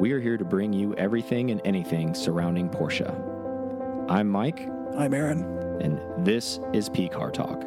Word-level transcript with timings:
we 0.00 0.12
are 0.12 0.20
here 0.20 0.38
to 0.38 0.46
bring 0.46 0.72
you 0.72 0.94
everything 0.94 1.50
and 1.50 1.60
anything 1.62 2.14
surrounding 2.14 2.70
Porsche. 2.70 3.06
I'm 4.08 4.28
Mike, 4.30 4.66
I'm 4.96 5.12
Aaron. 5.12 5.42
and 5.82 6.00
this 6.24 6.58
is 6.72 6.88
P 6.88 7.06
Car 7.06 7.30
Talk. 7.30 7.62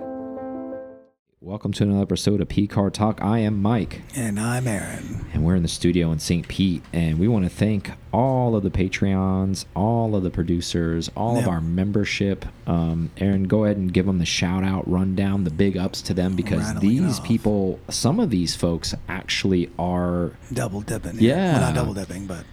Welcome 1.46 1.74
to 1.74 1.84
another 1.84 2.04
episode 2.04 2.40
of 2.40 2.48
P 2.48 2.68
Car 2.68 2.90
Talk. 2.90 3.22
I 3.22 3.40
am 3.40 3.62
Mike, 3.62 4.02
And 4.16 4.40
I'm 4.40 4.66
Aaron. 4.66 5.26
and 5.34 5.44
we're 5.44 5.56
in 5.56 5.62
the 5.62 5.68
studio 5.68 6.10
in 6.14 6.20
St. 6.20 6.48
Pete, 6.48 6.82
and 6.94 7.20
we 7.20 7.28
want 7.28 7.44
to 7.44 7.50
thank 7.50 7.92
all 8.14 8.56
of 8.56 8.64
the 8.64 8.70
Patreons, 8.70 9.66
all 9.76 10.16
of 10.16 10.24
the 10.24 10.30
producers, 10.30 11.12
all 11.18 11.38
of 11.38 11.46
our 11.50 11.60
membership. 11.60 12.46
Um, 12.66 13.12
Aaron, 13.18 13.44
go 13.50 13.66
ahead 13.66 13.76
and 13.76 13.92
give 13.92 14.06
them 14.06 14.20
the 14.20 14.26
shout 14.26 14.64
out, 14.64 14.90
rundown, 14.90 15.44
the 15.44 15.52
big 15.52 15.76
ups 15.76 16.02
to 16.04 16.14
them 16.14 16.38
because 16.38 16.62
Rattling 16.76 17.06
these 17.08 17.20
people, 17.20 17.78
some 17.90 18.22
of 18.22 18.30
these 18.30 18.56
folks 18.56 18.96
actually 19.10 19.70
are 19.78 20.32
Double 20.54 20.80
dipping. 20.80 21.18
Yeah. 21.20 21.54
Well, 21.58 21.62
not 21.62 21.76
double 21.76 21.94
dipping, 21.94 22.26
but 22.26 22.46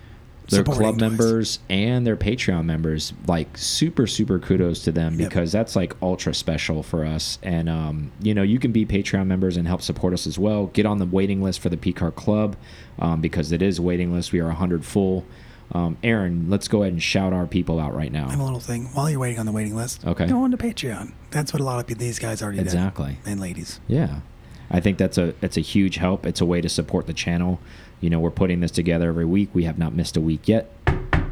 their 0.51 0.65
club 0.65 0.99
twice. 0.99 1.01
members 1.01 1.59
and 1.69 2.07
their 2.07 2.17
Patreon 2.17 2.65
members. 2.65 3.13
Like 3.27 3.57
super, 3.57 4.07
super 4.07 4.39
kudos 4.39 4.83
to 4.85 4.93
them 4.93 5.19
Yep. 5.19 5.29
because 5.29 5.53
that's 5.53 5.77
like 5.77 5.95
ultra 6.03 6.35
special 6.35 6.83
for 6.83 7.05
us. 7.05 7.39
And 7.43 7.69
um, 7.69 8.13
you 8.21 8.35
know, 8.35 8.43
you 8.43 8.59
can 8.59 8.73
be 8.73 8.85
Patreon 8.87 9.27
members 9.27 9.57
and 9.57 9.67
help 9.67 9.83
support 9.83 10.13
us 10.13 10.27
as 10.27 10.39
well. 10.39 10.67
Get 10.67 10.87
on 10.87 10.99
the 10.99 11.07
waiting 11.07 11.43
list 11.43 11.61
for 11.61 11.69
the 11.69 11.77
PCAR 11.77 12.15
Club 12.15 12.57
um, 12.99 13.21
because 13.21 13.53
it 13.53 13.63
is 13.63 13.79
a 13.79 13.83
waiting 13.83 14.13
list. 14.13 14.33
We 14.33 14.41
are 14.41 14.47
100 14.47 14.85
full. 14.85 15.25
Um, 15.73 15.97
Aaron, 16.03 16.51
let's 16.51 16.67
go 16.67 16.83
ahead 16.83 16.93
and 16.95 17.01
shout 17.03 17.33
our 17.33 17.47
people 17.47 17.79
out 17.79 17.95
right 17.95 18.11
now. 18.11 18.27
I 18.27 18.31
have 18.33 18.41
a 18.41 18.45
little 18.45 18.59
thing. 18.59 18.87
While 18.93 19.09
you're 19.09 19.21
waiting 19.21 19.39
on 19.39 19.47
the 19.47 19.53
waiting 19.53 19.77
list, 19.77 20.05
Okay. 20.05 20.27
go 20.27 20.43
on 20.43 20.51
to 20.51 20.57
Patreon. 20.57 21.13
That's 21.31 21.53
what 21.53 21.61
a 21.61 21.65
lot 21.65 21.89
of 21.89 21.99
these 21.99 22.19
guys 22.19 22.43
already 22.43 22.59
Exactly. 22.59 23.19
did. 23.23 23.31
And 23.31 23.41
ladies. 23.41 23.79
Yeah, 23.87 24.21
I 24.69 24.81
think 24.81 24.99
that's 24.99 25.17
a 25.17 25.33
it's 25.41 25.57
a 25.57 25.61
huge 25.61 25.95
help. 25.97 26.27
It's 26.27 26.41
a 26.41 26.45
way 26.45 26.61
to 26.61 26.69
support 26.69 27.07
the 27.07 27.13
channel. 27.13 27.61
You 28.01 28.11
know, 28.11 28.21
we're 28.21 28.31
putting 28.31 28.61
this 28.61 28.71
together 28.71 29.09
every 29.09 29.25
week. 29.25 29.51
We 29.53 29.65
have 29.65 29.79
not 29.79 29.95
missed 29.95 30.17
a 30.17 30.21
week 30.21 30.49
yet. 30.49 30.73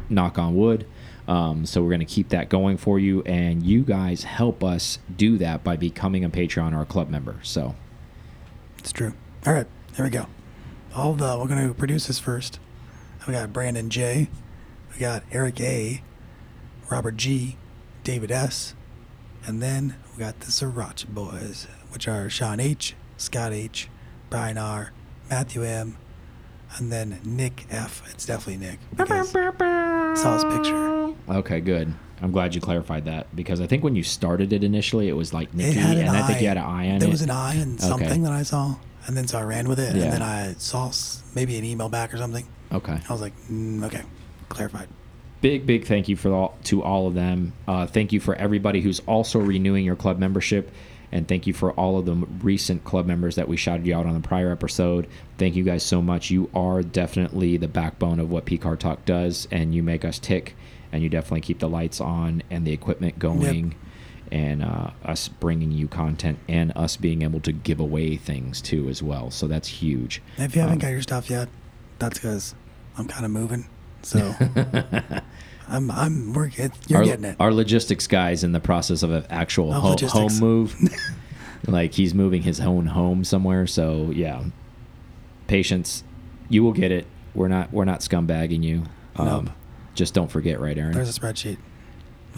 Knock 0.09 0.37
on 0.37 0.55
wood. 0.55 0.85
Um, 1.27 1.65
so 1.65 1.83
we're 1.83 1.89
going 1.89 1.99
to 1.99 2.05
keep 2.05 2.29
that 2.29 2.49
going 2.49 2.77
for 2.77 2.97
you, 2.97 3.21
and 3.23 3.61
you 3.61 3.83
guys 3.83 4.23
help 4.23 4.63
us 4.63 4.97
do 5.15 5.37
that 5.37 5.63
by 5.63 5.75
becoming 5.75 6.23
a 6.25 6.29
Patreon 6.29 6.75
or 6.75 6.81
a 6.81 6.85
club 6.87 7.09
member. 7.09 7.37
So 7.43 7.75
It's 8.79 8.91
true. 8.91 9.13
All 9.45 9.53
right, 9.53 9.67
here 9.95 10.05
we 10.05 10.09
go. 10.11 10.25
All 10.95 11.13
the 11.13 11.37
we're 11.39 11.47
going 11.47 11.67
to 11.67 11.73
produce 11.75 12.07
this 12.07 12.17
first. 12.17 12.59
We 13.27 13.33
got 13.33 13.53
Brandon 13.53 13.91
J. 13.91 14.27
We 14.91 14.99
got 14.99 15.21
Eric 15.31 15.61
A. 15.61 16.01
Robert 16.89 17.15
G. 17.15 17.57
David 18.03 18.31
S. 18.31 18.73
And 19.45 19.61
then 19.61 19.97
we 20.13 20.19
got 20.19 20.39
the 20.39 20.47
Sriracha 20.47 21.07
Boys, 21.09 21.67
which 21.91 22.07
are 22.07 22.27
Sean 22.27 22.59
H. 22.59 22.95
Scott 23.17 23.53
H. 23.53 23.87
Brian 24.31 24.57
R. 24.57 24.93
Matthew 25.29 25.63
M. 25.63 25.98
And 26.77 26.91
then 26.91 27.19
Nick 27.25 27.65
F. 27.71 28.03
It's 28.11 28.25
definitely 28.25 28.65
Nick. 28.67 28.79
Because 28.95 29.31
saw 29.31 30.33
his 30.35 30.43
picture. 30.55 31.13
okay, 31.29 31.59
good. 31.61 31.93
I'm 32.21 32.31
glad 32.31 32.53
you 32.53 32.61
clarified 32.61 33.05
that 33.05 33.33
because 33.35 33.61
I 33.61 33.67
think 33.67 33.83
when 33.83 33.95
you 33.95 34.03
started 34.03 34.51
it 34.53 34.63
initially, 34.63 35.07
it 35.07 35.13
was 35.13 35.33
like 35.33 35.53
Nikki, 35.53 35.79
an 35.79 35.97
and 35.97 36.09
I 36.09 36.27
think 36.27 36.41
you 36.41 36.47
had 36.49 36.57
an 36.57 36.63
eye 36.63 36.83
on 36.83 36.85
there 36.87 36.95
it. 36.97 36.99
There 36.99 37.09
was 37.09 37.21
an 37.21 37.31
eye 37.31 37.55
and 37.55 37.79
something 37.79 38.23
that 38.23 38.33
I 38.33 38.43
saw, 38.43 38.75
and 39.07 39.15
then 39.15 39.25
so 39.27 39.39
I 39.39 39.43
ran 39.43 39.69
with 39.69 39.79
it, 39.79 39.95
Yeah. 39.95 40.03
and 40.03 40.13
then 40.13 40.21
I 40.21 40.53
saw 40.57 40.91
maybe 41.33 41.57
an 41.57 41.63
email 41.63 41.87
back 41.87 42.13
or 42.13 42.17
something. 42.17 42.45
okay. 42.73 42.99
I 43.07 43.11
was 43.13 43.21
like, 43.21 43.33
mm, 43.49 43.83
okay, 43.85 44.01
clarified. 44.49 44.89
big 45.41 45.65
big 45.65 45.85
thank 45.85 46.09
you 46.09 46.17
for 46.17 46.33
all 46.33 46.57
to 46.65 46.83
all 46.83 47.07
of 47.07 47.13
them 47.13 47.53
uh, 47.69 47.87
thank 47.87 48.11
you 48.11 48.19
for 48.19 48.35
everybody 48.35 48.81
who's 48.81 48.99
also 49.07 49.39
renewing 49.39 49.85
your 49.85 49.95
club 49.95 50.19
membership 50.19 50.69
and 51.11 51.27
thank 51.27 51.47
you 51.47 51.53
for 51.53 51.71
all 51.71 51.97
of 51.97 52.05
the 52.05 52.13
recent 52.13 52.83
club 52.83 53.05
members 53.05 53.35
that 53.35 53.47
we 53.47 53.57
shouted 53.57 53.85
you 53.85 53.95
out 53.95 54.05
on 54.05 54.13
the 54.13 54.19
prior 54.27 54.51
episode. 54.51 55.07
Thank 55.37 55.55
you 55.55 55.63
guys 55.63 55.83
so 55.83 56.01
much. 56.01 56.29
You 56.29 56.49
are 56.53 56.81
definitely 56.83 57.57
the 57.57 57.67
backbone 57.67 58.19
of 58.19 58.29
what 58.29 58.45
pcar 58.45 58.77
talk 58.77 59.05
does 59.05 59.47
and 59.51 59.73
you 59.73 59.81
make 59.83 60.05
us 60.05 60.19
tick 60.19 60.55
and 60.91 61.01
you 61.03 61.09
definitely 61.09 61.41
keep 61.41 61.59
the 61.59 61.69
lights 61.69 61.99
on 62.01 62.43
and 62.49 62.65
the 62.65 62.71
equipment 62.73 63.17
going 63.19 63.75
and 64.31 64.63
uh, 64.63 64.91
us 65.03 65.27
bringing 65.27 65.71
you 65.71 65.87
content 65.87 66.37
and 66.47 66.71
us 66.75 66.95
being 66.97 67.23
able 67.23 67.39
to 67.39 67.51
give 67.51 67.79
away 67.79 68.15
things 68.15 68.61
too 68.61 68.87
as 68.89 69.01
well. 69.01 69.31
So 69.31 69.47
that's 69.47 69.67
huge. 69.67 70.21
If 70.37 70.55
you 70.55 70.61
haven't 70.61 70.75
Um, 70.75 70.79
got 70.79 70.89
your 70.89 71.01
stuff 71.01 71.29
yet, 71.29 71.49
that's 71.97 72.19
because 72.19 72.53
I'm 72.97 73.07
kind 73.07 73.25
of 73.25 73.31
moving. 73.31 73.67
So 74.03 74.19
I'm 75.69 75.91
I'm 75.91 76.33
working. 76.33 76.71
You're 76.87 76.99
our, 76.99 77.05
getting 77.05 77.25
it. 77.25 77.35
Our 77.39 77.53
logistics 77.53 78.07
guy's 78.07 78.43
in 78.43 78.51
the 78.51 78.59
process 78.59 79.03
of 79.03 79.11
an 79.11 79.25
actual 79.29 79.71
Oh, 79.73 79.79
ho- 79.95 80.07
home 80.07 80.39
move. 80.39 80.75
like 81.67 81.93
he's 81.93 82.13
moving 82.13 82.41
his 82.41 82.59
own 82.59 82.87
home 82.87 83.23
somewhere. 83.23 83.67
So 83.67 84.11
yeah, 84.13 84.43
patience. 85.47 86.03
You 86.49 86.63
will 86.63 86.73
get 86.73 86.91
it. 86.91 87.05
We're 87.35 87.47
not 87.47 87.71
we're 87.71 87.85
not 87.85 87.99
scumbagging 87.99 88.63
you. 88.63 88.83
Um, 89.15 89.45
Nope. 89.45 89.49
Just 89.95 90.13
don't 90.13 90.31
forget, 90.31 90.59
right, 90.59 90.77
Aaron? 90.77 90.93
There's 90.93 91.15
a 91.15 91.19
spreadsheet. 91.19 91.57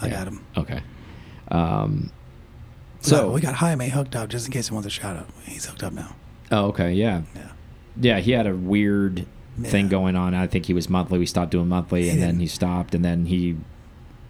I 0.00 0.06
Yeah. 0.06 0.12
got 0.12 0.28
him. 0.28 0.44
Okay. 0.56 0.82
Um, 1.48 2.10
So 3.00 3.16
so 3.16 3.30
we 3.32 3.40
got 3.40 3.54
Jaime 3.54 3.88
hooked 3.88 4.16
up 4.16 4.28
just 4.28 4.46
in 4.46 4.52
case 4.52 4.68
he 4.68 4.74
wants 4.74 4.86
a 4.86 4.90
shout 4.90 5.16
out. 5.16 5.28
He's 5.44 5.64
hooked 5.66 5.82
up 5.82 5.92
now. 5.92 6.14
oh, 6.50 6.66
okay, 6.66 6.92
yeah, 6.92 7.22
Yeah. 7.34 7.48
yeah. 8.00 8.18
He 8.20 8.32
had 8.32 8.46
a 8.46 8.54
weird 8.54 9.26
thing 9.60 9.88
going 9.88 10.16
on. 10.16 10.34
I 10.34 10.46
think 10.46 10.66
he 10.66 10.74
was 10.74 10.88
monthly. 10.88 11.18
We 11.18 11.26
stopped 11.26 11.50
doing 11.50 11.68
monthly, 11.68 12.08
and 12.08 12.20
then 12.20 12.38
he 12.40 12.46
stopped, 12.46 12.94
and 12.94 13.04
then 13.04 13.26
he, 13.26 13.56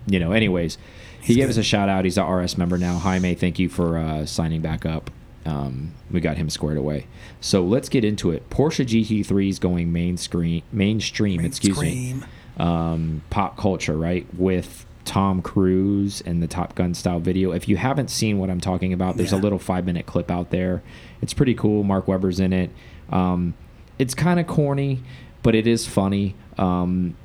you 0.07 0.19
know. 0.19 0.33
Anyways, 0.33 0.79
he 1.21 1.35
gave 1.35 1.45
good. 1.45 1.51
us 1.51 1.57
a 1.59 1.63
shout 1.63 1.89
out. 1.89 2.05
He's 2.05 2.19
a 2.19 2.25
RS 2.25 2.59
member 2.59 2.79
now. 2.79 2.99
Jaime, 2.99 3.35
thank 3.35 3.59
you 3.59 3.69
for 3.69 3.99
uh, 3.99 4.27
signing 4.27 4.61
back 4.61 4.85
up. 4.85 5.11
Um, 5.45 5.95
we 6.11 6.21
got 6.21 6.37
him 6.37 6.51
squared 6.51 6.79
away. 6.79 7.07
So 7.41 7.65
let's 7.65 7.89
get 7.89 8.05
into 8.05 8.31
it. 8.31 8.49
Porsche 8.51 8.87
GT3 8.87 9.49
is 9.49 9.59
going 9.59 9.93
main 9.93 10.17
screen, 10.17 10.63
mainstream. 10.73 11.45
excuse 11.45 11.81
me. 11.81 12.17
Um, 12.59 13.23
pop 13.31 13.57
culture, 13.57 13.97
right? 13.97 14.27
With 14.35 14.87
Tom 15.05 15.43
Cruise 15.43 16.21
and 16.21 16.43
the 16.43 16.47
Top 16.47 16.75
Gun 16.75 16.95
style 16.95 17.19
video. 17.19 17.53
If 17.53 17.69
you 17.69 17.77
haven't 17.77 18.09
seen 18.09 18.39
what 18.39 18.51
I'm 18.51 18.61
talking 18.61 18.93
about, 18.93 19.17
there's 19.17 19.33
a 19.33 19.37
little 19.37 19.59
five 19.59 19.85
minute 19.85 20.07
clip 20.07 20.31
out 20.31 20.51
there. 20.51 20.83
It's 21.21 21.35
pretty 21.35 21.55
cool. 21.55 21.83
Mark 21.83 22.07
Webber's 22.07 22.39
in 22.39 22.53
it. 22.53 22.71
Um, 23.11 23.55
it's 24.03 24.15
kind 24.15 24.41
of 24.41 24.49
corny, 24.49 25.01
but 25.45 25.55
it 25.55 25.69
is 25.69 25.87
funny. 25.87 26.35
Um, 26.59 27.17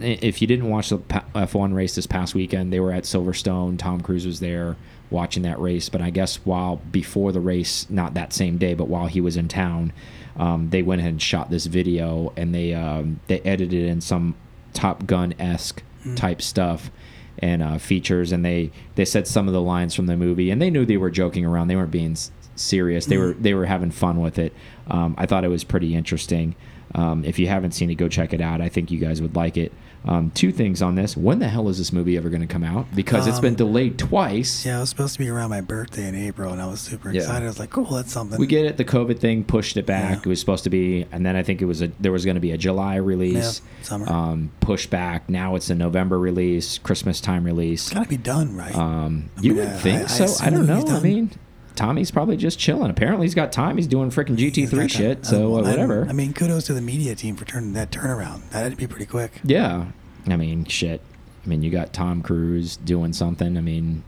if 0.00 0.40
you 0.40 0.48
didn't 0.48 0.70
watch 0.70 0.88
the 0.88 0.98
F1 0.98 1.74
race 1.74 1.94
this 1.94 2.06
past 2.06 2.34
weekend, 2.34 2.72
they 2.72 2.80
were 2.80 2.90
at 2.90 3.04
Silverstone. 3.04 3.78
Tom 3.78 4.00
Cruise 4.00 4.24
was 4.26 4.40
there 4.40 4.78
watching 5.10 5.42
that 5.42 5.60
race. 5.60 5.90
But 5.90 6.00
I 6.00 6.08
guess 6.08 6.36
while 6.36 6.76
before 6.76 7.32
the 7.32 7.40
race, 7.40 7.86
not 7.90 8.14
that 8.14 8.32
same 8.32 8.56
day, 8.56 8.72
but 8.72 8.88
while 8.88 9.08
he 9.08 9.20
was 9.20 9.36
in 9.36 9.48
town, 9.48 9.92
um, 10.38 10.70
they 10.70 10.80
went 10.80 11.00
ahead 11.02 11.12
and 11.12 11.20
shot 11.20 11.50
this 11.50 11.66
video 11.66 12.32
and 12.34 12.54
they 12.54 12.72
um, 12.72 13.20
they 13.26 13.40
edited 13.40 13.84
in 13.84 14.00
some 14.00 14.34
Top 14.72 15.04
Gun 15.04 15.34
esque 15.38 15.82
type 16.16 16.40
stuff 16.40 16.90
and 17.38 17.62
uh, 17.62 17.76
features, 17.76 18.32
and 18.32 18.42
they 18.42 18.70
they 18.94 19.04
said 19.04 19.28
some 19.28 19.48
of 19.48 19.52
the 19.52 19.60
lines 19.60 19.94
from 19.94 20.06
the 20.06 20.16
movie, 20.16 20.50
and 20.50 20.62
they 20.62 20.70
knew 20.70 20.86
they 20.86 20.96
were 20.96 21.10
joking 21.10 21.44
around. 21.44 21.68
They 21.68 21.76
weren't 21.76 21.90
being 21.90 22.16
serious. 22.56 23.06
They 23.06 23.18
were 23.18 23.32
they 23.32 23.54
were 23.54 23.66
having 23.66 23.90
fun 23.90 24.20
with 24.20 24.38
it. 24.38 24.52
Um, 24.88 25.14
I 25.18 25.26
thought 25.26 25.44
it 25.44 25.48
was 25.48 25.64
pretty 25.64 25.94
interesting. 25.94 26.54
Um, 26.94 27.24
if 27.24 27.38
you 27.38 27.46
haven't 27.46 27.72
seen 27.72 27.88
it, 27.90 27.94
go 27.94 28.06
check 28.08 28.34
it 28.34 28.40
out. 28.42 28.60
I 28.60 28.68
think 28.68 28.90
you 28.90 28.98
guys 28.98 29.22
would 29.22 29.34
like 29.34 29.56
it. 29.56 29.72
Um, 30.04 30.30
two 30.34 30.50
things 30.52 30.82
on 30.82 30.96
this: 30.96 31.16
when 31.16 31.38
the 31.38 31.48
hell 31.48 31.68
is 31.68 31.78
this 31.78 31.92
movie 31.92 32.16
ever 32.18 32.28
going 32.28 32.40
to 32.42 32.46
come 32.48 32.64
out? 32.64 32.86
Because 32.94 33.26
it's 33.28 33.38
been 33.38 33.52
Um, 33.52 33.56
delayed 33.56 33.98
twice. 33.98 34.66
Yeah, 34.66 34.78
it 34.78 34.80
was 34.80 34.90
supposed 34.90 35.12
to 35.14 35.20
be 35.20 35.28
around 35.28 35.50
my 35.50 35.60
birthday 35.60 36.08
in 36.08 36.14
April, 36.16 36.52
and 36.52 36.60
I 36.60 36.66
was 36.66 36.80
super 36.80 37.10
Yeah. 37.12 37.20
excited. 37.20 37.44
I 37.44 37.46
was 37.46 37.60
like, 37.60 37.70
cool, 37.70 37.84
that's 37.84 38.12
something. 38.12 38.36
We 38.38 38.48
get 38.48 38.66
it. 38.66 38.76
The 38.78 38.84
COVID 38.84 39.20
thing 39.20 39.44
pushed 39.44 39.76
it 39.76 39.86
back. 39.86 40.10
Yeah. 40.16 40.18
It 40.18 40.26
was 40.26 40.40
supposed 40.40 40.64
to 40.64 40.70
be, 40.70 41.06
and 41.12 41.24
then 41.24 41.36
I 41.36 41.44
think 41.44 41.62
it 41.62 41.66
was 41.66 41.80
a 41.82 41.92
there 42.00 42.10
was 42.12 42.24
going 42.24 42.34
to 42.34 42.40
be 42.40 42.50
a 42.50 42.58
July 42.58 42.96
release. 42.96 43.62
Yeah, 43.64 43.84
summer. 43.84 44.10
Um, 44.12 44.50
pushed 44.60 44.90
back. 44.90 45.30
Now 45.30 45.54
it's 45.54 45.70
a 45.70 45.74
November 45.76 46.18
release, 46.18 46.78
Christmas 46.78 47.20
time 47.20 47.44
release. 47.44 47.86
It's 47.86 47.94
got 47.94 48.02
to 48.02 48.08
be 48.08 48.16
done, 48.16 48.56
right? 48.56 48.74
Um, 48.76 49.30
you 49.40 49.54
mean, 49.54 49.60
would 49.60 49.68
I- 49.68 49.78
think 49.78 50.00
I- 50.00 50.04
I 50.04 50.06
so. 50.08 50.24
I, 50.24 50.26
assume 50.26 50.66
don't 50.66 50.66
know. 50.66 50.96
I 50.96 51.00
mean, 51.00 51.30
Tommy's 51.76 52.10
probably 52.10 52.36
just 52.36 52.58
chilling. 52.58 52.90
Apparently, 52.90 53.24
he's 53.26 53.34
got 53.34 53.50
time. 53.52 53.76
He's 53.76 53.86
doing 53.86 54.10
freaking 54.10 54.36
GT3 54.36 54.90
shit. 54.90 55.24
So 55.26 55.56
uh, 55.56 55.62
whatever. 55.62 56.06
I 56.08 56.12
mean, 56.12 56.32
kudos 56.32 56.66
to 56.66 56.74
the 56.74 56.80
media 56.82 57.14
team 57.14 57.36
for 57.36 57.44
turning 57.44 57.72
that 57.74 57.90
turnaround. 57.90 58.48
That 58.50 58.62
had 58.62 58.70
to 58.72 58.76
be 58.76 58.86
pretty 58.86 59.06
quick. 59.06 59.40
yeah. 59.44 59.86
I 60.28 60.36
mean, 60.36 60.64
shit. 60.66 61.00
I 61.44 61.48
mean, 61.48 61.62
you 61.62 61.70
got 61.70 61.92
Tom 61.92 62.22
Cruise 62.22 62.76
doing 62.76 63.12
something. 63.12 63.56
I 63.56 63.60
mean, 63.60 64.04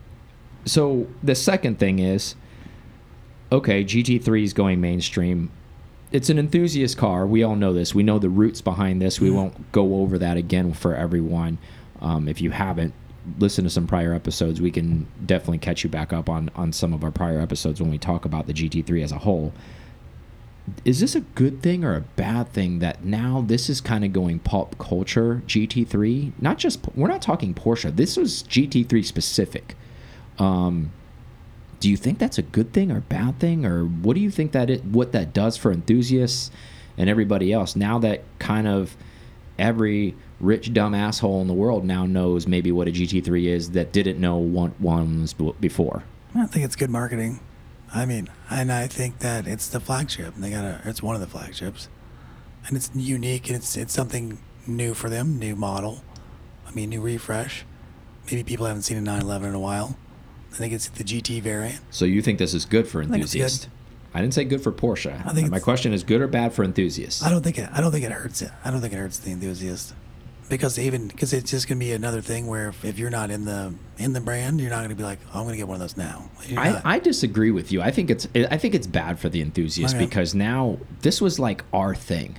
so 0.65 1.09
the 1.25 1.35
second 1.35 1.79
thing 1.81 1.99
is, 1.99 2.37
okay, 3.51 3.83
GT3 3.85 4.45
is 4.45 4.53
going 4.53 4.81
mainstream. 4.81 5.51
It's 6.13 6.31
an 6.31 6.39
enthusiast 6.39 6.97
car. 6.97 7.27
We 7.27 7.43
all 7.43 7.57
know 7.57 7.73
this. 7.73 7.95
We 7.95 8.05
know 8.05 8.19
the 8.21 8.29
roots 8.29 8.61
behind 8.61 9.03
this. 9.03 9.21
We 9.21 9.31
Mhm. 9.31 9.35
won't 9.35 9.73
go 9.73 9.97
over 9.97 10.17
that 10.19 10.37
again 10.37 10.73
for 10.73 10.95
everyone. 10.95 11.59
Um, 12.01 12.29
if 12.29 12.41
you 12.41 12.51
haven't, 12.53 12.95
listen 13.39 13.65
to 13.65 13.71
some 13.71 13.87
prior 13.87 14.13
episodes. 14.13 14.61
We 14.61 14.71
can 14.71 15.07
definitely 15.25 15.59
catch 15.59 15.85
you 15.85 15.91
back 15.91 16.13
up 16.13 16.29
on 16.29 16.51
on 16.55 16.73
some 16.73 16.93
of 16.93 17.05
our 17.05 17.11
prior 17.11 17.41
episodes 17.41 17.81
when 17.81 17.91
we 17.91 17.99
talk 17.99 18.25
about 18.25 18.47
the 18.47 18.53
GT3 18.53 19.03
as 19.03 19.13
a 19.13 19.19
whole. 19.19 19.53
Is 20.85 21.01
this 21.01 21.15
a 21.15 21.21
good 21.21 21.63
thing 21.63 21.85
or 21.85 21.95
a 21.95 22.01
bad 22.01 22.49
thing 22.49 22.79
that 22.79 23.05
now 23.05 23.45
this 23.47 23.69
is 23.69 23.83
kind 23.83 24.05
of 24.05 24.13
going 24.15 24.39
pop 24.39 24.79
culture 24.79 25.43
GT3? 25.47 26.33
Not 26.41 26.59
just 26.59 26.81
we're 26.95 27.09
not 27.09 27.23
talking 27.23 27.55
Porsche. 27.55 27.95
This 27.95 28.17
was 28.17 28.43
GT3 28.45 29.05
specific. 29.05 29.77
Um, 30.39 30.93
do 31.81 31.91
you 31.91 31.97
think 31.99 32.19
that's 32.19 32.39
a 32.39 32.43
good 32.43 32.73
thing 32.73 32.91
or 32.91 33.01
bad 33.01 33.39
thing, 33.39 33.67
or 33.67 33.85
what 33.85 34.15
do 34.15 34.21
you 34.21 34.31
think 34.31 34.53
that 34.53 34.71
it 34.71 34.85
what 34.85 35.13
that 35.13 35.35
does 35.35 35.57
for 35.57 35.71
enthusiasts 35.71 36.51
and 36.97 37.11
everybody 37.11 37.53
else? 37.53 37.77
Now 37.77 37.99
that 37.99 38.23
kind 38.39 38.67
of 38.67 38.97
every 39.59 40.15
rich 40.45 40.73
dumb 40.73 40.95
asshole 40.95 41.41
in 41.41 41.49
the 41.49 41.55
world 41.55 41.85
now 41.85 42.07
knows 42.07 42.47
maybe 42.47 42.71
what 42.71 42.87
a 42.89 42.91
GT3 42.91 43.47
is 43.47 43.71
that 43.73 43.93
didn't 43.93 44.21
know 44.21 44.37
one 44.37 44.75
ones 44.79 45.33
before. 45.33 46.03
I 46.35 46.47
think 46.47 46.65
it's 46.65 46.77
good 46.77 46.91
marketing. 46.91 47.41
I 47.95 48.07
mean, 48.07 48.29
and 48.51 48.73
I 48.73 48.87
think 48.87 49.21
that 49.21 49.47
it's 49.47 49.69
the 49.69 49.81
flagship. 49.81 50.35
They 50.37 50.51
got 50.51 50.85
it's 50.85 51.03
one 51.03 51.15
of 51.15 51.21
the 51.21 51.27
flagships, 51.29 51.89
and 52.67 52.77
it's 52.77 52.91
unique 52.95 53.47
and 53.49 53.57
it's 53.57 53.77
it's 53.77 53.93
something 53.93 54.39
new 54.67 54.95
for 54.95 55.09
them, 55.09 55.39
new 55.39 55.55
model. 55.55 56.03
I 56.67 56.73
mean, 56.73 56.91
new 56.91 57.01
refresh. 57.01 57.65
Maybe 58.27 58.43
people 58.43 58.67
haven't 58.67 58.83
seen 58.83 58.97
a 58.97 59.01
911 59.01 59.51
in 59.51 59.55
a 59.55 59.61
while. 59.61 59.97
I 60.53 60.57
think 60.57 60.73
it's 60.73 60.89
the 60.89 61.05
GT 61.05 61.43
variant. 61.43 61.81
So 61.91 62.05
you 62.05 62.23
think 62.23 62.39
this 62.39 62.55
is 62.55 62.65
good 62.65 62.89
for 62.89 63.03
I 63.03 63.07
think 63.07 63.23
it's 63.23 63.33
good. 63.33 63.41
enthusiasts? 63.41 63.69
I 64.15 64.21
didn't 64.21 64.35
say 64.35 64.45
good 64.45 64.63
for 64.63 64.71
Porsche. 64.73 65.27
I 65.27 65.33
think 65.33 65.51
My 65.51 65.59
question 65.59 65.93
is 65.93 66.05
good 66.05 66.21
or 66.21 66.29
bad 66.29 66.53
for 66.53 66.63
enthusiasts? 66.65 67.23
I 67.23 67.31
don't 67.31 67.43
think 67.43 67.59
it. 67.59 67.69
I 67.73 67.81
don't 67.81 67.91
think 67.91 68.05
it 68.05 68.13
hurts 68.13 68.43
it. 68.43 68.51
I 68.65 68.71
don't 68.71 68.81
think 68.81 68.93
it 68.93 68.97
hurts 68.97 69.19
the 69.19 69.33
enthusiast 69.33 69.93
because 70.49 70.79
even 70.79 71.09
because 71.09 71.33
it's 71.33 71.51
just 71.51 71.69
gonna 71.69 71.79
be 71.79 71.93
another 71.93 72.21
thing 72.21 72.47
where 72.47 72.69
if, 72.69 72.85
if 72.85 72.99
you're 72.99 73.11
not 73.11 73.31
in 73.31 73.45
the 73.45 73.75
in 73.99 74.13
the 74.13 74.21
brand, 74.21 74.61
you're 74.61 74.71
not 74.71 74.83
gonna 74.83 74.95
be 74.95 75.03
like, 75.03 75.19
oh, 75.35 75.41
I'm 75.41 75.45
gonna 75.47 75.57
get 75.57 75.69
one 75.69 75.77
of 75.77 75.81
those 75.81 75.97
now. 75.97 76.31
You're 76.47 76.61
I, 76.61 76.71
not. 76.73 76.83
I 76.85 76.99
disagree 76.99 77.51
with 77.51 77.73
you. 77.73 77.81
I 77.83 77.91
think 77.91 78.11
it's 78.11 78.29
I 78.35 78.57
think 78.59 78.75
it's 78.75 78.87
bad 78.87 79.19
for 79.19 79.29
the 79.29 79.41
enthusiast 79.41 79.95
Okay. 79.95 80.05
because 80.05 80.35
now 80.35 80.79
this 81.03 81.21
was 81.21 81.39
like 81.39 81.65
our 81.73 81.95
thing. 81.95 82.37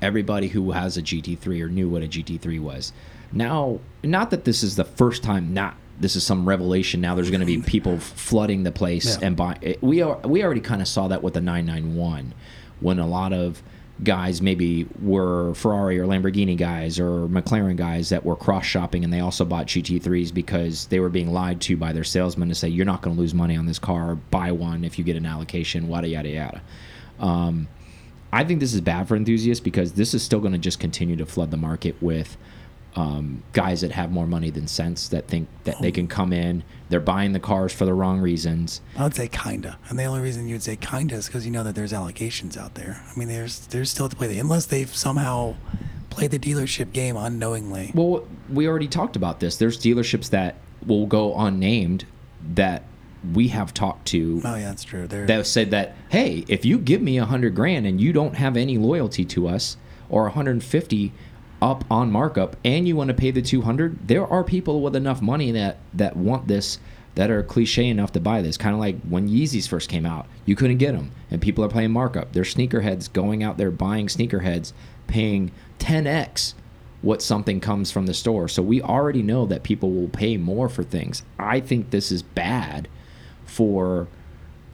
Everybody 0.00 0.48
who 0.48 0.72
has 0.72 0.96
a 0.96 1.02
GT3 1.02 1.62
or 1.62 1.68
knew 1.68 1.88
what 1.88 2.02
a 2.02 2.06
GT3 2.08 2.58
was. 2.60 2.92
Now, 3.30 3.78
not 4.02 4.30
that 4.30 4.44
this 4.44 4.64
is 4.64 4.74
the 4.74 4.84
first 4.84 5.22
time. 5.22 5.54
Not 5.54 5.76
this 6.00 6.16
is 6.16 6.24
some 6.24 6.48
revelation. 6.48 7.00
Now 7.00 7.14
there's 7.14 7.30
going 7.30 7.40
to 7.40 7.46
be 7.46 7.58
people 7.62 7.98
flooding 7.98 8.64
the 8.64 8.72
place 8.72 9.16
Yeah. 9.20 9.26
and 9.28 9.36
buy. 9.36 9.76
We 9.80 10.02
are 10.02 10.18
we 10.24 10.42
already 10.42 10.60
kind 10.60 10.82
of 10.82 10.88
saw 10.88 11.06
that 11.08 11.22
with 11.22 11.34
the 11.34 11.40
991 11.40 12.34
when 12.80 12.98
a 12.98 13.06
lot 13.06 13.32
of 13.32 13.62
guys 14.02 14.42
maybe 14.42 14.86
were 15.00 15.54
Ferrari 15.54 15.98
or 15.98 16.06
Lamborghini 16.06 16.56
guys 16.56 16.98
or 16.98 17.28
McLaren 17.28 17.76
guys 17.76 18.08
that 18.08 18.24
were 18.24 18.36
cross 18.36 18.64
shopping 18.64 19.04
and 19.04 19.12
they 19.12 19.20
also 19.20 19.44
bought 19.44 19.66
GT3s 19.66 20.32
because 20.34 20.86
they 20.86 21.00
were 21.00 21.08
being 21.08 21.32
lied 21.32 21.60
to 21.62 21.76
by 21.76 21.92
their 21.92 22.04
salesman 22.04 22.48
to 22.48 22.54
say 22.54 22.68
you're 22.68 22.86
not 22.86 23.02
going 23.02 23.14
to 23.14 23.20
lose 23.20 23.34
money 23.34 23.56
on 23.56 23.66
this 23.66 23.78
car. 23.78 24.16
Buy 24.16 24.52
one 24.52 24.84
if 24.84 24.98
you 24.98 25.04
get 25.04 25.16
an 25.16 25.26
allocation 25.26 25.88
yada 25.88 26.08
yada 26.08 26.28
yada. 26.28 26.62
Um, 27.20 27.68
I 28.32 28.44
think 28.44 28.60
this 28.60 28.72
is 28.72 28.80
bad 28.80 29.08
for 29.08 29.16
enthusiasts 29.16 29.62
because 29.62 29.92
this 29.92 30.14
is 30.14 30.22
still 30.22 30.40
going 30.40 30.52
to 30.52 30.58
just 30.58 30.80
continue 30.80 31.16
to 31.16 31.26
flood 31.26 31.50
the 31.50 31.56
market 31.56 32.00
with 32.00 32.36
um, 32.94 33.42
guys 33.52 33.80
that 33.80 33.90
have 33.92 34.10
more 34.10 34.26
money 34.26 34.50
than 34.50 34.66
sense 34.68 35.08
that 35.08 35.26
think 35.28 35.48
that 35.64 35.80
they 35.80 35.90
can 35.90 36.06
come 36.06 36.32
in 36.32 36.62
they're 36.90 37.00
buying 37.00 37.32
the 37.32 37.40
cars 37.40 37.72
for 37.72 37.86
the 37.86 37.94
wrong 37.94 38.20
reasons 38.20 38.80
I 38.98 39.04
would 39.04 39.14
say 39.14 39.28
kinda, 39.28 39.78
and 39.88 39.98
the 39.98 40.04
only 40.04 40.20
reason 40.20 40.46
you'd 40.48 40.62
say 40.62 40.76
kinda 40.76 41.14
is 41.14 41.26
because 41.26 41.46
you 41.46 41.52
know 41.52 41.64
that 41.64 41.74
there's 41.74 41.92
allegations 41.92 42.56
out 42.56 42.74
there. 42.74 43.02
I 43.10 43.18
mean, 43.18 43.28
there's 43.28 43.66
there's 43.68 43.90
still 43.90 44.08
to 44.08 44.16
play 44.16 44.26
the 44.28 44.38
unless 44.38 44.66
they've 44.66 44.94
somehow 44.94 45.54
played 46.10 46.30
the 46.30 46.38
dealership 46.38 46.92
game 46.92 47.16
unknowingly. 47.16 47.90
Well, 47.94 48.26
we 48.50 48.68
already 48.68 48.88
talked 48.88 49.16
about 49.16 49.40
this. 49.40 49.56
There's 49.56 49.78
dealerships 49.78 50.28
that 50.30 50.56
will 50.86 51.06
go 51.06 51.34
unnamed 51.36 52.04
that 52.54 52.82
we 53.32 53.48
have 53.48 53.72
talked 53.72 54.06
to 54.08 54.42
Oh 54.44 54.54
yeah, 54.56 54.68
that's 54.68 54.84
true. 54.84 55.06
There, 55.06 55.26
that 55.26 55.46
said 55.46 55.70
that, 55.70 55.94
hey, 56.10 56.44
if 56.48 56.64
you 56.64 56.78
give 56.78 57.00
me 57.00 57.18
a 57.18 57.24
hundred 57.24 57.54
grand 57.54 57.86
and 57.86 58.00
you 58.00 58.12
don't 58.12 58.34
have 58.34 58.56
any 58.56 58.76
loyalty 58.78 59.24
to 59.26 59.48
us 59.48 59.76
or 60.08 60.24
150 60.24 61.12
up 61.62 61.84
on 61.90 62.10
markup 62.10 62.56
and 62.64 62.88
you 62.88 62.96
want 62.96 63.08
to 63.08 63.14
pay 63.14 63.30
the 63.30 63.40
200, 63.40 64.08
there 64.08 64.26
are 64.26 64.42
people 64.42 64.82
with 64.82 64.96
enough 64.96 65.22
money 65.22 65.52
that 65.52 65.78
that 65.94 66.16
want 66.16 66.48
this 66.48 66.78
that 67.14 67.30
are 67.30 67.42
cliche 67.42 67.88
enough 67.88 68.12
to 68.12 68.20
buy 68.20 68.42
this. 68.42 68.56
Kind 68.56 68.74
of 68.74 68.80
like 68.80 69.00
when 69.02 69.28
Yeezys 69.28 69.68
first 69.68 69.88
came 69.88 70.04
out, 70.04 70.26
you 70.44 70.56
couldn't 70.56 70.78
get 70.78 70.92
them, 70.92 71.12
and 71.30 71.40
people 71.40 71.64
are 71.64 71.68
playing 71.68 71.92
markup. 71.92 72.32
They're 72.32 72.42
sneakerheads 72.42 73.12
going 73.12 73.42
out 73.42 73.58
there 73.58 73.70
buying 73.70 74.08
sneakerheads, 74.08 74.72
paying 75.06 75.52
10x 75.78 76.54
what 77.02 77.20
something 77.20 77.60
comes 77.60 77.90
from 77.90 78.06
the 78.06 78.14
store. 78.14 78.48
So 78.48 78.62
we 78.62 78.80
already 78.80 79.22
know 79.22 79.44
that 79.46 79.62
people 79.62 79.90
will 79.90 80.08
pay 80.08 80.36
more 80.36 80.68
for 80.68 80.84
things. 80.84 81.22
I 81.38 81.60
think 81.60 81.90
this 81.90 82.10
is 82.12 82.22
bad 82.22 82.88
for 83.44 84.08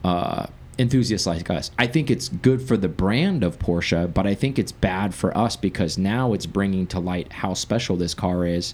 uh, 0.03 0.45
enthusiasts 0.79 1.27
like 1.27 1.49
us. 1.49 1.69
I 1.77 1.85
think 1.85 2.09
it's 2.09 2.29
good 2.29 2.61
for 2.61 2.77
the 2.77 2.87
brand 2.87 3.43
of 3.43 3.59
Porsche, 3.59 4.11
but 4.11 4.25
I 4.25 4.33
think 4.33 4.57
it's 4.57 4.71
bad 4.71 5.13
for 5.13 5.37
us 5.37 5.55
because 5.55 5.97
now 5.97 6.33
it's 6.33 6.45
bringing 6.45 6.87
to 6.87 6.99
light 6.99 7.31
how 7.31 7.53
special 7.53 7.97
this 7.97 8.13
car 8.13 8.45
is. 8.45 8.73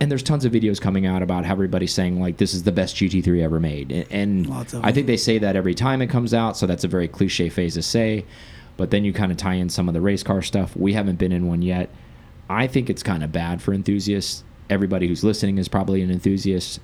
And 0.00 0.10
there's 0.10 0.24
tons 0.24 0.44
of 0.44 0.52
videos 0.52 0.80
coming 0.80 1.06
out 1.06 1.22
about 1.22 1.44
how 1.44 1.52
everybody's 1.52 1.94
saying 1.94 2.20
like 2.20 2.36
this 2.36 2.52
is 2.52 2.64
the 2.64 2.72
best 2.72 2.96
GT3 2.96 3.40
ever 3.40 3.60
made, 3.60 3.92
and, 3.92 4.06
and 4.10 4.46
Lots 4.48 4.74
of 4.74 4.84
I 4.84 4.90
think 4.90 5.06
they 5.06 5.16
say 5.16 5.38
that 5.38 5.54
every 5.54 5.74
time 5.74 6.02
it 6.02 6.08
comes 6.08 6.34
out, 6.34 6.56
so 6.56 6.66
that's 6.66 6.82
a 6.82 6.88
very 6.88 7.06
cliche 7.06 7.48
phase 7.48 7.74
to 7.74 7.82
say. 7.82 8.24
But 8.76 8.90
then 8.90 9.04
you 9.04 9.12
kind 9.12 9.30
of 9.30 9.38
tie 9.38 9.54
in 9.54 9.68
some 9.68 9.86
of 9.86 9.94
the 9.94 10.00
race 10.00 10.24
car 10.24 10.42
stuff. 10.42 10.74
We 10.74 10.94
haven't 10.94 11.16
been 11.16 11.30
in 11.30 11.46
one 11.46 11.62
yet. 11.62 11.88
I 12.50 12.66
think 12.66 12.90
it's 12.90 13.02
kind 13.02 13.22
of 13.22 13.30
bad 13.30 13.62
for 13.62 13.72
enthusiasts. 13.72 14.42
Everybody 14.68 15.06
who's 15.06 15.22
listening 15.22 15.58
is 15.58 15.68
probably 15.68 16.02
an 16.02 16.10
enthusiast, 16.10 16.80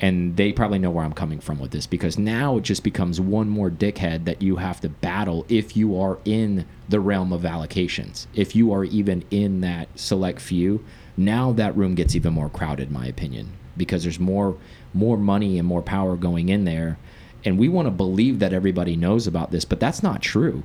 and 0.00 0.36
they 0.36 0.52
probably 0.52 0.78
know 0.78 0.90
where 0.90 1.04
I'm 1.04 1.12
coming 1.12 1.40
from 1.40 1.58
with 1.58 1.72
this 1.72 1.86
because 1.86 2.18
now 2.18 2.56
it 2.56 2.62
just 2.62 2.82
becomes 2.82 3.20
one 3.20 3.48
more 3.48 3.70
dickhead 3.70 4.24
that 4.24 4.40
you 4.40 4.56
have 4.56 4.80
to 4.80 4.88
battle 4.88 5.44
if 5.48 5.76
you 5.76 6.00
are 6.00 6.18
in 6.24 6.64
the 6.88 7.00
realm 7.00 7.32
of 7.32 7.42
allocations. 7.42 8.26
If 8.34 8.56
you 8.56 8.72
are 8.72 8.84
even 8.84 9.24
in 9.30 9.60
that 9.60 9.88
select 9.98 10.40
few, 10.40 10.82
now 11.16 11.52
that 11.52 11.76
room 11.76 11.94
gets 11.94 12.16
even 12.16 12.32
more 12.32 12.48
crowded, 12.48 12.88
in 12.88 12.94
my 12.94 13.06
opinion, 13.06 13.52
because 13.76 14.02
there's 14.02 14.20
more 14.20 14.56
more 14.92 15.16
money 15.16 15.58
and 15.58 15.68
more 15.68 15.82
power 15.82 16.16
going 16.16 16.48
in 16.48 16.64
there, 16.64 16.98
and 17.44 17.58
we 17.58 17.68
want 17.68 17.86
to 17.86 17.90
believe 17.90 18.38
that 18.40 18.52
everybody 18.52 18.96
knows 18.96 19.26
about 19.26 19.50
this, 19.50 19.64
but 19.64 19.80
that's 19.80 20.02
not 20.02 20.22
true 20.22 20.64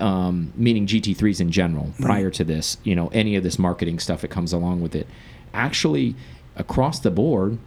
um, 0.00 0.52
meaning 0.56 0.86
GT3s 0.86 1.40
in 1.40 1.50
general, 1.50 1.92
prior 2.00 2.30
to 2.30 2.44
this, 2.44 2.78
you 2.84 2.94
know, 2.94 3.08
any 3.08 3.36
of 3.36 3.42
this 3.42 3.58
marketing 3.58 3.98
stuff 3.98 4.22
that 4.22 4.28
comes 4.28 4.52
along 4.52 4.80
with 4.80 4.94
it. 4.94 5.06
Actually, 5.52 6.16
across 6.56 6.98
the 6.98 7.10
board, 7.10 7.58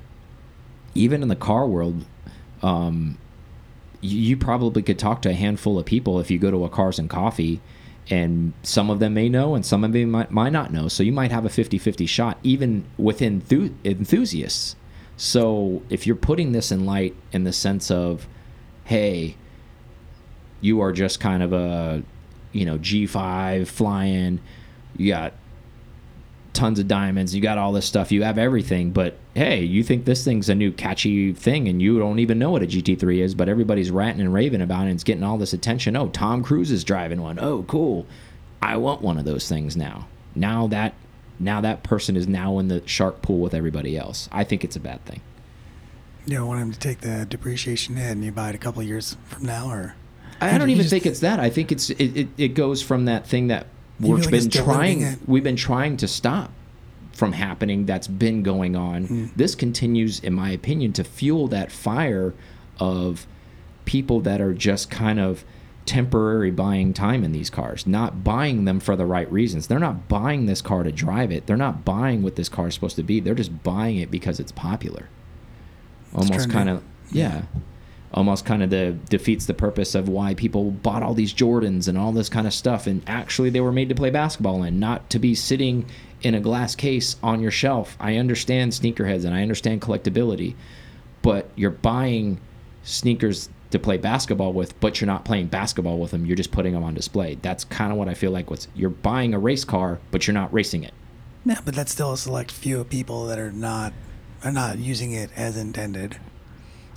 even 0.97 1.21
in 1.21 1.27
the 1.27 1.35
car 1.35 1.67
world, 1.67 2.05
um, 2.61 3.17
you, 4.01 4.19
you 4.19 4.38
probably 4.38 4.81
could 4.81 4.99
talk 4.99 5.21
to 5.23 5.29
a 5.29 5.33
handful 5.33 5.79
of 5.79 5.85
people 5.85 6.19
if 6.19 6.31
you 6.31 6.39
go 6.39 6.51
to 6.51 6.65
a 6.65 6.69
Cars 6.69 6.99
and 6.99 7.09
Coffee, 7.09 7.61
and 8.09 8.53
some 8.63 8.89
of 8.89 8.99
them 8.99 9.13
may 9.13 9.27
know 9.27 9.53
and 9.53 9.65
some 9.65 9.83
of 9.83 9.91
them 9.91 10.11
might, 10.11 10.31
might 10.31 10.51
not 10.51 10.71
know. 10.71 10.88
So 10.88 11.03
you 11.03 11.11
might 11.11 11.31
have 11.31 11.45
a 11.45 11.49
50 11.49 11.77
50 11.77 12.05
shot, 12.05 12.38
even 12.44 12.85
within 12.97 13.41
thu 13.41 13.75
enthusiasts. 13.83 14.75
So 15.17 15.81
if 15.89 16.07
you're 16.07 16.15
putting 16.15 16.51
this 16.51 16.71
in 16.71 16.85
light 16.85 17.15
in 17.31 17.44
the 17.44 17.51
sense 17.51 17.91
of, 17.91 18.27
hey, 18.85 19.35
you 20.61 20.81
are 20.81 20.91
just 20.91 21.19
kind 21.19 21.44
of 21.44 21.53
a 21.53 22.03
you 22.51 22.65
know 22.65 22.77
G5 22.77 23.67
flying 23.67 24.39
you 24.95 25.11
got 25.11 25.33
tons 26.53 26.79
of 26.79 26.88
diamonds 26.88 27.35
you 27.35 27.42
got 27.42 27.57
all 27.57 27.71
this 27.71 27.85
stuff 27.85 28.11
you 28.11 28.23
have 28.23 28.37
everything 28.37 28.92
but 28.92 29.18
hey 29.37 29.61
you 29.61 29.83
think 29.83 30.06
this 30.06 30.23
thing's 30.23 30.49
a 30.49 30.56
new 30.56 30.71
catchy 30.71 31.31
thing 31.31 31.67
and 31.67 31.79
you 31.79 31.99
don't 31.99 32.17
even 32.17 32.39
know 32.39 32.49
what 32.49 32.63
a 32.63 32.65
GT3 32.65 33.19
is 33.19 33.35
but 33.35 33.47
everybody's 33.47 33.91
ranting 33.91 34.25
and 34.25 34.33
raving 34.33 34.61
about 34.61 34.81
it 34.81 34.89
and 34.89 34.95
it's 34.95 35.03
getting 35.03 35.23
all 35.23 35.37
this 35.37 35.53
attention. 35.53 35.95
Oh 35.95 36.09
Tom 36.09 36.44
Cruise 36.44 36.71
is 36.71 36.83
driving 36.83 37.21
one. 37.21 37.37
Oh 37.39 37.63
cool. 37.63 38.07
I 38.61 38.77
want 38.77 39.01
one 39.01 39.19
of 39.19 39.25
those 39.25 39.47
things 39.47 39.77
now. 39.77 40.07
Now 40.33 40.65
that 40.67 40.95
now 41.39 41.61
that 41.61 41.83
person 41.83 42.15
is 42.15 42.27
now 42.27 42.57
in 42.57 42.67
the 42.67 42.81
shark 42.87 43.21
pool 43.21 43.39
with 43.39 43.53
everybody 43.53 43.95
else. 43.95 44.27
I 44.31 44.44
think 44.44 44.63
it's 44.63 44.75
a 44.75 44.79
bad 44.79 45.06
thing. 45.06 45.21
You 46.25 46.37
don't 46.37 46.47
want 46.47 46.61
him 46.61 46.71
to 46.71 46.79
take 46.79 47.01
the 47.01 47.25
depreciation 47.29 47.95
hit 47.95 48.11
and 48.11 48.25
you 48.25 48.31
buy 48.31 48.49
it 48.49 48.56
a 48.56 48.57
couple 48.57 48.81
of 48.81 48.87
years 48.87 49.17
from 49.25 49.45
now, 49.45 49.69
or 49.69 49.95
I 50.41 50.57
don't 50.57 50.71
even 50.71 50.87
think 50.87 51.06
it's 51.06 51.19
that. 51.19 51.39
I 51.39 51.51
think 51.51 51.71
it's 51.71 51.91
it, 51.91 52.17
it, 52.17 52.27
it 52.37 52.47
goes 52.49 52.81
from 52.81 53.06
that 53.06 53.27
thing 53.27 53.47
that 53.47 53.67
we've 53.99 54.19
like 54.19 54.31
been 54.31 54.49
trying 54.49 55.19
we've 55.27 55.44
been 55.44 55.56
trying 55.56 55.97
to 55.97 56.07
stop 56.07 56.51
from 57.18 57.31
happening 57.31 57.86
that's 57.88 58.07
been 58.07 58.44
going 58.44 58.76
on. 58.76 59.06
Hmm. 59.06 59.26
This 59.36 59.56
continues 59.56 60.19
in 60.19 60.33
my 60.33 60.52
opinion 60.52 60.94
to 60.94 61.04
fuel 61.04 61.47
that 61.47 61.71
fire 61.71 62.36
of 62.80 63.26
people 63.86 64.21
that 64.21 64.40
are 64.40 64.54
just 64.54 64.92
kind 64.92 65.19
of 65.19 65.44
temporary 65.88 66.52
buying 66.52 66.94
time 66.94 67.24
in 67.24 67.31
these 67.31 67.50
cars, 67.50 67.88
not 67.88 68.24
buying 68.24 68.66
them 68.66 68.80
for 68.80 68.95
the 68.95 69.06
right 69.06 69.31
reasons. 69.31 69.66
They're 69.66 69.80
not 69.80 70.07
buying 70.07 70.45
this 70.45 70.62
car 70.62 70.83
to 70.83 70.92
drive 70.92 71.31
it. 71.31 71.47
They're 71.47 71.57
not 71.57 71.83
buying 71.83 72.21
what 72.21 72.36
this 72.36 72.50
car 72.50 72.68
is 72.68 72.76
supposed 72.76 72.97
to 72.97 73.04
be. 73.04 73.19
They're 73.19 73.33
just 73.33 73.64
buying 73.64 73.97
it 73.97 74.12
because 74.12 74.40
it's 74.40 74.52
popular. 74.52 75.09
Almost 76.14 76.52
kind 76.52 76.69
of 76.69 76.83
yeah 77.12 77.44
almost 78.14 78.45
kind 78.45 78.64
of 78.64 78.69
the 78.69 78.97
defeats 79.09 79.45
the 79.45 79.54
purpose 79.54 79.94
of 79.94 80.07
why 80.07 80.33
people 80.33 80.71
bought 80.71 81.04
all 81.04 81.14
these 81.14 81.33
Jordans 81.33 81.88
and 81.88 81.97
all 81.97 82.12
this 82.12 82.30
kind 82.30 82.47
of 82.47 82.54
stuff 82.54 82.88
and 82.88 83.02
actually 83.06 83.50
they 83.50 83.59
were 83.59 83.71
made 83.71 83.90
to 83.90 83.95
play 83.95 84.09
basketball 84.09 84.64
in 84.64 84.80
not 84.80 85.09
to 85.09 85.19
be 85.19 85.36
sitting 85.36 85.86
in 86.21 86.33
a 86.33 86.40
glass 86.40 86.76
case 86.76 87.16
on 87.21 87.42
your 87.42 87.52
shelf. 87.52 87.95
I 88.00 88.18
understand 88.18 88.71
sneakerheads 88.71 89.26
and 89.26 89.33
I 89.33 89.42
understand 89.42 89.81
collectability, 89.81 90.56
but 91.21 91.50
you're 91.56 91.71
buying 91.71 92.40
sneakers 92.83 93.50
to 93.71 93.80
play 93.80 93.97
basketball 93.97 94.54
with, 94.54 94.80
but 94.80 95.00
you're 95.00 95.07
not 95.07 95.26
playing 95.26 95.47
basketball 95.47 96.00
with 96.00 96.12
them. 96.12 96.26
You're 96.26 96.38
just 96.38 96.52
putting 96.52 96.74
them 96.74 96.83
on 96.83 96.94
display. 96.94 97.36
That's 97.42 97.64
kind 97.66 97.92
of 97.92 97.97
what 97.97 98.07
I 98.07 98.14
feel 98.14 98.31
like 98.31 98.50
what's 98.50 98.68
you're 98.76 98.90
buying 98.90 99.33
a 99.33 99.40
race 99.40 99.66
car, 99.66 100.00
but 100.12 100.26
you're 100.26 100.33
not 100.33 100.54
racing 100.54 100.83
it. 100.83 100.94
yeah, 101.45 101.59
but 101.64 101.76
that's 101.76 101.92
still 101.92 102.14
a 102.14 102.18
select 102.18 102.52
few 102.52 102.80
of 102.80 102.90
people 102.90 103.26
that 103.28 103.40
are 103.40 103.52
not 103.52 103.94
are 104.44 104.52
not 104.52 104.78
using 104.78 105.12
it 105.12 105.30
as 105.36 105.57
intended. 105.57 106.18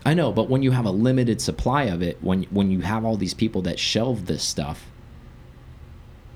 I 0.04 0.14
know, 0.14 0.32
but 0.32 0.48
when 0.48 0.62
you 0.62 0.70
have 0.70 0.86
a 0.86 0.90
limited 0.90 1.42
supply 1.42 1.84
of 1.84 2.02
it, 2.02 2.18
when 2.22 2.44
when 2.44 2.70
you 2.70 2.80
have 2.80 3.04
all 3.04 3.16
these 3.16 3.34
people 3.34 3.62
that 3.62 3.78
shelve 3.78 4.26
this 4.26 4.42
stuff, 4.42 4.86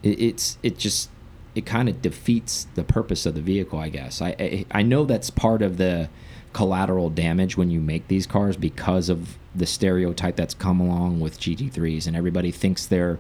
it, 0.03 0.21
it's 0.21 0.59
it 0.63 0.79
just 0.79 1.11
it 1.55 1.65
kind 1.67 1.89
of 1.89 2.03
defeats 2.03 2.67
the 2.75 2.83
purpose 2.85 3.27
of 3.27 3.35
the 3.35 3.41
vehicle, 3.41 3.79
I 3.79 3.89
guess. 3.89 4.21
I, 4.23 4.29
I 4.41 4.67
I 4.71 4.83
know 4.83 5.05
that's 5.05 5.31
part 5.31 5.63
of 5.63 5.77
the 5.77 6.09
collateral 6.53 7.11
damage 7.11 7.57
when 7.57 7.71
you 7.71 7.81
make 7.81 8.07
these 8.09 8.27
cars 8.27 8.57
because 8.57 9.09
of 9.09 9.37
the 9.55 9.67
stereotype 9.67 10.37
that's 10.37 10.55
come 10.55 10.81
along 10.81 11.21
with 11.21 11.39
GT3s, 11.41 12.07
and 12.07 12.17
everybody 12.17 12.51
thinks 12.51 12.87
they're 12.87 13.19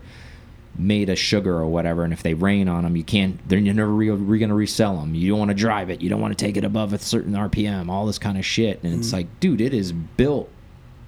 made 0.76 1.08
of 1.08 1.16
sugar 1.18 1.56
or 1.56 1.66
whatever, 1.66 2.02
and 2.02 2.12
if 2.12 2.22
they 2.24 2.34
rain 2.34 2.66
on 2.68 2.82
them, 2.82 2.96
you 2.96 3.04
can't. 3.04 3.38
They're 3.48 3.58
you're 3.60 3.74
never 3.74 3.92
re, 3.92 4.10
re 4.10 4.38
going 4.40 4.48
to 4.48 4.54
resell 4.56 4.96
them. 4.98 5.14
You 5.14 5.28
don't 5.30 5.38
want 5.38 5.50
to 5.50 5.54
drive 5.54 5.88
it. 5.90 6.00
You 6.00 6.08
don't 6.08 6.20
want 6.20 6.36
to 6.36 6.44
take 6.44 6.56
it 6.56 6.64
above 6.64 6.92
a 6.92 6.98
certain 6.98 7.32
RPM. 7.34 7.88
All 7.88 8.06
this 8.06 8.18
kind 8.18 8.36
of 8.38 8.44
shit, 8.44 8.82
and 8.82 8.92
it's 8.98 9.10
Mhm. 9.10 9.12
like, 9.12 9.40
dude, 9.40 9.60
it 9.60 9.72
is 9.72 9.92
built 9.92 10.48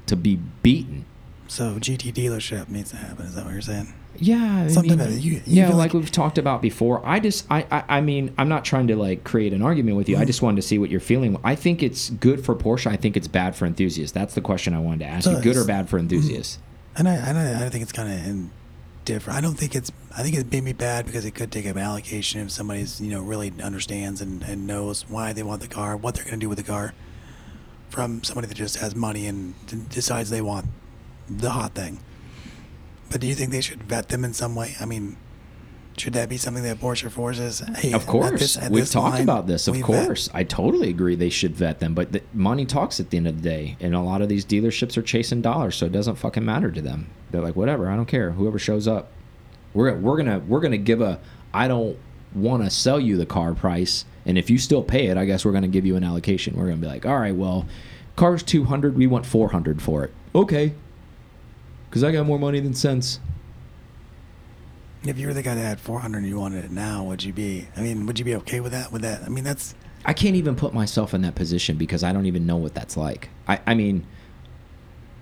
to 0.07 0.15
be 0.15 0.37
beaten. 0.63 1.05
So 1.49 1.79
GT 1.81 2.13
dealership 2.13 2.69
needs 2.69 2.91
to 2.91 2.97
happen. 2.97 3.27
Is 3.27 3.35
that 3.35 3.45
what 3.45 3.53
you're 3.53 3.61
saying? 3.63 3.93
Yeah, 4.21 4.69
I 4.77 4.81
mean, 4.83 4.99
that 4.99 5.11
you- 5.13 5.33
you 5.35 5.43
yeah, 5.47 5.67
like, 5.69 5.77
like- 5.77 5.93
we've 5.95 6.11
talked 6.11 6.39
about 6.39 6.63
before. 6.63 7.05
I 7.07 7.21
just, 7.21 7.47
I, 7.51 7.67
I, 7.71 7.85
I 7.99 8.01
mean, 8.01 8.33
I'm 8.39 8.49
not 8.49 8.65
trying 8.65 8.87
to 8.89 8.97
like 8.97 9.25
create 9.25 9.53
an 9.53 9.63
argument 9.63 9.97
with 9.97 10.09
you. 10.09 10.17
I 10.17 10.21
Mm-hmm. 10.21 10.27
just 10.27 10.43
wanted 10.43 10.57
to 10.57 10.63
see 10.63 10.79
what 10.79 10.91
you're 10.91 11.01
feeling. 11.01 11.39
I 11.45 11.55
think 11.55 11.83
it's 11.83 12.11
good 12.11 12.45
for 12.45 12.55
Porsche. 12.55 12.87
I 12.91 12.97
think 12.97 13.17
it's 13.17 13.29
bad 13.29 13.55
for 13.57 13.67
enthusiasts. 13.67 14.13
That's 14.13 14.35
the 14.35 14.41
question 14.41 14.75
I 14.75 14.79
wanted 14.81 15.01
to 15.01 15.07
ask 15.07 15.25
So 15.25 15.33
you. 15.37 15.43
Good 15.43 15.57
or 15.57 15.65
bad 15.65 15.89
for 15.89 15.99
enthusiasts? 15.99 16.59
And 16.97 17.09
I, 17.09 17.15
and 17.15 17.37
I, 17.39 17.67
I 17.67 17.69
think 17.69 17.83
it's 17.83 17.93
kind 17.93 18.11
of 18.13 18.51
different. 19.05 19.39
I 19.39 19.41
don't 19.41 19.55
think 19.59 19.75
it's. 19.75 19.93
I 20.17 20.23
think 20.23 20.35
it 20.35 20.51
may 20.51 20.61
be 20.61 20.73
bad 20.73 21.05
because 21.07 21.25
it 21.27 21.33
could 21.35 21.53
take 21.53 21.67
up 21.67 21.77
an 21.77 21.83
allocation 21.83 22.41
if 22.41 22.51
somebody's 22.51 23.01
you 23.03 23.11
know 23.11 23.21
really 23.23 23.53
understands 23.63 24.21
and, 24.23 24.43
and 24.43 24.67
knows 24.67 25.09
why 25.09 25.33
they 25.35 25.43
want 25.43 25.61
the 25.61 25.69
car, 25.69 25.95
what 25.97 26.15
they're 26.15 26.25
going 26.25 26.41
to 26.41 26.45
do 26.45 26.49
with 26.49 26.57
the 26.59 26.65
car, 26.65 26.95
from 27.91 28.25
somebody 28.25 28.47
that 28.49 28.55
just 28.55 28.77
has 28.79 28.95
money 28.97 29.27
and 29.27 29.55
decides 29.91 30.31
they 30.31 30.41
want 30.41 30.67
the 31.29 31.51
hot 31.51 31.75
thing. 31.75 31.99
But 33.11 33.21
do 33.21 33.27
you 33.27 33.35
think 33.35 33.51
they 33.53 33.61
should 33.61 33.83
vet 33.85 34.09
them 34.09 34.25
in 34.25 34.33
some 34.33 34.55
way? 34.55 34.75
I 34.81 34.85
mean, 34.85 35.17
should 35.97 36.13
that 36.15 36.29
be 36.29 36.37
something 36.37 36.63
that 36.65 36.79
Porsche 36.81 37.11
forces? 37.11 37.61
Hey, 37.77 37.93
Of 37.93 38.03
at 38.03 38.07
course, 38.09 38.41
this- 38.41 38.57
at 38.59 38.71
we've 38.71 38.91
talked 38.91 39.15
line, 39.15 39.23
about 39.23 39.47
this. 39.47 39.67
Of 39.69 39.77
we 39.77 39.83
vet. 39.83 40.07
course, 40.07 40.29
I 40.35 40.45
totally 40.45 40.91
agree. 40.91 41.15
They 41.15 41.31
should 41.31 41.55
vet 41.55 41.79
them, 41.81 41.95
but 41.95 42.13
the, 42.13 42.23
money 42.35 42.67
talks 42.67 43.01
at 43.01 43.11
the 43.11 43.17
end 43.17 43.29
of 43.29 43.37
the 43.43 43.49
day, 43.49 43.77
and 43.81 43.95
a 43.95 44.01
lot 44.01 44.21
of 44.23 44.29
these 44.29 44.45
dealerships 44.45 44.97
are 44.97 45.03
chasing 45.03 45.41
dollars, 45.41 45.77
so 45.77 45.87
it 45.87 45.93
doesn't 45.93 46.17
fucking 46.17 46.45
matter 46.45 46.71
to 46.71 46.83
them. 46.83 47.07
They're 47.31 47.41
like, 47.41 47.57
whatever, 47.57 47.89
I 47.89 47.97
don't 47.97 48.07
care. 48.07 48.33
Whoever 48.33 48.59
shows 48.59 48.87
up, 48.87 49.11
we're 49.73 49.95
we're 49.97 50.17
gonna 50.17 50.41
we're 50.41 50.61
gonna 50.61 50.77
give 50.79 51.01
a 51.01 51.19
I 51.55 51.69
don't 51.69 51.97
want 52.35 52.63
to 52.65 52.71
sell 52.71 53.01
you 53.01 53.17
the 53.17 53.25
car 53.27 53.55
price, 53.55 54.05
and 54.27 54.37
if 54.37 54.51
you 54.51 54.59
still 54.59 54.83
pay 54.83 55.07
it, 55.07 55.17
I 55.17 55.25
guess 55.25 55.45
we're 55.45 55.53
gonna 55.53 55.69
give 55.69 55.87
you 55.87 55.97
an 55.97 56.05
allocation. 56.05 56.57
We're 56.57 56.65
gonna 56.67 56.77
be 56.77 56.87
like, 56.89 57.07
all 57.07 57.19
right, 57.19 57.35
well, 57.35 57.67
car's 58.17 58.43
two 58.43 58.65
hundred, 58.65 58.97
we 58.97 59.07
want 59.07 59.25
four 59.25 59.49
hundred 59.51 59.81
for 59.81 60.05
it. 60.05 60.13
Okay, 60.35 60.75
because 61.97 62.05
I 62.05 62.13
got 62.13 62.27
more 62.27 62.39
money 62.39 62.61
than 62.61 62.75
sense. 62.75 63.21
If 65.05 65.19
you 65.19 65.29
were 65.29 65.33
the 65.33 65.43
guy 65.43 65.55
that 65.55 65.63
had 65.63 65.81
400 65.81 66.19
and 66.19 66.27
you 66.27 66.39
wanted 66.39 66.67
it 66.67 66.71
now, 66.71 67.03
would 67.05 67.25
you 67.25 67.33
be? 67.33 67.69
I 67.75 67.81
mean, 67.81 68.05
would 68.05 68.19
you 68.19 68.25
be 68.27 68.35
okay 68.35 68.61
with 68.61 68.73
that? 68.73 68.93
With 68.93 69.01
that? 69.01 69.23
I 69.23 69.31
mean, 69.31 69.45
that's 69.45 69.75
I 70.05 70.13
can't 70.13 70.37
even 70.37 70.57
put 70.57 70.75
myself 70.75 71.15
in 71.15 71.23
that 71.23 71.35
position 71.35 71.79
because 71.79 72.05
I 72.05 72.13
don't 72.13 72.27
even 72.27 72.45
know 72.45 72.59
what 72.59 72.75
that's 72.75 72.99
like. 72.99 73.31
I, 73.49 73.61
I 73.67 73.73
mean, 73.73 74.07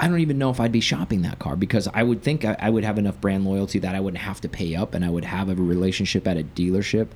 I 0.00 0.08
don't 0.08 0.18
even 0.18 0.36
know 0.36 0.50
if 0.50 0.58
I'd 0.58 0.72
be 0.72 0.80
shopping 0.80 1.22
that 1.22 1.38
car 1.38 1.54
because 1.54 1.86
I 1.94 2.02
would 2.02 2.24
think 2.24 2.44
I, 2.44 2.56
I 2.58 2.70
would 2.70 2.82
have 2.82 2.98
enough 2.98 3.20
brand 3.20 3.44
loyalty 3.44 3.78
that 3.78 3.94
I 3.94 4.00
wouldn't 4.00 4.24
have 4.24 4.40
to 4.40 4.48
pay 4.48 4.74
up 4.74 4.94
and 4.94 5.04
I 5.04 5.10
would 5.10 5.26
have 5.26 5.48
a 5.48 5.54
relationship 5.54 6.26
at 6.26 6.36
a 6.36 6.42
dealership 6.42 7.10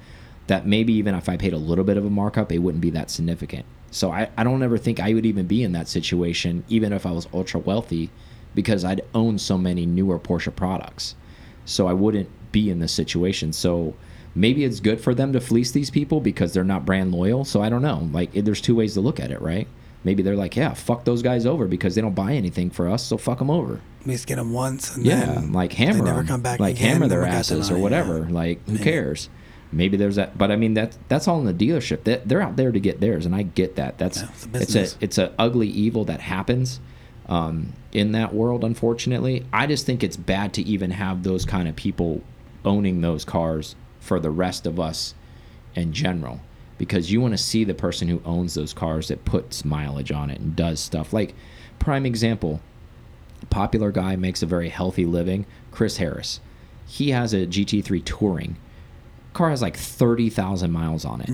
that 0.46 0.68
maybe 0.68 0.92
even 0.92 1.16
if 1.16 1.28
I 1.28 1.36
paid 1.36 1.52
a 1.52 1.58
little 1.58 1.84
bit 1.84 1.96
of 1.96 2.04
a 2.04 2.10
markup, 2.10 2.52
it 2.52 2.58
wouldn't 2.58 2.80
be 2.80 2.90
that 2.90 3.10
significant. 3.10 3.66
So 3.90 4.12
I, 4.12 4.30
I 4.36 4.44
don't 4.44 4.62
ever 4.62 4.78
think 4.78 5.00
I 5.00 5.14
would 5.14 5.26
even 5.26 5.48
be 5.48 5.64
in 5.64 5.72
that 5.72 5.88
situation, 5.88 6.62
even 6.68 6.92
if 6.92 7.04
I 7.04 7.10
was 7.10 7.26
ultra 7.34 7.58
wealthy, 7.58 8.10
because 8.54 8.84
I'd 8.84 9.02
own 9.14 9.38
so 9.38 9.56
many 9.58 9.86
newer 9.86 10.18
Porsche 10.18 10.54
products. 10.54 11.14
So 11.64 11.86
I 11.86 11.92
wouldn't 11.92 12.28
be 12.52 12.70
in 12.70 12.78
this 12.80 12.92
situation. 12.92 13.52
So 13.52 13.94
maybe 14.34 14.64
it's 14.64 14.80
good 14.80 15.00
for 15.00 15.14
them 15.14 15.32
to 15.34 15.40
fleece 15.40 15.70
these 15.70 15.90
people 15.90 16.20
because 16.20 16.52
they're 16.52 16.64
not 16.64 16.84
brand 16.86 17.12
loyal. 17.12 17.44
So 17.44 17.62
I 17.62 17.68
don't 17.68 17.82
know. 17.82 18.08
Like 18.12 18.32
there's 18.32 18.60
two 18.60 18.74
ways 18.74 18.94
to 18.94 19.00
look 19.00 19.20
at 19.20 19.30
it, 19.30 19.40
right? 19.42 19.68
Maybe 20.04 20.22
they're 20.22 20.36
like, 20.36 20.56
yeah, 20.56 20.74
fuck 20.74 21.04
those 21.04 21.22
guys 21.22 21.44
over 21.44 21.66
because 21.66 21.94
they 21.94 22.00
don't 22.00 22.14
buy 22.14 22.32
anything 22.34 22.70
for 22.70 22.88
us, 22.88 23.02
so 23.04 23.18
fuck 23.18 23.38
them 23.40 23.50
over. 23.50 23.80
at 24.00 24.06
least 24.06 24.26
get 24.28 24.36
them 24.36 24.52
once 24.52 24.94
and 24.96 25.04
Yeah, 25.04 25.24
then 25.26 25.52
like 25.52 25.70
they 25.70 25.84
hammer 25.84 26.04
never 26.04 26.20
'em. 26.20 26.26
come 26.28 26.40
back 26.40 26.60
like 26.60 26.76
again, 26.76 26.92
hammer 26.92 27.08
their 27.08 27.18
we 27.20 27.26
them 27.26 27.34
asses 27.34 27.70
or 27.70 27.78
whatever. 27.78 28.20
yeah. 28.28 28.32
Like 28.34 28.64
who 28.66 28.72
Maybe. 28.74 28.84
cares? 28.84 29.28
Maybe 29.72 29.96
there's 29.98 30.14
that, 30.16 30.38
but 30.38 30.50
I 30.52 30.56
mean 30.56 30.74
that 30.74 30.96
that's 31.08 31.28
all 31.28 31.40
in 31.40 31.44
the 31.46 31.52
dealership. 31.52 32.04
That 32.04 32.26
they're 32.28 32.40
out 32.40 32.56
there 32.56 32.72
to 32.72 32.80
get 32.80 33.00
theirs, 33.00 33.26
and 33.26 33.34
I 33.34 33.42
get 33.42 33.74
that. 33.76 33.98
That's 33.98 34.22
Yeah, 34.22 34.28
it's 34.54 34.74
it's 34.74 34.94
a 34.94 35.04
it's 35.04 35.18
a 35.18 35.32
ugly 35.38 35.68
evil 35.68 36.04
that 36.06 36.20
happens 36.20 36.80
um, 37.28 37.72
in 37.92 38.12
that 38.12 38.34
world. 38.34 38.64
Unfortunately, 38.64 39.44
I 39.52 39.66
just 39.66 39.86
think 39.86 40.02
it's 40.02 40.16
bad 40.16 40.52
to 40.54 40.62
even 40.62 40.92
have 40.92 41.22
those 41.22 41.44
kind 41.44 41.68
of 41.68 41.76
people 41.76 42.22
owning 42.64 43.00
those 43.00 43.24
cars 43.24 43.76
for 44.00 44.18
the 44.18 44.30
rest 44.30 44.66
of 44.66 44.80
us 44.80 45.14
in 45.74 45.92
general. 45.92 46.40
Because 46.78 47.10
you 47.10 47.20
want 47.20 47.34
to 47.34 47.38
see 47.38 47.64
the 47.64 47.74
person 47.74 48.06
who 48.08 48.22
owns 48.24 48.54
those 48.54 48.72
cars 48.72 49.08
that 49.08 49.24
puts 49.24 49.64
mileage 49.64 50.12
on 50.12 50.30
it 50.30 50.40
and 50.40 50.54
does 50.54 50.78
stuff. 50.80 51.12
Like 51.12 51.34
prime 51.78 52.06
example 52.06 52.60
popular 53.50 53.92
guy 53.92 54.16
makes 54.16 54.42
a 54.42 54.46
very 54.46 54.68
healthy 54.68 55.06
living 55.06 55.46
chris 55.70 55.96
harris. 55.98 56.40
He 56.86 57.10
has 57.10 57.32
a 57.32 57.46
gt3 57.46 58.04
touring. 58.04 58.56
Car 59.32 59.50
has 59.50 59.62
like 59.62 59.76
30000 59.76 60.72
miles 60.72 61.04
on 61.04 61.20
it. 61.20 61.28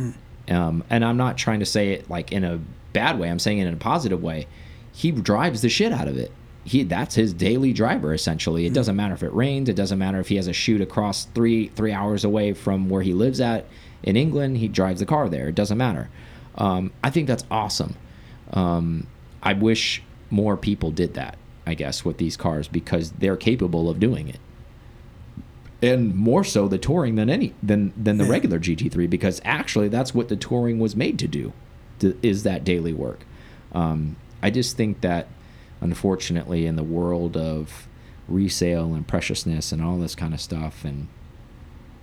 Um, 0.52 0.84
and 0.90 1.02
i'm 1.02 1.16
not 1.16 1.38
trying 1.38 1.60
to 1.60 1.66
say 1.66 1.92
it 1.92 2.10
like 2.10 2.30
in 2.30 2.44
a 2.44 2.60
bad 2.92 3.18
way 3.18 3.30
i'm 3.30 3.38
saying 3.38 3.58
it 3.58 3.66
in 3.66 3.72
a 3.72 3.78
positive 3.78 4.22
way 4.22 4.46
he 4.94 5.10
drives 5.10 5.60
the 5.60 5.68
shit 5.68 5.92
out 5.92 6.08
of 6.08 6.16
it. 6.16 6.30
He 6.62 6.84
that's 6.84 7.16
his 7.16 7.34
daily 7.34 7.72
driver 7.74 8.14
essentially. 8.14 8.64
It 8.64 8.72
doesn't 8.72 8.96
matter 8.96 9.12
if 9.12 9.22
it 9.22 9.34
rains. 9.34 9.68
It 9.68 9.76
doesn't 9.76 9.98
matter 9.98 10.18
if 10.20 10.28
he 10.28 10.36
has 10.36 10.46
a 10.46 10.52
shoot 10.52 10.80
across 10.80 11.26
three 11.26 11.68
three 11.68 11.92
hours 11.92 12.24
away 12.24 12.54
from 12.54 12.88
where 12.88 13.02
he 13.02 13.12
lives 13.12 13.40
at 13.40 13.66
in 14.02 14.16
england. 14.16 14.58
He 14.58 14.68
drives 14.68 15.00
the 15.00 15.06
car 15.06 15.28
there. 15.28 15.48
It 15.48 15.56
doesn't 15.56 15.76
matter. 15.76 16.08
Um, 16.56 16.92
i 17.02 17.10
think 17.10 17.26
that's 17.26 17.44
awesome. 17.50 17.96
Um, 18.52 19.08
i 19.42 19.52
wish 19.52 20.02
more 20.30 20.56
people 20.56 20.90
did 20.90 21.14
that 21.14 21.36
i 21.66 21.74
guess 21.74 22.04
with 22.04 22.18
these 22.18 22.36
cars 22.36 22.66
because 22.66 23.12
they're 23.12 23.36
capable 23.36 23.90
of 23.90 24.00
doing 24.00 24.28
it. 24.28 24.40
And 25.82 26.14
more 26.14 26.44
so 26.44 26.66
the 26.66 26.78
touring 26.78 27.16
than 27.16 27.28
any 27.28 27.52
than 27.62 27.92
than 27.96 28.16
the 28.16 28.24
regular 28.24 28.58
GT3 28.58 29.10
because 29.10 29.42
actually 29.44 29.88
that's 29.88 30.14
what 30.14 30.28
the 30.28 30.36
touring 30.36 30.78
was 30.78 30.96
made 30.96 31.18
to 31.18 31.28
do, 31.28 31.52
to, 31.98 32.16
is 32.22 32.42
that 32.44 32.64
daily 32.64 32.94
work. 32.94 33.26
Um, 33.72 34.16
I 34.44 34.50
just 34.50 34.76
think 34.76 35.00
that 35.00 35.26
unfortunately 35.80 36.66
in 36.66 36.76
the 36.76 36.82
world 36.82 37.36
of 37.36 37.88
resale 38.28 38.94
and 38.94 39.06
preciousness 39.06 39.72
and 39.72 39.82
all 39.82 39.98
this 39.98 40.14
kind 40.14 40.32
of 40.34 40.40
stuff 40.40 40.84
and 40.84 41.08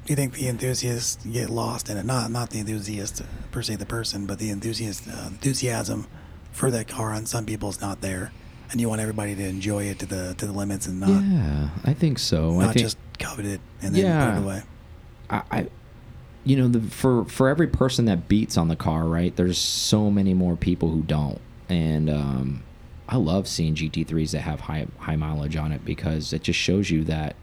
Do 0.05 0.11
you 0.13 0.15
think 0.15 0.33
the 0.33 0.47
enthusiasts 0.47 1.23
get 1.25 1.49
lost 1.49 1.89
in 1.89 1.97
it? 1.97 2.05
Not 2.05 2.31
not 2.31 2.49
the 2.49 2.59
enthusiast 2.59 3.21
per 3.51 3.61
se, 3.61 3.75
the 3.77 3.85
person, 3.85 4.25
but 4.25 4.39
the 4.39 4.49
enthusiast 4.49 5.07
uh, 5.07 5.27
enthusiasm 5.27 6.07
for 6.51 6.69
that 6.71 6.87
car 6.87 7.13
on 7.13 7.25
some 7.25 7.45
people's 7.45 7.79
not 7.79 8.01
there, 8.01 8.31
and 8.71 8.81
you 8.81 8.89
want 8.89 8.99
everybody 9.01 9.35
to 9.35 9.47
enjoy 9.47 9.83
it 9.85 9.99
to 9.99 10.05
the 10.05 10.33
to 10.37 10.45
the 10.47 10.51
limits 10.51 10.87
and 10.87 10.99
not 10.99 11.23
yeah, 11.23 11.69
I 11.85 11.93
think 11.93 12.19
so. 12.19 12.59
I 12.59 12.65
not 12.65 12.73
think 12.73 12.83
just 12.85 12.97
covet 13.19 13.45
it 13.45 13.61
and 13.81 13.93
then 13.95 14.03
Yeah. 14.03 14.25
put 14.31 14.37
it 14.37 14.43
away. 14.43 14.63
I, 15.29 15.41
I 15.51 15.67
you 16.43 16.55
know, 16.57 16.67
the, 16.67 16.81
for 16.81 17.25
for 17.25 17.49
every 17.49 17.67
person 17.67 18.05
that 18.05 18.27
beats 18.27 18.57
on 18.57 18.67
the 18.67 18.75
car, 18.75 19.05
right? 19.07 19.35
There's 19.35 19.59
so 19.59 20.09
many 20.09 20.33
more 20.33 20.55
people 20.55 20.89
who 20.89 21.03
don't, 21.03 21.39
and 21.71 22.09
um, 22.09 22.63
I 23.07 23.15
love 23.17 23.47
seeing 23.47 23.75
GT3s 23.75 24.31
that 24.31 24.41
have 24.41 24.61
high 24.61 24.85
high 24.99 25.15
mileage 25.15 25.55
on 25.55 25.71
it 25.71 25.83
because 25.85 26.33
it 26.33 26.43
just 26.43 26.59
shows 26.59 26.89
you 26.91 27.03
that 27.05 27.35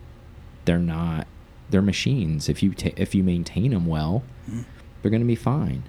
they're 0.66 0.78
not 0.78 1.26
they're 1.70 1.82
machines. 1.82 2.48
If 2.48 2.62
you 2.62 2.72
ta 2.74 2.90
if 2.96 3.14
you 3.14 3.22
maintain 3.24 3.70
them 3.72 3.86
well, 3.86 4.22
Mm. 4.50 4.64
they're 5.02 5.10
going 5.10 5.20
to 5.22 5.26
be 5.26 5.34
fine. 5.34 5.82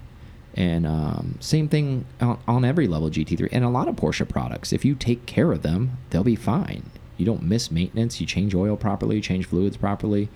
And 0.55 0.85
um, 0.85 1.37
same 1.39 1.69
thing 1.69 2.05
on, 2.19 2.39
on 2.47 2.65
every 2.65 2.87
level 2.87 3.09
GT3 3.09 3.49
and 3.51 3.63
a 3.63 3.69
lot 3.69 3.87
of 3.87 3.95
Porsche 3.95 4.27
products. 4.27 4.73
If 4.73 4.83
you 4.83 4.95
take 4.95 5.25
care 5.25 5.51
of 5.53 5.61
them, 5.61 5.97
they'll 6.09 6.23
be 6.23 6.35
fine. 6.35 6.89
You 7.17 7.25
don't 7.25 7.43
miss 7.43 7.69
maintenance. 7.71 8.19
You 8.19 8.27
change 8.27 8.53
oil 8.55 8.75
properly, 8.75 9.17
you 9.17 9.21
change 9.21 9.45
fluids 9.45 9.77
properly. 9.77 10.27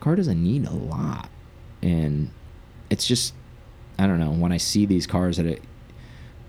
Car 0.00 0.14
doesn't 0.16 0.40
need 0.42 0.66
a 0.66 0.72
lot, 0.72 1.28
and 1.82 2.30
it's 2.90 3.06
just 3.06 3.34
I 3.98 4.06
don't 4.06 4.20
know 4.20 4.30
when 4.30 4.52
I 4.52 4.58
see 4.58 4.86
these 4.86 5.06
cars 5.06 5.38
that 5.38 5.46
it, 5.46 5.62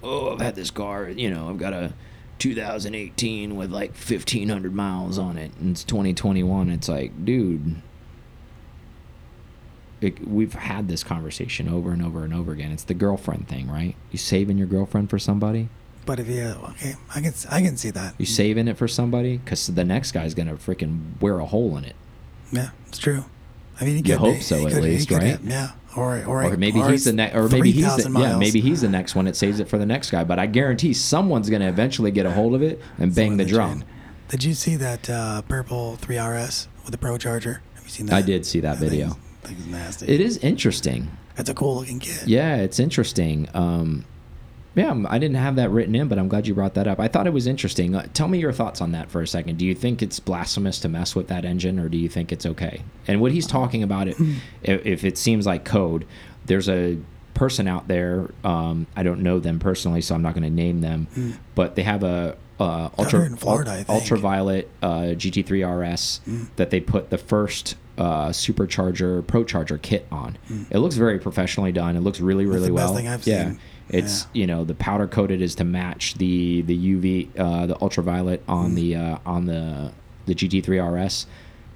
oh 0.03 0.34
I've 0.34 0.41
had 0.41 0.56
this 0.56 0.72
car 0.72 1.10
you 1.10 1.29
know 1.29 1.50
I've 1.50 1.58
got 1.58 1.74
a 1.74 1.94
2018 2.39 3.56
with 3.58 3.72
like 3.72 3.91
1500 3.91 4.74
miles 4.74 5.18
on 5.18 5.38
it 5.38 5.51
and 5.60 5.72
it's 5.72 5.84
2021 5.84 6.70
it's 6.70 6.88
like 6.88 7.25
dude 7.25 7.82
it, 10.01 10.27
we've 10.27 10.53
had 10.53 10.88
this 10.88 11.03
conversation 11.03 11.68
over 11.68 11.91
and 11.91 12.03
over 12.03 12.24
and 12.24 12.34
over 12.34 12.51
again. 12.51 12.72
It's 12.72 12.84
the 12.84 12.94
girlfriend 12.94 13.48
thing 13.48 13.70
right? 13.70 13.96
You 14.12 14.18
saving 14.18 14.58
your 14.58 14.68
girlfriend 14.68 15.10
for 15.10 15.20
somebody? 15.20 15.70
But 16.06 16.20
if 16.20 16.27
you 16.27 16.44
okay, 16.70 16.96
I 17.13 17.22
can 17.22 17.34
I 17.51 17.62
can 17.62 17.77
see 17.77 17.91
that. 17.91 18.15
you 18.18 18.25
saving 18.25 18.68
it 18.68 18.77
for 18.77 18.88
somebody? 18.88 19.38
Because 19.38 19.68
the 19.68 19.84
next 19.84 20.12
guy's 20.12 20.34
gonna 20.34 20.56
freaking 20.56 21.20
wear 21.22 21.39
a 21.39 21.46
hole 21.46 21.77
in 21.77 21.84
it. 21.86 21.96
Yeah, 22.51 22.70
it's 22.88 22.98
true. 22.98 23.25
I 23.79 23.86
mean, 23.86 24.03
he 24.03 24.12
You 24.12 24.17
hope 24.17 24.41
so 24.41 24.65
at 24.67 24.74
could- 24.74 24.83
least, 24.83 25.09
right? 25.12 25.24
have- 25.24 25.45
yeah, 25.45 25.71
or 25.95 26.24
or, 26.25 26.43
or 26.43 26.57
maybe 26.57 26.79
or 26.81 26.89
he's 26.91 27.05
the 27.05 27.13
next, 27.13 27.36
or 27.36 27.48
maybe 27.48 27.71
he's 27.71 27.95
the, 27.95 28.12
yeah, 28.19 28.38
maybe 28.38 28.59
he's 28.62 28.81
the 28.81 28.89
next 28.89 29.15
one 29.15 29.25
that 29.25 29.36
saves 29.36 29.59
it 29.59 29.69
for 29.69 29.77
the 29.77 29.86
next 29.86 30.12
guy. 30.12 30.24
But 30.24 30.38
I 30.39 30.45
guarantee 30.48 30.93
someone's 30.93 31.50
gonna 31.50 31.69
eventually 31.69 32.12
get 32.12 32.25
a 32.25 32.31
hold 32.31 32.55
of 32.55 32.62
it 32.62 32.81
and 32.98 33.13
bang 33.15 33.31
Someone 33.31 33.38
the 33.38 33.45
drum. 33.45 33.79
chain. 33.81 33.89
Did 34.29 34.43
you 34.43 34.53
see 34.53 34.75
that 34.75 35.09
uh, 35.09 35.41
purple 35.43 35.98
3RS 36.01 36.67
with 36.83 36.91
the 36.91 36.98
Pro 36.98 37.17
Charger? 37.17 37.62
Have 37.75 37.83
you 37.86 37.89
seen 37.89 38.05
that? 38.07 38.15
I 38.15 38.21
did 38.21 38.45
see 38.45 38.59
that 38.59 38.77
thing's- 38.77 38.91
video. 38.91 39.17
The 39.41 39.48
Thing 39.48 39.57
is 39.57 39.67
nasty. 39.67 40.07
It 40.07 40.21
is 40.21 40.38
interesting. 40.38 41.09
It's 41.38 41.50
a 41.50 41.53
cool 41.53 41.77
looking 41.77 42.00
kit. 42.00 42.24
Yeah, 42.27 42.57
it's 42.57 42.79
interesting. 42.79 43.48
Um, 43.53 44.03
yeah, 44.75 45.03
I 45.07 45.17
didn't 45.17 45.38
have 45.38 45.55
that 45.55 45.71
written 45.71 45.95
in, 45.95 46.07
but 46.07 46.19
I'm 46.19 46.27
glad 46.27 46.47
you 46.47 46.53
brought 46.53 46.75
that 46.75 46.88
up. 46.88 46.99
I 46.99 47.07
thought 47.07 47.27
it 47.27 47.33
was 47.33 47.47
interesting. 47.47 47.95
Uh, 47.95 48.07
tell 48.13 48.27
me 48.27 48.39
your 48.39 48.51
thoughts 48.51 48.81
on 48.81 48.91
that 48.91 49.09
for 49.09 49.21
a 49.21 49.27
second. 49.27 49.57
Do 49.57 49.65
you 49.65 49.73
think 49.73 50.01
it's 50.01 50.19
blasphemous 50.19 50.79
to 50.81 50.89
mess 50.89 51.15
with 51.15 51.27
that 51.29 51.43
engine, 51.43 51.79
or 51.79 51.89
do 51.89 51.97
you 51.97 52.07
think 52.07 52.31
it's 52.31 52.45
okay? 52.45 52.83
And 53.07 53.19
what 53.19 53.31
he's 53.31 53.47
talking 53.47 53.83
about, 53.83 54.07
it, 54.07 54.17
if, 54.63 55.03
it 55.03 55.17
seems 55.17 55.45
like 55.45 55.65
code, 55.65 56.05
there's 56.45 56.69
a 56.69 56.99
person 57.33 57.67
out 57.67 57.88
there. 57.88 58.29
Um, 58.43 58.85
I 58.95 59.03
don't 59.03 59.21
know 59.21 59.39
them 59.39 59.59
personally, 59.59 60.01
so 60.01 60.13
I'm 60.13 60.21
not 60.21 60.33
going 60.33 60.43
to 60.43 60.49
name 60.49 60.81
them, 60.81 61.07
but 61.55 61.75
they 61.75 61.83
have 61.83 62.03
a 62.03 62.38
uh, 62.59 62.89
ultra 62.97 63.29
Florida, 63.38 63.85
ultraviolet 63.88 64.69
uh, 64.81 65.15
GT3 65.15 65.93
RS 65.95 66.21
that 66.57 66.69
they 66.69 66.79
put 66.79 67.09
the 67.09 67.17
first 67.17 67.75
uh, 67.97 68.29
supercharger 68.29 69.25
pro 69.25 69.43
charger 69.43 69.77
kit 69.77 70.05
on. 70.11 70.38
It 70.69 70.79
looks 70.79 70.95
very 70.95 71.19
professionally 71.19 71.71
done. 71.71 71.95
It 71.95 72.01
looks 72.01 72.19
really 72.19 72.45
really 72.45 72.67
the 72.67 72.75
best 72.75 72.88
well. 72.88 72.95
thing 72.95 73.07
I've 73.07 73.25
yeah. 73.25 73.45
seen. 73.45 73.59
It's 73.89 74.27
you 74.34 74.46
know 74.48 74.63
the 74.63 74.75
powder 74.75 75.08
coated 75.08 75.41
is 75.41 75.55
to 75.55 75.63
match 75.63 76.15
the 76.15 76.62
the 76.62 76.77
UV 76.77 77.29
uh, 77.39 77.65
the 77.67 77.81
ultraviolet 77.81 78.43
on 78.48 78.75
the 78.75 78.96
uh, 78.96 79.17
on 79.25 79.46
the 79.46 79.91
the 80.25 80.36
GT3 80.36 81.05
RS. 81.05 81.25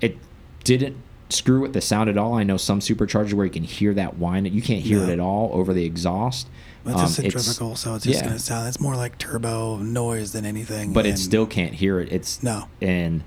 It 0.01 0.17
didn't 0.63 0.97
screw 1.29 1.61
with 1.61 1.73
the 1.73 1.81
sound 1.81 2.09
at 2.09 2.17
all. 2.17 2.35
I 2.35 2.43
know 2.43 2.57
some 2.57 2.79
superchargers 2.79 3.33
where 3.33 3.45
you 3.45 3.51
can 3.51 3.63
hear 3.63 3.93
that 3.95 4.17
whine. 4.17 4.45
You 4.45 4.61
can't 4.61 4.81
hear 4.83 4.99
No. 4.99 5.03
it 5.05 5.09
at 5.13 5.19
all 5.19 5.49
over 5.53 5.73
the 5.73 5.85
exhaust. 5.85 6.47
It's 6.85 6.95
Um, 6.95 7.05
a 7.05 7.07
centrifugal, 7.07 7.75
so 7.75 7.95
it's 7.95 8.03
just 8.05 8.19
yeah. 8.19 8.25
going 8.25 8.33
to 8.37 8.43
sound. 8.43 8.67
It's 8.67 8.79
more 8.79 8.95
like 8.95 9.17
turbo 9.17 9.77
noise 9.77 10.33
than 10.33 10.45
anything. 10.45 10.93
but 10.93 11.05
it 11.07 11.17
still 11.17 11.45
can't 11.47 11.73
hear 11.73 11.99
it. 11.99 12.11
It's 12.11 12.43
No. 12.43 12.65
and 12.81 13.23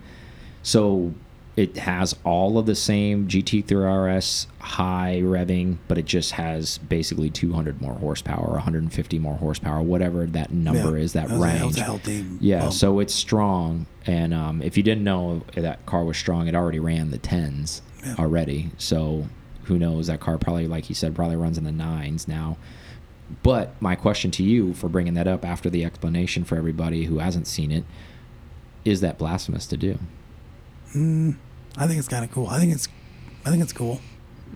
so 0.62 1.14
it 1.56 1.76
has 1.78 2.14
all 2.22 2.58
of 2.58 2.66
the 2.66 2.74
same 2.74 3.26
GT3 3.28 3.70
RS 4.18 4.46
high 4.58 5.20
revving, 5.22 5.78
but 5.88 5.96
it 5.96 6.04
just 6.04 6.32
has 6.32 6.76
basically 6.78 7.30
200 7.30 7.80
more 7.80 7.94
horsepower, 7.94 8.50
150 8.52 9.18
more 9.18 9.36
horsepower, 9.36 9.80
whatever 9.80 10.26
that 10.26 10.52
number 10.52 10.98
Yeah. 10.98 11.04
is, 11.04 11.12
that 11.14 11.28
That 11.28 11.38
was 11.38 11.44
a- 11.44 11.46
that 11.52 11.60
range. 11.62 11.76
healthy 11.78 12.24
yeah, 12.40 12.60
bump. 12.60 12.72
so 12.74 13.00
it's 13.00 13.14
strong, 13.14 13.86
and 14.06 14.34
um, 14.34 14.60
if 14.60 14.76
you 14.76 14.82
didn't 14.82 15.04
know 15.04 15.42
that 15.54 15.84
car 15.86 16.04
was 16.04 16.18
strong, 16.18 16.46
it 16.46 16.54
already 16.54 16.78
ran 16.78 17.10
the 17.10 17.18
tens 17.18 17.80
Yeah. 18.04 18.16
already. 18.18 18.70
So 18.76 19.26
who 19.64 19.78
knows? 19.78 20.08
That 20.08 20.20
car 20.20 20.36
probably, 20.36 20.68
like 20.68 20.88
you 20.90 20.94
said, 20.94 21.14
probably 21.14 21.36
runs 21.36 21.56
in 21.56 21.64
the 21.64 21.72
nines 21.72 22.28
now. 22.28 22.58
But 23.42 23.74
my 23.80 23.96
question 23.96 24.30
to 24.32 24.42
you 24.44 24.74
for 24.74 24.88
bringing 24.88 25.14
that 25.14 25.26
up 25.26 25.44
after 25.44 25.68
the 25.70 25.84
explanation 25.84 26.44
for 26.44 26.56
everybody 26.56 27.04
who 27.06 27.18
hasn't 27.18 27.46
seen 27.48 27.72
it 27.72 27.84
is 28.84 29.00
that 29.00 29.18
blasphemous 29.18 29.66
to 29.66 29.76
do? 29.76 29.98
Mm, 30.96 31.36
I 31.76 31.86
think 31.86 31.98
it's 31.98 32.08
kind 32.08 32.24
of 32.24 32.30
cool. 32.32 32.46
I 32.48 32.58
think 32.58 32.72
it's, 32.72 32.88
I 33.44 33.50
think 33.50 33.62
it's 33.62 33.72
cool. 33.72 34.00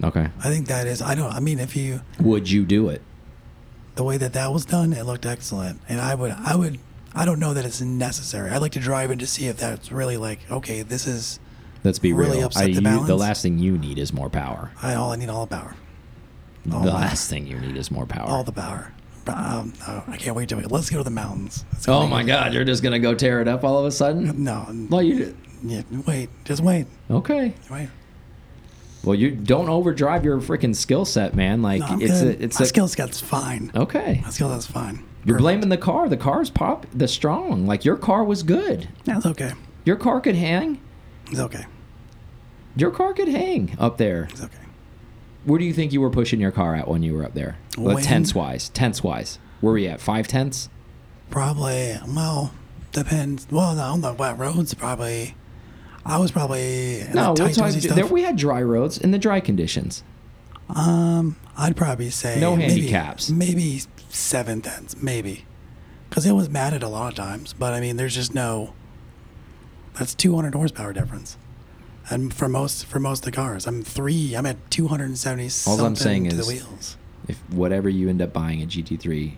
Okay. 0.02 0.28
I 0.38 0.48
think 0.48 0.68
that 0.68 0.86
is. 0.86 1.02
I 1.02 1.14
don't. 1.14 1.32
I 1.32 1.40
mean, 1.40 1.58
if 1.58 1.76
you 1.76 2.00
Would 2.20 2.50
you 2.50 2.64
do 2.64 2.88
it? 2.88 3.02
the 3.96 4.04
way 4.04 4.16
that 4.16 4.32
that 4.32 4.50
was 4.52 4.64
done, 4.64 4.92
it 4.94 5.04
looked 5.04 5.26
excellent, 5.26 5.80
and 5.88 6.00
I 6.00 6.14
would. 6.14 6.30
I 6.32 6.56
would. 6.56 6.78
I 7.14 7.24
don't 7.24 7.38
know 7.40 7.52
that 7.52 7.64
it's 7.66 7.80
necessary. 7.80 8.50
I'd 8.50 8.62
like 8.62 8.72
to 8.72 8.80
drive 8.80 9.10
in 9.10 9.18
to 9.18 9.26
see 9.26 9.46
if 9.46 9.58
that's 9.58 9.92
really 9.92 10.16
like 10.16 10.38
okay. 10.50 10.82
This 10.82 11.06
is. 11.06 11.38
Let's 11.84 11.98
be 11.98 12.12
Really 12.12 12.38
real. 12.38 12.46
upset 12.46 12.64
I, 12.64 12.72
the 12.74 12.82
you, 12.82 13.06
the 13.06 13.16
last 13.16 13.40
thing 13.42 13.58
you 13.58 13.76
need 13.78 13.98
is 13.98 14.12
more 14.12 14.28
power. 14.30 14.70
I 14.82 14.94
all 14.94 15.12
I 15.12 15.16
need 15.16 15.28
all 15.28 15.44
the 15.46 15.56
power. 15.56 15.74
The 16.66 16.76
All 16.76 16.82
the- 16.82 16.92
last 16.92 17.28
thing 17.30 17.46
you 17.46 17.58
need 17.58 17.76
is 17.76 17.90
more 17.90 18.04
power. 18.06 18.28
All 18.28 18.44
the 18.44 18.52
power. 18.52 18.92
Um, 19.26 19.72
oh, 19.86 20.04
I 20.08 20.16
can't 20.16 20.34
wait 20.36 20.48
to. 20.50 20.56
Let's 20.68 20.88
go 20.90 20.98
to 20.98 21.04
the 21.04 21.10
mountains. 21.10 21.64
Oh 21.88 22.06
my 22.06 22.22
God! 22.22 22.52
You're 22.54 22.64
just 22.64 22.82
gonna 22.82 22.98
go 22.98 23.14
tear 23.14 23.40
it 23.40 23.48
up 23.48 23.64
all 23.64 23.78
of 23.78 23.84
a 23.86 23.90
sudden? 23.90 24.42
No. 24.42 24.66
Well, 24.90 25.02
you 25.02 25.36
Yeah, 25.62 25.82
wait. 26.06 26.30
Just 26.44 26.62
wait. 26.62 26.86
okay? 27.10 27.54
Wait. 27.70 27.88
Well, 29.02 29.14
you 29.14 29.30
don't 29.30 29.68
overdrive 29.68 30.24
your 30.24 30.38
freaking 30.40 30.76
skill 30.76 31.04
set, 31.04 31.34
man. 31.34 31.62
Like 31.62 31.80
No, 31.80 31.98
it's 32.00 32.20
good. 32.22 32.40
a, 32.40 32.44
it's 32.44 32.58
My 32.60 32.64
a, 32.64 32.68
skill 32.68 32.88
set's 32.88 33.20
fine. 33.20 33.70
okay. 33.74 34.20
My 34.22 34.30
skill 34.30 34.50
set's 34.52 34.66
fine. 34.66 34.96
You're 35.24 35.34
Perfect. 35.36 35.40
blaming 35.40 35.68
the 35.70 35.76
car. 35.78 36.08
The 36.08 36.16
car's 36.16 36.50
pop. 36.50 36.86
The 36.94 37.08
strong. 37.08 37.66
Like 37.66 37.84
your 37.84 37.96
car 37.96 38.24
was 38.24 38.42
good. 38.42 38.88
It's 39.06 39.26
okay. 39.26 39.52
Your 39.84 39.96
car 39.96 40.20
could 40.20 40.34
hang. 40.34 40.80
It's 41.30 41.40
okay. 41.40 41.64
Your 42.76 42.90
car 42.90 43.12
could 43.14 43.28
hang 43.28 43.74
up 43.78 43.96
there. 43.98 44.28
It's 44.30 44.42
okay. 44.42 44.56
Where 45.44 45.58
do 45.58 45.64
you 45.64 45.72
think 45.72 45.92
you 45.92 46.00
were 46.02 46.10
pushing 46.10 46.38
your 46.40 46.50
car 46.52 46.74
at 46.74 46.86
when 46.86 47.02
you 47.02 47.14
were 47.14 47.24
up 47.24 47.32
there? 47.34 47.56
Well, 47.78 47.96
tenths 47.98 48.34
wise. 48.34 48.68
Tense 48.70 49.02
wise. 49.02 49.38
Where 49.60 49.72
were 49.72 49.78
you 49.78 49.88
at? 49.88 50.00
Five 50.00 50.28
tenths? 50.28 50.68
Probably. 51.30 51.96
Well, 52.06 52.52
depends. 52.92 53.46
Well, 53.50 53.74
no, 53.74 53.82
on 53.82 54.00
the 54.02 54.12
wet 54.12 54.38
roads, 54.38 54.74
probably. 54.74 55.34
I 56.04 56.18
was 56.18 56.30
probably. 56.30 57.04
No, 57.12 57.34
we're 57.38 57.52
talking. 57.52 57.80
There, 57.80 58.06
we 58.06 58.22
had 58.22 58.36
dry 58.36 58.62
roads 58.62 58.98
in 58.98 59.10
the 59.10 59.18
dry 59.18 59.40
conditions. 59.40 60.02
Um, 60.74 61.36
I'd 61.56 61.76
probably 61.76 62.10
say 62.10 62.40
No 62.40 62.56
maybe- 62.56 62.72
handicaps. 62.72 63.30
Maybe 63.30 63.82
seven 64.08 64.62
tenths, 64.62 64.96
maybe, 65.02 65.44
because 66.08 66.26
it 66.26 66.32
was 66.32 66.48
matted 66.48 66.82
a 66.82 66.88
lot 66.88 67.08
of 67.10 67.14
times. 67.16 67.52
But 67.52 67.72
I 67.74 67.80
mean, 67.80 67.96
there's 67.96 68.14
just 68.14 68.34
no. 68.34 68.72
That's 69.98 70.14
200 70.14 70.54
horsepower 70.54 70.92
difference, 70.92 71.36
and 72.08 72.32
for 72.32 72.48
most 72.48 72.86
for 72.86 72.98
most 73.00 73.20
of 73.20 73.24
the 73.26 73.32
cars, 73.32 73.66
I'm 73.66 73.82
three. 73.82 74.34
I'm 74.34 74.46
at 74.46 74.70
270 74.70 75.44
All 75.44 75.50
something 75.50 75.84
I'm 75.86 75.96
saying 75.96 76.24
to 76.30 76.36
is- 76.36 76.46
the 76.46 76.52
wheels. 76.54 76.96
If 77.28 77.38
whatever 77.50 77.88
you 77.88 78.08
end 78.08 78.22
up 78.22 78.32
buying 78.32 78.62
a 78.62 78.66
GT3, 78.66 79.30
do- 79.30 79.32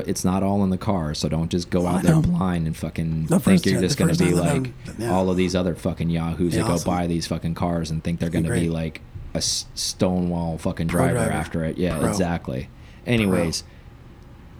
it's 0.00 0.24
not 0.24 0.42
all 0.42 0.62
in 0.64 0.70
the 0.70 0.78
car. 0.78 1.14
So 1.14 1.28
don't 1.28 1.50
just 1.50 1.70
go 1.70 1.82
Well, 1.82 1.96
out 1.96 2.02
there 2.02 2.20
blind 2.20 2.66
and 2.66 2.76
fucking 2.76 3.26
The 3.26 3.40
think 3.40 3.64
you're 3.66 3.80
just 3.80 3.98
going 3.98 4.14
to 4.14 4.24
be 4.24 4.32
like 4.34 4.72
yeah. 4.98 5.12
all 5.12 5.30
of 5.30 5.36
these 5.36 5.54
other 5.54 5.74
fucking 5.74 6.10
yahoos 6.10 6.54
Yeah, 6.54 6.62
that 6.62 6.78
go 6.78 6.84
buy 6.84 7.06
these 7.06 7.26
fucking 7.26 7.54
cars 7.54 7.90
and 7.90 8.02
think 8.02 8.20
they're 8.20 8.30
going 8.30 8.44
to 8.44 8.52
be 8.52 8.68
like 8.68 9.00
a 9.34 9.40
stonewall 9.40 10.58
fucking 10.58 10.86
driver, 10.86 11.14
driver. 11.14 11.30
after 11.32 11.64
it. 11.64 11.76
Yeah, 11.78 11.98
Pro. 11.98 12.08
exactly. 12.08 12.68
Anyways, 13.06 13.64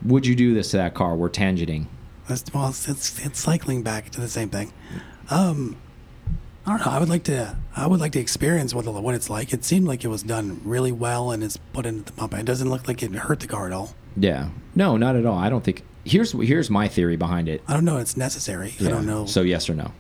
would 0.05 0.27
you 0.27 0.35
do 0.35 0.55
this 0.55 0.71
to 0.73 0.77
that 0.79 0.95
car? 0.95 1.15
We're 1.17 1.31
tangenting. 1.31 1.87
That's, 2.29 2.45
well, 2.55 2.69
it's, 2.69 2.89
it's 2.89 3.25
it's 3.25 3.39
cycling 3.41 3.83
back 3.83 4.11
to 4.11 4.21
the 4.21 4.29
same 4.29 4.49
thing. 4.49 4.73
Um, 5.31 5.77
I 6.67 6.71
don't 6.77 6.87
know. 6.87 6.93
I 6.93 6.99
would 6.99 7.09
like 7.11 7.25
to. 7.25 7.57
I 7.77 7.87
would 7.87 8.01
like 8.01 8.13
to 8.13 8.21
experience 8.21 8.75
what 8.75 8.87
what 8.87 9.15
it's 9.15 9.29
like. 9.29 9.53
It 9.53 9.65
seemed 9.65 9.87
like 9.87 10.05
it 10.05 10.09
was 10.09 10.23
done 10.23 10.61
really 10.65 10.93
well, 10.93 11.31
and 11.31 11.45
it's 11.45 11.57
put 11.59 11.85
into 11.87 12.05
the 12.05 12.13
pump. 12.13 12.35
It 12.35 12.47
doesn't 12.47 12.69
look 12.71 12.89
like 12.89 13.03
it 13.03 13.13
hurt 13.13 13.41
the 13.41 13.47
car 13.47 13.67
at 13.67 13.73
all. 13.73 13.95
Yeah. 14.17 14.49
No, 14.75 14.97
not 14.97 15.17
at 15.17 15.27
all. 15.27 15.39
I 15.39 15.49
don't 15.49 15.65
think. 15.65 15.83
Here's 16.05 16.33
here's 16.33 16.69
my 16.69 16.87
theory 16.89 17.17
behind 17.17 17.49
it. 17.49 17.63
I 17.67 17.73
don't 17.73 17.85
know. 17.85 17.97
It's 17.99 18.17
necessary. 18.17 18.75
I 18.81 18.85
don't 18.89 19.07
know. 19.07 19.27
So 19.27 19.43
yes 19.43 19.69
or 19.71 19.75
no? 19.75 19.93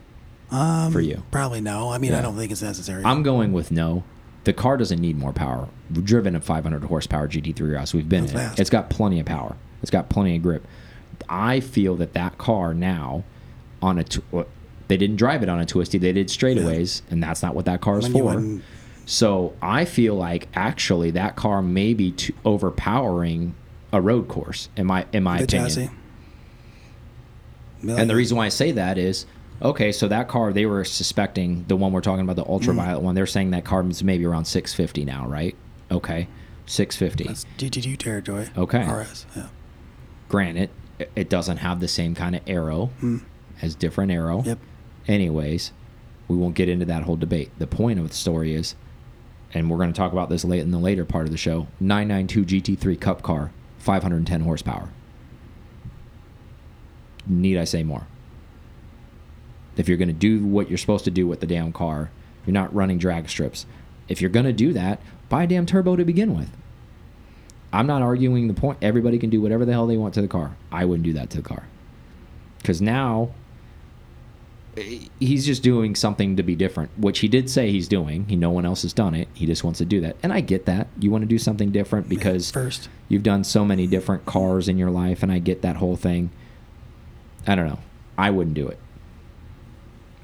um, 0.50 0.92
for 0.92 1.00
you. 1.00 1.22
probably 1.30 1.60
no. 1.60 1.90
I 1.90 1.98
mean, 1.98 2.12
Yeah. 2.12 2.18
I 2.18 2.22
don't 2.22 2.36
think 2.36 2.52
it's 2.52 2.62
necessary. 2.62 3.02
I'm 3.04 3.22
going 3.22 3.52
with 3.52 3.70
no. 3.70 4.04
The 4.44 4.52
car 4.52 4.76
doesn't 4.76 5.00
need 5.00 5.16
more 5.16 5.32
power. 5.32 5.68
We've 5.92 6.04
driven 6.04 6.36
a 6.36 6.40
500 6.40 6.84
horsepower 6.84 7.26
GT3 7.28 7.80
RS. 7.82 7.94
We've 7.94 8.08
been 8.08 8.26
in 8.26 8.36
it. 8.36 8.58
It's 8.58 8.68
got 8.70 8.90
plenty 8.90 9.18
of 9.18 9.24
power. 9.26 9.56
It's 9.80 9.90
got 9.90 10.10
plenty 10.10 10.36
of 10.36 10.42
grip. 10.42 10.66
I 11.28 11.60
feel 11.60 11.96
that 11.96 12.12
that 12.12 12.36
car 12.36 12.74
now, 12.74 13.24
on 13.80 13.98
a, 13.98 14.04
uh, 14.36 14.44
they 14.88 14.98
didn't 14.98 15.16
drive 15.16 15.42
it 15.42 15.48
on 15.48 15.60
a 15.60 15.64
twisty. 15.66 15.96
They 15.96 16.12
did 16.12 16.28
straightaways, 16.28 17.00
and 17.10 17.22
that's 17.22 17.42
not 17.42 17.54
what 17.54 17.64
that 17.64 17.80
car 17.80 17.98
is 17.98 18.08
for. 18.08 18.60
So 19.06 19.54
I 19.62 19.86
feel 19.86 20.14
like 20.14 20.48
actually 20.54 21.10
that 21.12 21.36
car 21.36 21.62
may 21.62 21.94
be 21.94 22.12
too 22.12 22.34
overpowering 22.44 23.54
a 23.94 24.00
road 24.00 24.28
course. 24.28 24.68
In 24.76 24.86
my 24.86 25.06
in 25.12 25.22
my 25.22 25.38
the 25.38 25.44
opinion. 25.44 25.90
And 27.86 28.08
the 28.08 28.14
reason 28.16 28.36
why 28.36 28.46
I 28.46 28.50
say 28.50 28.72
that 28.72 28.96
is, 28.98 29.26
okay, 29.62 29.92
so 29.92 30.08
that 30.08 30.26
car 30.28 30.52
they 30.52 30.66
were 30.66 30.84
suspecting 30.84 31.64
the 31.68 31.76
one 31.76 31.92
we're 31.92 32.00
talking 32.00 32.22
about, 32.24 32.36
the 32.36 32.44
ultraviolet 32.44 33.00
Mm. 33.00 33.04
one. 33.04 33.14
They're 33.14 33.26
saying 33.26 33.50
that 33.50 33.64
car 33.64 33.86
is 33.86 34.02
maybe 34.02 34.24
around 34.24 34.46
650 34.46 35.04
now, 35.04 35.26
right? 35.26 35.54
Okay, 35.90 36.28
650. 36.66 37.24
that's 37.24 37.46
GT2 37.58 37.96
territory. 37.96 38.48
Okay. 38.56 38.82
RS. 38.84 39.26
Yeah. 39.36 39.46
Granted, 40.28 40.70
it- 41.14 41.28
doesn't 41.28 41.58
have 41.58 41.80
the 41.80 41.88
same 41.88 42.14
kind 42.14 42.34
of 42.34 42.40
aero, 42.46 42.90
has 43.58 43.74
different 43.74 44.10
aero. 44.12 44.38
Mm. 44.40 44.46
Yep. 44.46 44.58
Anyways, 45.06 45.72
we 46.26 46.36
won't 46.36 46.54
get 46.54 46.68
into 46.70 46.86
that 46.86 47.02
whole 47.02 47.16
debate. 47.16 47.50
The 47.58 47.66
point 47.66 47.98
of 47.98 48.08
the 48.08 48.14
story 48.14 48.54
is, 48.54 48.74
and 49.52 49.68
we're 49.70 49.76
going 49.76 49.92
to 49.92 49.96
talk 49.96 50.12
about 50.12 50.30
this 50.30 50.42
late 50.44 50.60
in 50.62 50.70
the 50.70 50.78
later 50.78 51.04
part 51.04 51.26
of 51.26 51.30
the 51.32 51.36
show. 51.36 51.66
992 51.80 52.76
GT3 52.76 52.98
Cup 52.98 53.20
car, 53.22 53.50
510 53.84 54.40
horsepower. 54.40 54.88
Need 57.26 57.58
I 57.58 57.64
say 57.64 57.82
more? 57.82 58.06
If 59.76 59.88
you're 59.88 59.98
going 59.98 60.08
to 60.08 60.14
do 60.14 60.44
what 60.44 60.68
you're 60.68 60.78
supposed 60.78 61.04
to 61.04 61.10
do 61.10 61.26
with 61.26 61.40
the 61.40 61.46
damn 61.46 61.72
car, 61.72 62.10
you're 62.46 62.54
not 62.54 62.74
running 62.74 62.98
drag 62.98 63.28
strips. 63.28 63.66
If 64.08 64.20
you're 64.20 64.30
going 64.30 64.46
to 64.46 64.52
do 64.52 64.72
that, 64.72 65.00
buy 65.28 65.44
a 65.44 65.46
damn 65.46 65.66
turbo 65.66 65.96
to 65.96 66.04
begin 66.04 66.36
with. 66.36 66.50
I'm 67.72 67.86
not 67.86 68.02
arguing 68.02 68.48
the 68.48 68.54
point. 68.54 68.78
Everybody 68.80 69.18
can 69.18 69.30
do 69.30 69.40
whatever 69.40 69.64
the 69.64 69.72
hell 69.72 69.86
they 69.86 69.96
want 69.96 70.14
to 70.14 70.22
the 70.22 70.28
car. 70.28 70.56
I 70.70 70.84
wouldn't 70.84 71.04
do 71.04 71.12
that 71.14 71.30
to 71.30 71.38
the 71.38 71.42
car. 71.42 71.64
Because 72.58 72.80
now 72.80 73.30
he's 74.76 75.46
just 75.46 75.62
doing 75.62 75.94
something 75.94 76.36
to 76.36 76.42
be 76.42 76.54
different, 76.54 76.90
which 76.98 77.20
he 77.20 77.28
did 77.28 77.48
say 77.50 77.70
he's 77.70 77.88
doing. 77.88 78.26
He 78.28 78.36
no 78.36 78.50
one 78.50 78.64
else 78.66 78.82
has 78.82 78.92
done 78.92 79.14
it. 79.14 79.28
He 79.34 79.46
just 79.46 79.62
wants 79.64 79.78
to 79.78 79.84
do 79.84 80.00
that, 80.00 80.16
and 80.22 80.32
I 80.32 80.40
get 80.40 80.66
that. 80.66 80.88
You 80.98 81.10
want 81.10 81.22
to 81.22 81.28
do 81.28 81.38
something 81.38 81.70
different 81.70 82.08
because 82.08 82.50
First. 82.50 82.88
you've 83.08 83.22
done 83.22 83.44
so 83.44 83.64
many 83.64 83.86
different 83.86 84.26
cars 84.26 84.68
in 84.68 84.78
your 84.78 84.90
life, 84.90 85.22
and 85.22 85.30
I 85.30 85.38
get 85.38 85.62
that 85.62 85.76
whole 85.76 85.96
thing. 85.96 86.30
I 87.46 87.54
don't 87.54 87.66
know. 87.66 87.80
I 88.16 88.30
wouldn't 88.30 88.54
do 88.54 88.68
it. 88.68 88.78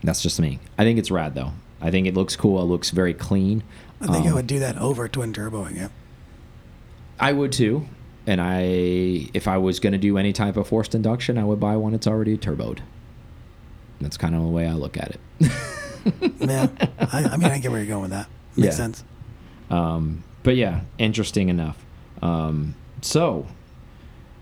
That's 0.02 0.22
just 0.22 0.40
me. 0.40 0.58
I 0.78 0.84
think 0.84 0.98
it's 0.98 1.10
rad 1.10 1.34
though. 1.34 1.52
I 1.80 1.90
think 1.90 2.06
it 2.06 2.14
looks 2.14 2.36
cool. 2.36 2.60
It 2.60 2.64
looks 2.64 2.90
very 2.90 3.14
clean. 3.14 3.62
I 4.00 4.06
think 4.06 4.26
I 4.26 4.30
Um, 4.30 4.34
would 4.36 4.46
do 4.46 4.58
that 4.58 4.78
over 4.78 5.08
twin 5.08 5.32
turboing 5.32 5.76
it. 5.80 5.90
I 7.18 7.32
would 7.32 7.52
too. 7.52 7.86
And 8.26 8.40
I, 8.40 9.28
if 9.34 9.48
I 9.48 9.58
was 9.58 9.80
going 9.80 9.92
to 9.92 9.98
do 9.98 10.16
any 10.18 10.32
type 10.32 10.56
of 10.56 10.68
forced 10.68 10.94
induction, 10.94 11.36
I 11.38 11.44
would 11.44 11.58
buy 11.60 11.76
one 11.76 11.92
that's 11.92 12.06
already 12.06 12.36
turboed. 12.38 12.78
That's 14.00 14.16
kind 14.16 14.34
of 14.34 14.42
the 14.42 14.48
way 14.48 14.66
I 14.66 14.72
look 14.72 14.96
at 14.96 15.10
it. 15.12 15.20
Yeah, 16.40 16.68
I, 16.98 17.24
I 17.24 17.36
mean, 17.36 17.50
I 17.50 17.58
get 17.58 17.70
where 17.70 17.78
you're 17.78 17.86
going 17.86 18.00
with 18.02 18.10
that. 18.12 18.26
Makes 18.56 18.66
Yeah. 18.68 18.70
sense. 18.70 19.04
Um, 19.68 20.24
but 20.42 20.56
yeah, 20.56 20.80
interesting 20.96 21.50
enough. 21.50 21.76
Um, 22.22 22.74
so, 23.02 23.46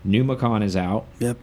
new 0.05 0.23
Macan 0.23 0.63
is 0.63 0.77
out. 0.77 1.05
Yep. 1.19 1.37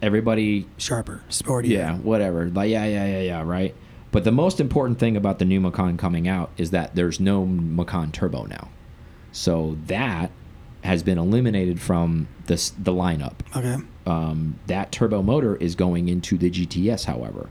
Everybody, 0.00 0.66
Sharper, 0.78 1.22
sporty. 1.28 1.68
yeah, 1.70 1.96
whatever. 1.96 2.48
Like, 2.48 2.70
yeah, 2.70 2.84
yeah, 2.84 3.06
yeah, 3.06 3.20
yeah, 3.20 3.42
right. 3.42 3.74
But 4.12 4.22
the 4.24 4.32
most 4.32 4.60
important 4.60 4.98
thing 5.00 5.16
about 5.16 5.38
the 5.40 5.44
new 5.44 5.60
Macan 5.60 5.96
coming 5.96 6.28
out 6.28 6.50
is 6.56 6.70
that 6.70 6.94
there's 6.94 7.18
no 7.18 7.44
Macan 7.44 8.12
Turbo 8.12 8.44
now. 8.44 8.68
So 9.32 9.78
that 9.86 10.30
has 10.84 11.02
been 11.02 11.18
eliminated 11.18 11.80
from 11.80 12.28
this 12.46 12.70
the 12.70 12.92
lineup. 12.92 13.34
Okay. 13.56 13.76
Um, 14.06 14.58
that 14.66 14.90
turbo 14.92 15.22
motor 15.22 15.56
is 15.56 15.74
going 15.74 16.08
into 16.08 16.36
the 16.36 16.50
GTS, 16.50 17.04
however. 17.04 17.48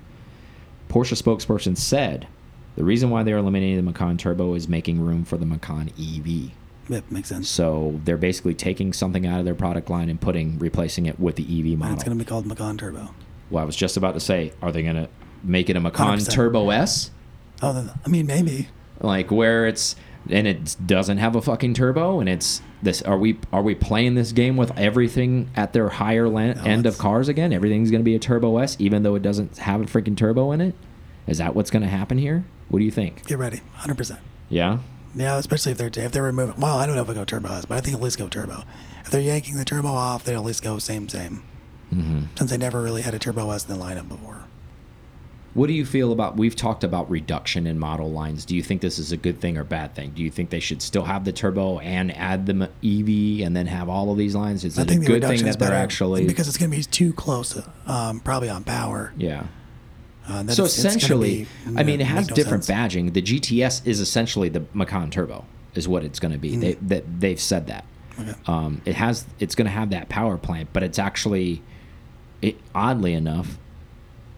Porsche 0.89 1.21
spokesperson 1.21 1.77
said 1.77 2.27
the 2.75 2.83
reason 2.83 3.09
why 3.09 3.23
they're 3.23 3.37
eliminating 3.37 3.77
the 3.77 3.81
Macan 3.83 4.17
Turbo 4.17 4.53
is 4.55 4.67
making 4.67 4.99
room 5.01 5.23
for 5.23 5.37
the 5.37 5.45
Macan 5.45 5.89
EV. 5.99 6.51
Yep. 6.89 7.11
Makes 7.11 7.29
sense. 7.29 7.47
So 7.49 7.99
they're 8.03 8.17
basically 8.17 8.53
taking 8.53 8.91
something 8.91 9.25
out 9.25 9.39
of 9.39 9.45
their 9.45 9.55
product 9.55 9.89
line 9.89 10.09
and 10.09 10.19
putting 10.19 10.59
replacing 10.59 11.05
it 11.05 11.19
with 11.19 11.35
the 11.37 11.43
EV 11.43 11.65
And 11.67 11.79
model. 11.79 11.93
it's 11.95 12.03
going 12.03 12.17
to 12.17 12.23
be 12.23 12.27
called 12.27 12.45
Macan 12.45 12.77
Turbo. 12.77 13.13
well, 13.49 13.63
I 13.63 13.65
was 13.65 13.75
just 13.77 13.95
about 13.97 14.13
to 14.15 14.19
say, 14.19 14.51
are 14.61 14.71
they 14.73 14.83
going 14.83 14.95
to 14.95 15.07
make 15.43 15.69
it 15.69 15.75
a 15.77 15.79
Macan 15.79 16.19
100%. 16.19 16.29
Turbo 16.31 16.69
S? 16.71 17.11
Oh, 17.61 17.93
I 18.05 18.09
mean, 18.09 18.25
maybe. 18.25 18.67
Like 18.99 19.31
where 19.31 19.65
it's 19.67 19.95
and 20.29 20.47
it 20.47 20.75
doesn't 20.85 21.17
have 21.17 21.35
a 21.35 21.41
fucking 21.41 21.73
turbo 21.73 22.19
and 22.19 22.29
it's 22.29 22.61
this 22.81 23.01
are 23.01 23.17
we 23.17 23.39
are 23.51 23.61
we 23.63 23.73
playing 23.73 24.15
this 24.15 24.31
game 24.31 24.55
with 24.57 24.71
everything 24.77 25.49
at 25.55 25.73
their 25.73 25.89
higher 25.89 26.29
No, 26.29 26.39
end 26.63 26.85
of 26.85 26.97
cars 26.97 27.27
again 27.27 27.51
everything's 27.53 27.89
going 27.91 28.01
to 28.01 28.05
be 28.05 28.15
a 28.15 28.19
turbo 28.19 28.57
s 28.59 28.75
even 28.79 29.03
though 29.03 29.15
it 29.15 29.23
doesn't 29.23 29.57
have 29.57 29.81
a 29.81 29.85
freaking 29.85 30.15
turbo 30.15 30.51
in 30.51 30.61
it 30.61 30.75
is 31.27 31.39
that 31.39 31.55
what's 31.55 31.71
going 31.71 31.83
to 31.83 31.89
happen 31.89 32.17
here 32.17 32.45
what 32.69 32.79
do 32.79 32.85
you 32.85 32.91
think 32.91 33.25
Get 33.25 33.37
ready. 33.37 33.61
100%. 33.79 34.19
yeah 34.49 34.79
Yeah, 35.15 35.37
especially 35.37 35.71
if 35.73 35.77
they're 35.77 35.91
if 36.05 36.11
they're 36.11 36.23
removing. 36.23 36.59
Well, 36.59 36.77
I 36.77 36.85
don't 36.85 36.95
know 36.95 37.01
if 37.01 37.07
they 37.07 37.13
go 37.13 37.25
turbo, 37.25 37.49
s 37.51 37.65
but 37.65 37.77
I 37.77 37.81
think 37.81 37.95
at 37.97 38.01
least 38.01 38.17
go 38.17 38.27
turbo. 38.29 38.63
If 39.03 39.11
they're 39.11 39.19
yanking 39.21 39.57
the 39.57 39.65
turbo 39.65 39.89
off, 39.89 40.23
they 40.23 40.33
at 40.35 40.43
least 40.43 40.63
go 40.63 40.77
same 40.79 41.09
same. 41.09 41.43
mm-hmm. 41.93 42.21
Since 42.37 42.51
they 42.51 42.57
never 42.57 42.81
really 42.81 43.01
had 43.01 43.13
a 43.13 43.19
turbo 43.19 43.51
S 43.51 43.67
in 43.67 43.77
the 43.77 43.83
lineup 43.83 44.07
before. 44.07 44.45
What 45.53 45.67
do 45.67 45.73
you 45.73 45.85
feel 45.85 46.11
about 46.13 46.37
we've 46.37 46.55
talked 46.55 46.83
about 46.83 47.09
reduction 47.09 47.67
in 47.67 47.77
model 47.77 48.09
lines 48.11 48.45
do 48.45 48.55
you 48.55 48.63
think 48.63 48.81
this 48.81 48.97
is 48.99 49.11
a 49.11 49.17
good 49.17 49.39
thing 49.41 49.57
or 49.57 49.63
bad 49.63 49.93
thing 49.93 50.11
do 50.11 50.21
you 50.23 50.31
think 50.31 50.49
they 50.49 50.59
should 50.59 50.81
still 50.81 51.03
have 51.03 51.25
the 51.25 51.31
turbo 51.31 51.79
and 51.79 52.15
add 52.15 52.45
the 52.45 52.53
ev 52.83 53.45
and 53.45 53.55
then 53.55 53.67
have 53.67 53.89
all 53.89 54.11
of 54.11 54.17
these 54.17 54.33
lines 54.35 54.63
is 54.63 54.77
I 54.79 54.83
it 54.83 54.91
a 54.91 54.95
good 54.99 55.21
thing 55.23 55.43
that 55.43 55.59
they're 55.59 55.73
actually 55.73 56.25
because 56.25 56.47
it's 56.47 56.57
going 56.57 56.71
to 56.71 56.77
be 56.77 56.83
too 56.83 57.11
close, 57.13 57.59
um, 57.85 58.19
probably 58.21 58.49
on 58.49 58.63
power. 58.63 59.13
yeah 59.17 59.43
Uh, 60.27 60.43
so 60.47 60.63
it's- 60.63 60.67
it's 60.67 60.77
essentially, 60.77 61.47
be- 61.65 61.77
I 61.77 61.83
mean, 61.83 61.99
it 61.99 62.05
has 62.07 62.29
no 62.29 62.35
different 62.35 62.63
sense. 62.63 62.93
badging. 62.93 63.11
The 63.13 63.21
GTS 63.23 63.81
is 63.85 63.99
essentially 63.99 64.49
the 64.49 64.63
Macan 64.73 65.09
Turbo, 65.09 65.45
is 65.73 65.87
what 65.87 66.03
it's 66.03 66.19
going 66.19 66.31
to 66.31 66.37
be. 66.37 66.55
They 66.55 66.73
that 66.75 67.03
they've 67.19 67.39
said 67.41 67.65
that. 67.67 67.83
Mm. 68.17 68.29
Okay. 68.29 68.39
Um, 68.45 68.81
it 68.85 68.95
has, 68.95 69.25
it's 69.39 69.55
going 69.55 69.65
to 69.65 69.71
have 69.71 69.89
that 69.89 70.09
power 70.09 70.37
plant, 70.37 70.69
but 70.73 70.83
it's 70.83 70.99
actually, 70.99 71.63
it 72.41 72.55
oddly 72.75 73.13
enough, 73.15 73.57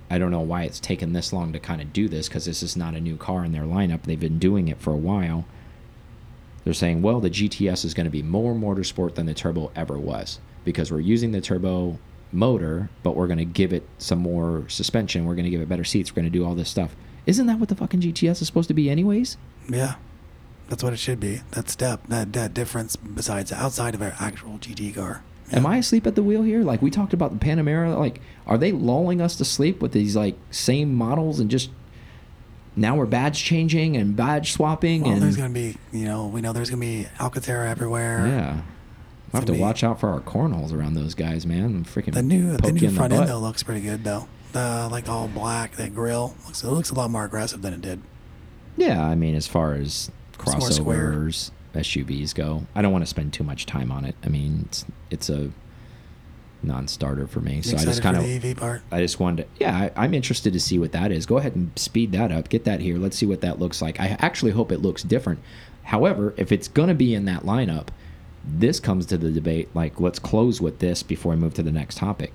I 0.10 0.18
don't 0.18 0.32
know 0.32 0.42
why 0.42 0.64
it's 0.64 0.80
taken 0.80 1.14
this 1.14 1.34
long 1.34 1.54
to 1.54 1.60
kind 1.60 1.82
of 1.82 1.94
do 1.94 2.08
this 2.08 2.28
because 2.28 2.46
this 2.46 2.62
is 2.62 2.76
not 2.76 2.94
a 2.94 3.02
new 3.02 3.18
car 3.18 3.44
in 3.44 3.52
their 3.52 3.64
lineup. 3.64 4.04
They've 4.04 4.20
been 4.20 4.40
doing 4.40 4.68
it 4.68 4.80
for 4.80 4.92
a 4.92 4.98
while. 4.98 5.46
They're 6.64 6.74
saying, 6.74 7.02
well, 7.02 7.20
the 7.20 7.30
GTS 7.30 7.84
is 7.84 7.94
going 7.94 8.06
to 8.06 8.12
be 8.12 8.24
more 8.24 8.54
motorsport 8.54 9.16
than 9.16 9.26
the 9.26 9.34
turbo 9.34 9.72
ever 9.76 9.98
was 9.98 10.40
because 10.64 10.92
we're 10.92 11.00
using 11.00 11.32
the 11.32 11.42
turbo 11.42 12.00
motor, 12.32 12.90
but 13.04 13.16
we're 13.16 13.28
going 13.28 13.38
to 13.38 13.46
give 13.46 13.74
it 13.74 13.88
some 13.98 14.20
more 14.20 14.66
suspension. 14.68 15.26
We're 15.26 15.36
going 15.36 15.46
to 15.46 15.52
give 15.52 15.62
it 15.62 15.70
better 15.70 15.84
seats. 15.84 16.12
We're 16.12 16.22
going 16.22 16.32
to 16.32 16.38
do 16.38 16.46
all 16.46 16.56
this 16.56 16.70
stuff. 16.70 16.96
Isn't 17.26 17.48
that 17.48 17.60
what 17.60 17.70
the 17.70 17.76
fucking 17.76 18.02
GTS 18.02 18.42
is 18.42 18.48
supposed 18.48 18.68
to 18.68 18.74
be, 18.74 18.90
anyways? 18.90 19.38
Yeah, 19.70 19.96
that's 20.70 20.84
what 20.84 20.94
it 20.94 21.00
should 21.00 21.20
be. 21.20 21.42
That 21.52 21.70
step, 21.70 22.02
that 22.08 22.34
that 22.34 22.54
difference, 22.54 22.96
besides 22.96 23.52
outside 23.52 23.96
of 23.96 24.02
an 24.02 24.14
actual 24.20 24.58
GT 24.58 24.96
car. 24.96 25.24
Am 25.54 25.66
I 25.66 25.78
asleep 25.78 26.06
at 26.08 26.16
the 26.16 26.24
wheel 26.24 26.42
here? 26.44 26.64
Like 26.64 26.82
we 26.82 26.90
talked 26.90 27.14
about 27.14 27.38
the 27.38 27.46
Panamera. 27.46 27.98
Like, 27.98 28.20
are 28.48 28.58
they 28.58 28.72
lulling 28.72 29.22
us 29.22 29.36
to 29.38 29.46
sleep 29.46 29.82
with 29.82 29.92
these 29.92 30.16
like 30.16 30.36
same 30.52 30.94
models 30.96 31.40
and 31.40 31.50
just 31.50 31.70
now 32.76 32.96
we're 32.96 33.06
badge 33.06 33.44
changing 33.44 33.96
and 33.96 34.16
badge 34.16 34.52
swapping 34.52 35.04
Well, 35.04 35.12
and 35.14 35.22
there's 35.22 35.38
going 35.38 35.54
to 35.54 35.54
be, 35.54 35.78
you 35.92 36.06
know, 36.06 36.26
we 36.28 36.42
know 36.42 36.54
there's 36.54 36.70
going 36.72 36.82
to 36.82 36.88
be 36.88 37.08
Alcantara 37.20 37.70
everywhere. 37.70 38.26
yeah. 38.28 38.62
I 39.32 39.38
have 39.38 39.46
to 39.46 39.52
be- 39.54 39.60
watch 39.60 39.84
out 39.84 40.00
for 40.00 40.10
our 40.10 40.20
cornholes 40.20 40.72
around 40.74 40.94
those 40.94 41.16
guys, 41.16 41.46
man. 41.46 41.66
I'm 41.66 41.86
freaking 41.86 42.14
The 42.14 42.22
new 42.22 42.56
the 42.58 42.72
new 42.72 42.90
front 42.92 43.12
butt. 43.12 43.22
end 43.22 43.30
though 43.30 43.40
looks 43.40 43.64
pretty 43.64 43.82
good 43.82 44.04
though. 44.04 44.28
The 44.52 44.88
like 44.92 45.10
all 45.10 45.28
black, 45.28 45.76
that 45.78 45.96
grill 45.96 46.36
looks 46.46 46.64
it 46.64 46.68
looks 46.68 46.92
a 46.92 46.94
lot 46.96 47.10
more 47.10 47.26
aggressive 47.26 47.62
than 47.64 47.74
it 47.74 47.82
did. 47.82 48.02
Yeah, 48.78 49.04
I 49.04 49.16
mean, 49.16 49.34
as 49.36 49.48
far 49.48 49.74
as 49.74 50.12
crossovers, 50.38 51.50
SUVs 51.74 52.34
go, 52.34 52.66
I 52.76 52.82
don't 52.82 52.92
want 52.92 53.04
to 53.04 53.10
spend 53.10 53.34
too 53.34 53.44
much 53.44 53.66
time 53.66 53.92
on 53.92 54.06
it. 54.06 54.16
I 54.24 54.30
mean, 54.30 54.66
it's 54.68 54.86
it's 55.10 55.30
a 55.30 55.52
non-starter 56.62 57.28
for 57.28 57.42
me, 57.42 57.62
so 57.62 57.78
I 57.78 57.84
just 57.84 58.02
kind 58.02 58.18
of 58.18 58.24
EV 58.24 58.58
part. 58.58 58.82
I 58.92 59.02
just 59.02 59.20
wanted 59.20 59.44
to, 59.44 59.50
yeah, 59.60 59.90
I, 59.96 60.06
I'm 60.06 60.14
interested 60.14 60.54
to 60.54 60.60
see 60.60 60.80
what 60.80 60.92
that 60.94 61.12
is. 61.12 61.26
Go 61.26 61.38
ahead 61.38 61.56
and 61.56 61.78
speed 61.78 62.12
that 62.14 62.32
up. 62.32 62.50
Get 62.50 62.64
that 62.66 62.80
here. 62.80 62.98
Let's 62.98 63.18
see 63.18 63.26
what 63.26 63.42
that 63.42 63.60
looks 63.60 63.82
like. 63.82 64.00
I 64.00 64.16
actually 64.20 64.52
hope 64.52 64.72
it 64.72 64.82
looks 64.82 65.04
different. 65.04 65.40
However, 65.84 66.34
if 66.38 66.52
it's 66.52 66.68
going 66.68 66.88
to 66.88 66.96
be 66.96 67.14
in 67.14 67.26
that 67.26 67.44
lineup, 67.44 67.90
this 68.46 68.80
comes 68.80 69.06
to 69.08 69.18
the 69.18 69.32
debate. 69.32 69.70
Like, 69.74 70.00
let's 70.00 70.20
close 70.20 70.62
with 70.62 70.80
this 70.80 71.04
before 71.04 71.34
I 71.34 71.36
move 71.36 71.54
to 71.56 71.64
the 71.64 71.72
next 71.72 71.98
topic. 71.98 72.32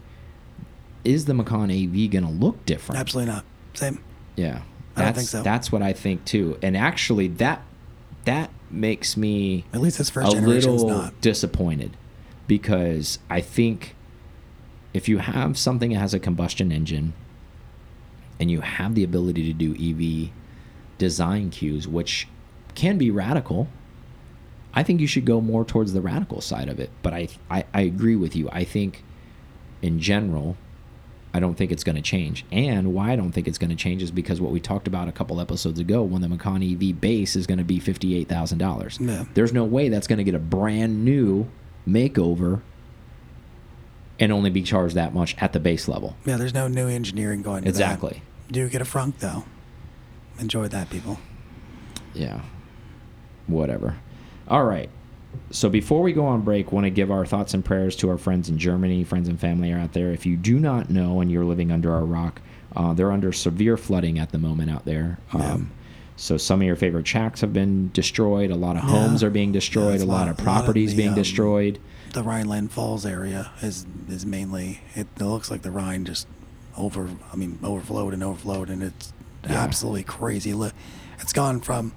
Is 1.05 1.25
the 1.25 1.35
Macan 1.35 1.71
EV 1.71 2.11
going 2.11 2.25
to 2.25 2.31
look 2.31 2.65
different? 2.67 3.01
Absolutely 3.01 3.33
not. 3.33 3.45
Same. 3.75 4.03
Yeah, 4.37 4.49
I 4.51 4.55
don't 4.55 4.65
that's 4.95 5.19
think 5.19 5.29
so. 5.29 5.43
that's 5.43 5.73
what 5.73 5.83
I 5.83 5.93
think 5.93 6.25
too. 6.25 6.59
And 6.63 6.77
actually, 6.77 7.29
that 7.29 7.63
that 8.29 8.51
makes 8.71 9.17
me 9.17 9.65
At 9.73 9.81
least 9.81 9.97
this 9.99 10.11
first 10.11 10.37
a 10.37 10.41
little 10.41 10.87
not. 10.87 11.21
disappointed 11.23 11.97
because 12.47 13.19
I 13.31 13.41
think 13.41 13.95
if 14.93 15.09
you 15.09 15.19
have 15.19 15.57
something 15.57 15.93
that 15.93 15.99
has 15.99 16.13
a 16.13 16.19
combustion 16.19 16.71
engine 16.71 17.15
and 18.39 18.51
you 18.51 18.61
have 18.61 18.95
the 18.95 19.03
ability 19.03 19.51
to 19.51 19.53
do 19.53 19.73
EV 19.75 20.31
design 20.99 21.49
cues, 21.51 21.89
which 21.89 22.29
can 22.75 22.99
be 22.99 23.11
radical, 23.11 23.69
I 24.75 24.83
think 24.83 25.01
you 25.01 25.07
should 25.07 25.25
go 25.25 25.41
more 25.41 25.65
towards 25.65 25.95
the 25.95 26.01
radical 26.03 26.41
side 26.43 26.69
of 26.69 26.79
it. 26.79 26.91
But 27.03 27.15
I, 27.15 27.29
I, 27.51 27.65
I 27.73 27.81
agree 27.83 28.17
with 28.17 28.37
you. 28.37 28.49
I 28.53 28.65
think 28.65 29.03
in 29.81 30.01
general, 30.01 30.57
I 31.35 31.41
don't 31.41 31.55
think 31.55 31.71
it's 31.73 31.85
going 31.85 31.97
to 31.97 32.03
change. 32.03 32.45
And 32.51 32.95
why 32.95 33.13
I 33.13 33.17
don't 33.17 33.33
think 33.33 33.47
it's 33.49 33.59
going 33.59 33.71
to 33.71 33.77
change 33.77 34.03
is 34.03 34.11
because 34.11 34.41
what 34.41 34.51
we 34.51 34.61
talked 34.61 34.89
about 34.89 35.09
a 35.09 35.13
couple 35.13 35.41
episodes 35.41 35.79
ago 35.79 36.03
when 36.03 36.23
the 36.23 36.29
Macan 36.29 36.63
EV 36.63 36.99
base 37.01 37.37
is 37.37 37.47
going 37.47 37.59
to 37.59 37.65
be 37.65 37.79
$58,000. 37.79 39.07
Yeah. 39.07 39.25
There's 39.35 39.53
no 39.53 39.65
way 39.65 39.89
that's 39.91 40.07
going 40.07 40.17
to 40.19 40.25
get 40.25 40.35
a 40.35 40.39
brand 40.39 41.05
new 41.05 41.47
makeover 41.87 42.63
and 44.19 44.33
only 44.33 44.51
be 44.51 44.63
charged 44.63 44.95
that 44.95 45.15
much 45.15 45.37
at 45.39 45.53
the 45.53 45.61
base 45.61 45.87
level. 45.87 46.17
Yeah, 46.25 46.37
there's 46.39 46.55
no 46.55 46.67
new 46.67 46.89
engineering 46.89 47.43
going 47.43 47.67
Exactly. 47.67 48.23
that. 48.47 48.53
Do 48.53 48.69
get 48.69 48.81
a 48.81 48.85
frunk 48.85 49.19
though. 49.19 49.45
Enjoy 50.39 50.67
that, 50.69 50.89
people. 50.91 51.19
Yeah. 52.15 52.41
Whatever. 53.47 53.97
All 54.49 54.65
right. 54.65 54.89
So 55.51 55.69
before 55.69 56.03
we 56.03 56.13
go 56.13 56.27
on 56.27 56.43
break, 56.43 56.73
want 56.73 56.85
to 56.85 56.91
give 56.91 57.11
our 57.11 57.25
thoughts 57.25 57.55
and 57.55 57.65
prayers 57.65 57.97
to 57.97 58.11
our 58.11 58.19
friends 58.19 58.49
in 58.49 58.59
Germany, 58.59 59.05
friends 59.05 59.29
and 59.29 59.39
family 59.41 59.73
are 59.73 59.79
out 59.79 59.93
there. 59.93 60.11
If 60.13 60.27
you 60.27 60.37
do 60.37 60.59
not 60.59 60.91
know 60.91 61.21
and 61.21 61.31
you're 61.31 61.45
living 61.45 61.71
under 61.73 61.95
a 61.95 62.03
rock, 62.05 62.41
uh, 62.77 62.93
they're 62.95 63.13
under 63.13 63.33
severe 63.33 63.77
flooding 63.77 64.19
at 64.19 64.31
the 64.31 64.39
moment 64.39 64.71
out 64.71 64.85
there. 64.85 65.19
Yeah. 65.35 65.53
Um, 65.55 65.71
so 66.17 66.37
some 66.37 66.61
of 66.61 66.67
your 66.67 66.77
favorite 66.77 67.07
shacks 67.07 67.41
have 67.43 67.53
been 67.53 67.91
destroyed. 67.93 68.51
A 68.51 68.57
lot 68.57 68.77
of 68.77 68.83
Yeah. 68.85 68.91
homes 68.91 69.23
are 69.23 69.31
being 69.31 69.51
Yeah, 69.51 69.55
destroyed. 69.61 69.95
it's 69.97 70.03
a 70.03 70.07
lot, 70.07 70.29
of 70.29 70.37
the, 70.37 70.43
properties 70.43 70.93
being 70.95 71.11
um, 71.11 71.15
destroyed. 71.15 71.79
The 72.13 72.23
Rhineland-Pfalz 72.23 73.09
area 73.09 73.51
is 73.63 73.87
is 74.09 74.27
mainly. 74.27 74.81
It, 74.95 75.07
it 75.19 75.25
looks 75.25 75.51
like 75.51 75.63
the 75.63 75.71
Rhine 75.71 76.05
just 76.05 76.27
over. 76.77 77.09
I 77.33 77.37
mean, 77.37 77.59
overflowed 77.63 78.15
and 78.15 78.23
overflowed, 78.25 78.69
and 78.71 78.83
it's 78.83 79.13
Yeah. 79.49 79.63
absolutely 79.63 80.03
crazy. 80.03 80.53
Look, 80.55 80.73
it's 81.21 81.33
gone 81.33 81.61
from 81.61 81.93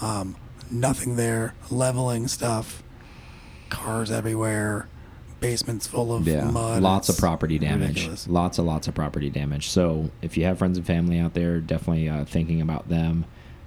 um, 0.00 0.34
nothing 0.70 1.16
there, 1.16 1.54
leveling 1.70 2.28
stuff, 2.28 2.82
cars 3.70 4.10
everywhere, 4.10 4.88
basements 5.40 5.86
full 5.86 6.12
of 6.14 6.26
Yeah, 6.26 6.44
mud. 6.50 6.82
lots 6.82 7.08
of 7.08 7.16
property 7.16 7.58
damage. 7.58 7.88
ridiculous. 7.90 8.26
Lots 8.28 8.58
and 8.58 8.66
lots 8.66 8.88
of 8.88 8.94
property 8.94 9.30
damage. 9.30 9.68
So 9.70 10.10
if 10.22 10.36
you 10.36 10.44
have 10.44 10.58
friends 10.58 10.78
and 10.78 10.86
family 10.86 11.18
out 11.18 11.34
there, 11.34 11.60
definitely 11.60 12.08
uh, 12.08 12.24
thinking 12.24 12.60
about 12.60 12.88
them. 12.88 13.24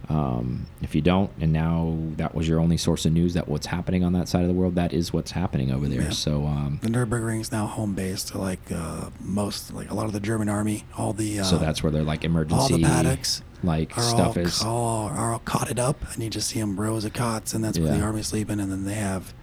Um, 0.09 0.65
if 0.81 0.93
you 0.95 1.01
don't, 1.01 1.31
and 1.39 1.53
now 1.53 1.95
that 2.17 2.33
was 2.35 2.47
your 2.47 2.59
only 2.59 2.75
source 2.77 3.05
of 3.05 3.13
news 3.13 3.33
that 3.35 3.47
what's 3.47 3.67
happening 3.67 4.03
on 4.03 4.13
that 4.13 4.27
side 4.27 4.41
of 4.41 4.47
the 4.47 4.53
world, 4.53 4.75
that 4.75 4.91
is 4.93 5.13
what's 5.13 5.31
happening 5.31 5.71
over 5.71 5.87
there. 5.87 6.01
Yeah. 6.01 6.09
So 6.09 6.45
um, 6.47 6.79
The 6.81 6.89
Nurburgring 6.89 7.39
is 7.39 7.51
now 7.51 7.65
home 7.67 7.93
base 7.93 8.23
to 8.25 8.37
like 8.37 8.59
uh, 8.73 9.09
most, 9.21 9.73
like 9.73 9.89
a 9.89 9.93
lot 9.93 10.05
of 10.07 10.13
the 10.13 10.19
German 10.19 10.49
army. 10.49 10.83
All 10.97 11.13
the 11.13 11.39
uh, 11.39 11.43
so 11.43 11.57
that's 11.57 11.81
where 11.83 11.91
they're 11.91 12.03
like 12.03 12.23
emergency. 12.23 12.73
all 12.73 12.79
the 12.79 12.83
paddocks 12.83 13.41
like 13.63 13.91
stuff 13.93 14.35
all, 14.37 14.43
is. 14.43 14.61
all 14.63 15.07
are 15.09 15.33
all 15.33 15.39
cotted 15.39 15.79
up, 15.79 16.03
and 16.13 16.23
you 16.23 16.29
just 16.29 16.49
see 16.49 16.59
them 16.59 16.79
rows 16.79 17.05
of 17.05 17.13
cots, 17.13 17.53
and 17.53 17.63
that's 17.63 17.77
where 17.79 17.91
the 17.91 17.97
Yeah. 17.97 18.03
army's 18.05 18.27
sleeping. 18.27 18.59
And 18.59 18.71
then 18.71 18.85
they 18.85 18.95
have 18.95 19.33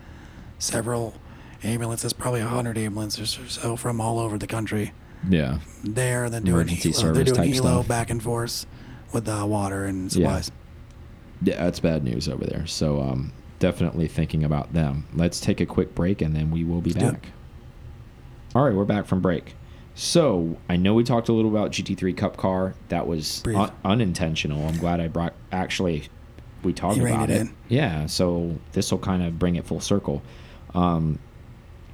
several 0.59 1.15
ambulances, 1.65 2.13
probably 2.13 2.41
a 2.41 2.47
hundred 2.47 2.77
ambulances 2.79 3.39
or 3.39 3.49
so 3.49 3.77
from 3.77 4.01
all 4.01 4.19
over 4.19 4.37
the 4.39 4.47
country 4.47 4.93
Yeah. 5.29 5.59
there, 5.85 6.25
and 6.25 6.35
then 6.35 6.43
doing 6.43 6.57
Emergency 6.63 6.91
helo. 6.91 6.93
They're 6.93 7.15
service 7.15 7.33
doing 7.33 7.53
type 7.53 7.63
helo 7.63 7.75
stuff. 7.79 7.89
back 7.89 8.11
and 8.11 8.23
forth 8.23 8.67
with 9.13 9.29
uh, 9.29 9.45
water 9.47 9.85
and 9.85 10.11
supplies. 10.11 10.51
Yeah, 11.43 11.63
that's 11.65 11.81
bad 11.81 12.05
news 12.05 12.29
over 12.29 12.45
there. 12.45 12.67
So 12.67 13.01
um, 13.01 13.33
definitely 13.59 14.09
thinking 14.09 14.45
about 14.45 14.73
them. 14.73 15.07
Let's 15.15 15.41
take 15.41 15.61
a 15.61 15.67
quick 15.67 15.95
break 15.95 16.21
and 16.21 16.35
then 16.35 16.51
we 16.51 16.65
will 16.65 16.81
be 16.81 16.93
back. 16.93 17.29
All 18.55 18.65
right, 18.65 18.75
we're 18.75 18.85
back 18.85 19.07
from 19.07 19.21
break. 19.21 19.55
So 19.95 20.57
I 20.69 20.77
know 20.77 20.95
we 20.95 21.05
talked 21.05 21.29
a 21.29 21.33
little 21.33 21.51
about 21.51 21.73
GT3 21.73 22.17
Cup 22.17 22.37
Car. 22.37 22.75
That 22.89 23.07
was 23.07 23.43
un 23.47 23.73
unintentional. 23.85 24.67
I'm 24.67 24.79
glad 24.79 25.01
I 25.01 25.09
brought 25.09 25.35
actually 25.51 26.09
we 26.63 26.73
talked 26.73 26.97
You 26.99 27.07
about 27.07 27.31
it 27.31 27.43
it. 27.43 27.49
Yeah, 27.69 28.07
so 28.07 28.57
this 28.73 28.91
will 28.91 28.99
kind 28.99 29.23
of 29.23 29.39
bring 29.39 29.57
it 29.57 29.67
full 29.67 29.81
circle. 29.81 30.23
Um, 30.75 31.19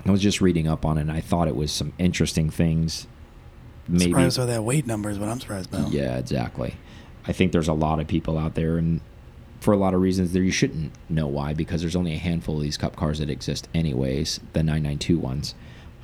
I 0.07 0.11
was 0.11 0.21
just 0.21 0.41
reading 0.41 0.69
up 0.69 0.85
on 0.85 0.99
it 0.99 1.03
and 1.03 1.13
I 1.13 1.21
thought 1.21 1.49
it 1.49 1.57
was 1.57 1.73
some 1.73 1.93
interesting 1.99 2.51
things. 2.51 3.07
Maybe 3.89 4.05
Surprised 4.11 4.39
by 4.39 4.47
that 4.47 4.65
weight 4.65 4.87
number 4.87 5.11
is 5.11 5.19
what 5.19 5.29
I'm 5.29 5.41
surprised 5.41 5.73
about. 5.73 5.93
yeah, 5.93 6.17
exactly. 6.17 6.75
I 7.27 7.33
think 7.33 7.53
there's 7.53 7.69
a 7.69 7.73
lot 7.75 8.01
of 8.01 8.07
people 8.07 8.39
out 8.39 8.55
there, 8.55 8.77
and 8.77 9.01
for 9.61 9.73
a 9.73 9.77
lot 9.77 9.95
of 9.95 10.01
reasons, 10.01 10.33
there 10.33 10.43
you 10.43 10.51
shouldn't 10.51 10.93
know 11.09 11.27
why 11.27 11.55
because 11.55 11.81
there's 11.81 11.97
only 11.97 12.13
a 12.15 12.19
handful 12.19 12.57
of 12.57 12.63
these 12.63 12.77
cup 12.77 12.97
cars 12.97 13.19
that 13.19 13.31
exist, 13.31 13.69
anyways. 13.75 14.41
The 14.53 14.63
992 14.63 15.19
ones 15.19 15.55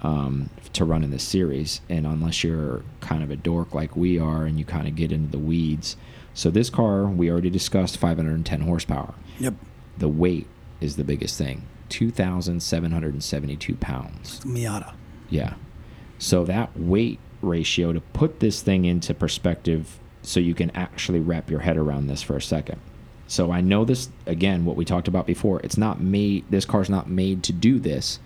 um, 0.02 0.48
to 0.72 0.85
run 0.85 1.04
in 1.04 1.11
this 1.11 1.22
series, 1.22 1.80
and 1.88 2.06
unless 2.06 2.42
you're 2.42 2.83
kind 3.00 3.22
of 3.22 3.30
a 3.30 3.37
dork 3.37 3.74
like 3.74 3.94
we 3.96 4.18
are, 4.18 4.44
and 4.44 4.59
you 4.59 4.64
kind 4.64 4.88
of 4.88 4.96
get 4.96 5.12
into 5.12 5.30
the 5.30 5.38
weeds. 5.38 5.96
So 6.33 6.50
this 6.50 6.70
car, 6.70 7.04
we 7.04 7.30
already 7.30 7.50
discussed, 7.50 7.98
510 7.98 8.62
horsepower. 8.62 9.14
Yep. 9.38 9.54
The 9.98 10.09
weight 10.09 10.46
is 10.80 10.96
the 10.96 11.04
biggest 11.04 11.37
thing, 11.37 11.66
2,772 11.90 13.74
pounds. 13.76 14.40
Miata. 14.40 14.94
Yeah. 15.28 15.54
So 16.18 16.44
that 16.44 16.74
weight 16.78 17.18
ratio 17.42 17.92
to 17.92 18.00
put 18.00 18.40
this 18.40 18.62
thing 18.62 18.85
into 18.85 19.12
perspective 19.14 19.98
so 20.22 20.40
you 20.40 20.54
can 20.54 20.70
actually 20.72 21.20
wrap 21.20 21.50
your 21.50 21.61
head 21.61 21.76
around 21.76 22.06
this 22.06 22.22
for 22.22 22.37
a 22.37 22.42
second. 22.42 22.80
So 23.26 23.52
I 23.52 23.61
know 23.61 23.85
this 23.85 24.09
again 24.26 24.64
what 24.64 24.76
we 24.76 24.85
talked 24.85 25.09
about 25.09 25.26
before. 25.26 25.61
It's 25.61 25.76
not 25.76 26.00
made 26.00 26.44
this 26.50 26.64
car's 26.64 26.90
not 26.90 27.09
made 27.09 27.42
to 27.44 27.52
do 27.52 27.78
this, 27.78 28.18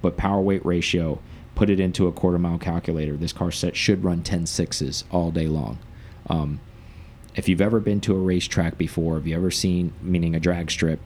but 0.00 0.16
power 0.16 0.40
weight 0.40 0.64
ratio 0.64 1.18
put 1.54 1.68
it 1.68 1.80
into 1.80 2.06
a 2.06 2.12
quarter 2.12 2.38
mile 2.38 2.58
calculator. 2.58 3.16
This 3.16 3.32
car 3.32 3.50
set 3.50 3.76
should 3.76 4.04
run 4.04 4.22
10 4.22 4.46
sixes 4.46 5.04
all 5.10 5.30
day 5.30 5.48
long. 5.48 5.78
Um, 6.28 6.60
if 7.34 7.48
you've 7.48 7.60
ever 7.60 7.80
been 7.80 8.00
to 8.02 8.16
a 8.16 8.20
racetrack 8.20 8.78
before, 8.78 9.16
have 9.16 9.26
you 9.26 9.36
ever 9.36 9.50
seen 9.50 9.92
meaning 10.00 10.34
a 10.34 10.40
drag 10.40 10.70
strip 10.70 11.00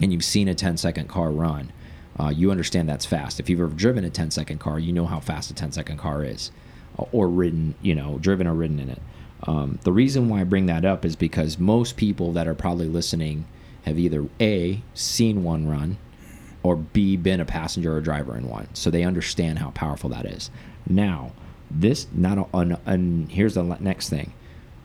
and 0.00 0.12
you've 0.12 0.24
seen 0.24 0.48
a 0.48 0.54
10 0.54 0.76
second 0.76 1.08
car 1.08 1.30
run, 1.30 1.72
uh, 2.18 2.28
you 2.28 2.50
understand 2.50 2.88
that's 2.88 3.06
fast. 3.06 3.40
If 3.40 3.48
you've 3.48 3.60
ever 3.60 3.74
driven 3.74 4.04
a 4.04 4.10
10 4.10 4.30
second 4.30 4.58
car, 4.58 4.78
you 4.78 4.92
know 4.92 5.06
how 5.06 5.20
fast 5.20 5.50
a 5.50 5.54
10 5.54 5.72
second 5.72 5.98
car 5.98 6.24
is, 6.24 6.50
or 7.12 7.28
ridden, 7.28 7.74
you 7.82 7.94
know, 7.94 8.18
driven 8.18 8.46
or 8.46 8.54
ridden 8.54 8.78
in 8.78 8.88
it. 8.88 9.02
Um, 9.46 9.78
the 9.82 9.92
reason 9.92 10.28
why 10.28 10.40
I 10.40 10.44
bring 10.44 10.66
that 10.66 10.84
up 10.84 11.04
is 11.04 11.16
because 11.16 11.58
most 11.58 11.96
people 11.96 12.32
that 12.32 12.48
are 12.48 12.54
probably 12.54 12.88
listening 12.88 13.46
have 13.84 13.98
either 13.98 14.26
A, 14.40 14.82
seen 14.94 15.44
one 15.44 15.68
run, 15.68 15.98
or 16.62 16.74
B, 16.76 17.16
been 17.16 17.40
a 17.40 17.44
passenger 17.44 17.96
or 17.96 18.00
driver 18.00 18.36
in 18.36 18.48
one. 18.48 18.68
So 18.74 18.90
they 18.90 19.04
understand 19.04 19.60
how 19.60 19.70
powerful 19.70 20.10
that 20.10 20.26
is. 20.26 20.50
Now, 20.88 21.32
this, 21.70 22.08
not, 22.12 22.38
a, 22.38 22.80
and 22.86 23.30
here's 23.30 23.54
the 23.54 23.62
next 23.62 24.08
thing 24.08 24.32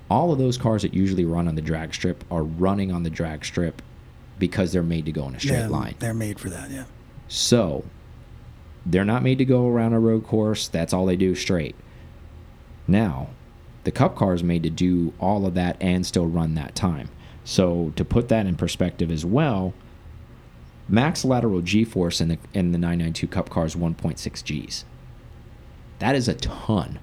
all 0.10 0.34
of 0.34 0.38
those 0.38 0.58
cars 0.58 0.82
that 0.82 0.94
usually 0.94 1.24
run 1.24 1.48
on 1.48 1.56
the 1.56 1.62
drag 1.62 1.94
strip 1.94 2.26
are 2.30 2.44
running 2.44 2.92
on 2.92 3.04
the 3.04 3.10
drag 3.10 3.46
strip 3.46 3.82
because 4.38 4.74
they're 4.74 4.84
made 4.84 5.06
to 5.06 5.12
go 5.12 5.26
in 5.28 5.36
a 5.36 5.40
straight 5.40 5.60
yeah, 5.60 5.68
line. 5.68 5.96
They're 6.00 6.14
made 6.14 6.38
for 6.38 6.50
that. 6.50 6.70
Yeah. 6.70 6.84
So 7.30 7.86
they're 8.86 9.06
not 9.06 9.24
made 9.24 9.38
to 9.38 9.46
go 9.46 9.70
around 9.70 9.94
a 9.94 10.00
road 10.00 10.26
course. 10.26 10.68
That's 10.68 10.92
all 10.92 11.06
they 11.06 11.16
do 11.16 11.34
straight. 11.34 11.76
Now, 12.88 13.30
the 13.84 13.92
cup 13.92 14.16
car 14.16 14.34
is 14.34 14.44
made 14.44 14.64
to 14.64 14.70
do 14.70 15.14
all 15.20 15.46
of 15.46 15.54
that 15.56 15.78
and 15.82 16.06
still 16.06 16.28
run 16.28 16.56
that 16.56 16.76
time. 16.76 17.10
So 17.44 17.92
to 17.96 18.06
put 18.06 18.30
that 18.30 18.46
in 18.46 18.56
perspective 18.56 19.12
as 19.12 19.26
well, 19.26 19.74
max 20.88 21.26
lateral 21.26 21.62
G-force 21.62 22.22
in 22.22 22.30
the 22.30 22.38
in 22.54 22.72
the 22.72 22.78
992 22.78 23.28
cup 23.28 23.50
car 23.50 23.66
is 23.66 23.76
1.6 23.76 24.68
Gs. 24.68 24.86
That 26.00 26.16
is 26.16 26.28
a 26.28 26.36
ton. 26.36 27.00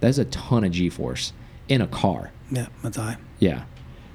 That 0.00 0.08
is 0.08 0.18
a 0.18 0.24
ton 0.26 0.64
of 0.64 0.72
G-force 0.72 1.32
in 1.68 1.80
a 1.80 1.86
car. 1.86 2.32
Yeah. 2.50 2.66
That's 2.82 2.96
high. 2.96 3.16
Yeah. 3.38 3.64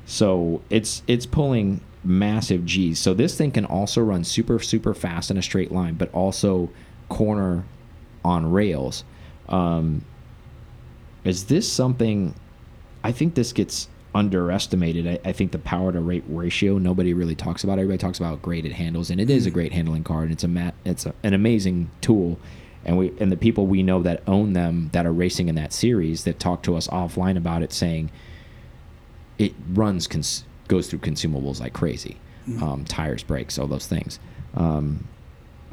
So 0.05 0.61
it's 0.69 1.03
it's 1.07 1.25
pulling 1.25 1.81
massive 2.03 2.65
G's. 2.65 2.99
So 2.99 3.13
this 3.13 3.37
thing 3.37 3.51
can 3.51 3.65
also 3.65 4.01
run 4.01 4.23
super 4.23 4.59
super 4.59 4.93
fast 4.93 5.29
in 5.29 5.37
a 5.37 5.41
straight 5.41 5.71
line, 5.71 5.95
but 5.95 6.11
also 6.13 6.69
corner 7.09 7.65
on 8.23 8.51
rails. 8.51 9.03
Um, 9.49 10.03
is 11.27 11.45
this 11.45 11.71
something? 11.71 12.33
I 13.03 13.11
think 13.11 13.35
this 13.35 13.53
gets 13.53 13.87
underestimated. 14.15 15.07
I, 15.07 15.29
I 15.29 15.31
think 15.31 15.51
the 15.51 15.59
power 15.59 15.91
to 15.91 15.99
rate 15.99 16.23
ratio 16.27 16.77
nobody 16.77 17.13
really 17.13 17.35
talks 17.35 17.63
about. 17.63 17.79
Everybody 17.79 17.99
talks 17.99 18.19
about 18.19 18.39
it 18.47 18.71
handles, 18.71 19.09
and 19.09 19.21
it 19.21 19.29
is 19.29 19.45
a 19.45 19.51
great 19.51 19.73
handling 19.73 20.03
car, 20.03 20.23
and 20.23 20.31
it's 20.31 20.43
a 20.43 20.47
mat. 20.47 20.73
It's 20.85 21.05
a, 21.05 21.13
an 21.23 21.33
amazing 21.33 21.91
tool. 22.01 22.39
And 22.85 22.97
we 22.97 23.13
and 23.19 23.31
the 23.31 23.37
people 23.37 23.67
we 23.67 23.83
know 23.83 24.01
that 24.03 24.23
own 24.27 24.53
them 24.53 24.89
that 24.93 25.05
are 25.05 25.11
racing 25.11 25.49
in 25.49 25.55
that 25.55 25.73
series 25.73 26.23
that 26.23 26.39
talk 26.39 26.63
to 26.63 26.75
us 26.75 26.87
offline 26.87 27.37
about 27.37 27.61
it, 27.61 27.73
saying 27.73 28.09
it 29.37 29.53
runs 29.73 30.07
cons 30.07 30.43
goes 30.67 30.89
through 30.89 30.99
consumables 30.99 31.59
like 31.59 31.73
crazy 31.73 32.17
um, 32.61 32.85
tires 32.85 33.23
brakes 33.23 33.57
all 33.57 33.67
those 33.67 33.87
things 33.87 34.19
um, 34.55 35.07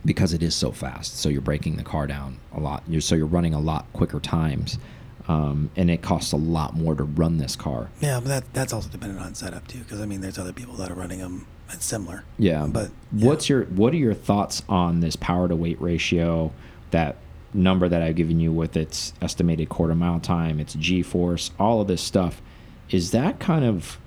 because 0.05 0.33
it 0.33 0.43
is 0.43 0.55
so 0.55 0.71
fast 0.71 1.17
so 1.19 1.29
you're 1.29 1.41
breaking 1.41 1.77
the 1.77 1.83
car 1.83 2.07
down 2.07 2.39
a 2.53 2.61
lot 2.61 2.83
you're, 2.89 3.01
so 3.01 3.15
you're 3.15 3.27
running 3.27 3.55
a 3.55 3.61
lot 3.61 3.87
quicker 3.93 4.21
times 4.21 4.79
um, 5.27 5.71
and 5.77 5.91
it 5.91 6.03
costs 6.03 6.33
a 6.33 6.37
lot 6.37 6.75
more 6.75 6.95
to 6.95 7.05
run 7.05 7.39
this 7.39 7.57
car 7.57 7.91
Yeah, 8.01 8.21
but 8.21 8.29
that 8.29 8.53
that's 8.53 8.73
also 8.73 8.89
dependent 8.89 9.21
on 9.21 9.35
setup 9.35 9.67
too, 9.67 9.79
because 9.81 10.01
I 10.01 10.07
mean, 10.07 10.21
there's 10.21 10.39
other 10.39 10.53
people 10.53 10.75
that 10.75 10.91
are 10.91 10.95
running 10.95 11.21
them. 11.21 11.47
It's 11.71 11.87
similar. 11.87 12.25
yeah 12.39 12.67
But 12.67 12.91
yeah. 13.13 13.27
what's 13.27 13.49
your 13.49 13.65
what 13.65 13.93
are 13.95 13.97
your 13.97 14.13
thoughts 14.15 14.63
on 14.69 15.01
this 15.01 15.17
power 15.17 15.49
to 15.49 15.57
weight 15.57 15.81
ratio 15.81 16.53
that 16.91 17.17
number 17.55 17.89
that 17.89 18.03
i've 18.03 18.17
given 18.17 18.39
you 18.39 18.53
with 18.53 18.77
its 18.77 19.15
estimated 19.23 19.69
quarter 19.69 19.95
mile 19.95 20.21
time 20.21 20.61
its 20.61 20.75
g-force 20.75 21.53
all 21.59 21.81
of 21.81 21.89
this 21.89 22.03
stuff 22.03 22.43
is 22.91 23.13
that 23.13 23.39
kind 23.41 23.65
of 23.65 23.99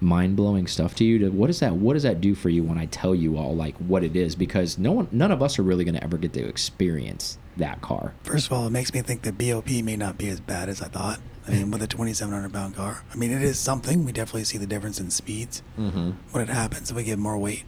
mind-blowing 0.00 0.66
stuff 0.66 0.94
to 0.94 1.04
you 1.04 1.18
to 1.18 1.30
what 1.30 1.46
does 1.46 1.60
that 1.60 1.74
what 1.74 1.94
does 1.94 2.02
that 2.02 2.20
do 2.20 2.34
for 2.34 2.48
you 2.50 2.62
when 2.62 2.76
i 2.78 2.86
tell 2.86 3.14
you 3.14 3.36
all 3.36 3.54
like 3.54 3.74
what 3.78 4.02
it 4.04 4.14
is 4.16 4.34
because 4.36 4.78
no 4.78 4.92
one 4.92 5.08
none 5.10 5.30
of 5.32 5.42
us 5.42 5.58
are 5.58 5.62
really 5.62 5.84
going 5.84 5.94
to 5.94 6.02
ever 6.04 6.16
get 6.18 6.32
to 6.32 6.46
experience 6.46 7.38
that 7.56 7.80
car 7.82 8.14
First 8.22 8.46
of 8.46 8.52
all, 8.52 8.66
it 8.66 8.70
makes 8.70 8.92
me 8.94 9.02
think 9.02 9.22
that 9.22 9.36
BOP 9.36 9.70
may 9.82 9.96
not 9.96 10.16
be 10.16 10.28
as 10.28 10.40
bad 10.40 10.68
as 10.68 10.80
I 10.80 10.88
thought. 10.88 11.20
I 11.46 11.50
mean, 11.50 11.70
with 11.70 11.82
a 11.82 11.86
2,700 11.86 12.52
pound 12.52 12.76
car, 12.76 13.02
I 13.12 13.16
mean, 13.16 13.32
it 13.32 13.42
is 13.42 13.58
something. 13.58 14.04
We 14.04 14.12
definitely 14.12 14.44
see 14.44 14.58
the 14.58 14.66
difference 14.66 15.00
in 15.00 15.10
speeds 15.10 15.62
mm-hmm. 15.76 16.12
when 16.30 16.42
it 16.42 16.48
happens. 16.48 16.92
We 16.92 17.02
get 17.02 17.18
more 17.18 17.36
weight. 17.36 17.64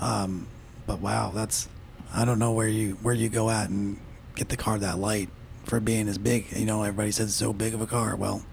Um, 0.00 0.46
but 0.86 1.00
wow, 1.00 1.32
that's 1.34 1.68
I 2.14 2.24
don't 2.24 2.38
know 2.38 2.52
where 2.52 2.68
you 2.68 2.92
where 3.02 3.14
you 3.14 3.28
go 3.28 3.50
at 3.50 3.70
and 3.70 3.98
get 4.34 4.48
the 4.48 4.56
car 4.56 4.78
that 4.78 4.98
light 4.98 5.28
for 5.64 5.80
being 5.80 6.08
as 6.08 6.18
big. 6.18 6.46
You 6.52 6.64
know, 6.64 6.82
everybody 6.82 7.10
says 7.10 7.28
it's 7.28 7.36
so 7.36 7.52
big 7.52 7.74
of 7.74 7.80
a 7.80 7.86
car. 7.86 8.16
Well, 8.16 8.44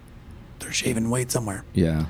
they're 0.60 0.72
shaving 0.72 1.10
weight 1.10 1.32
somewhere. 1.32 1.63
yeah 1.74 2.06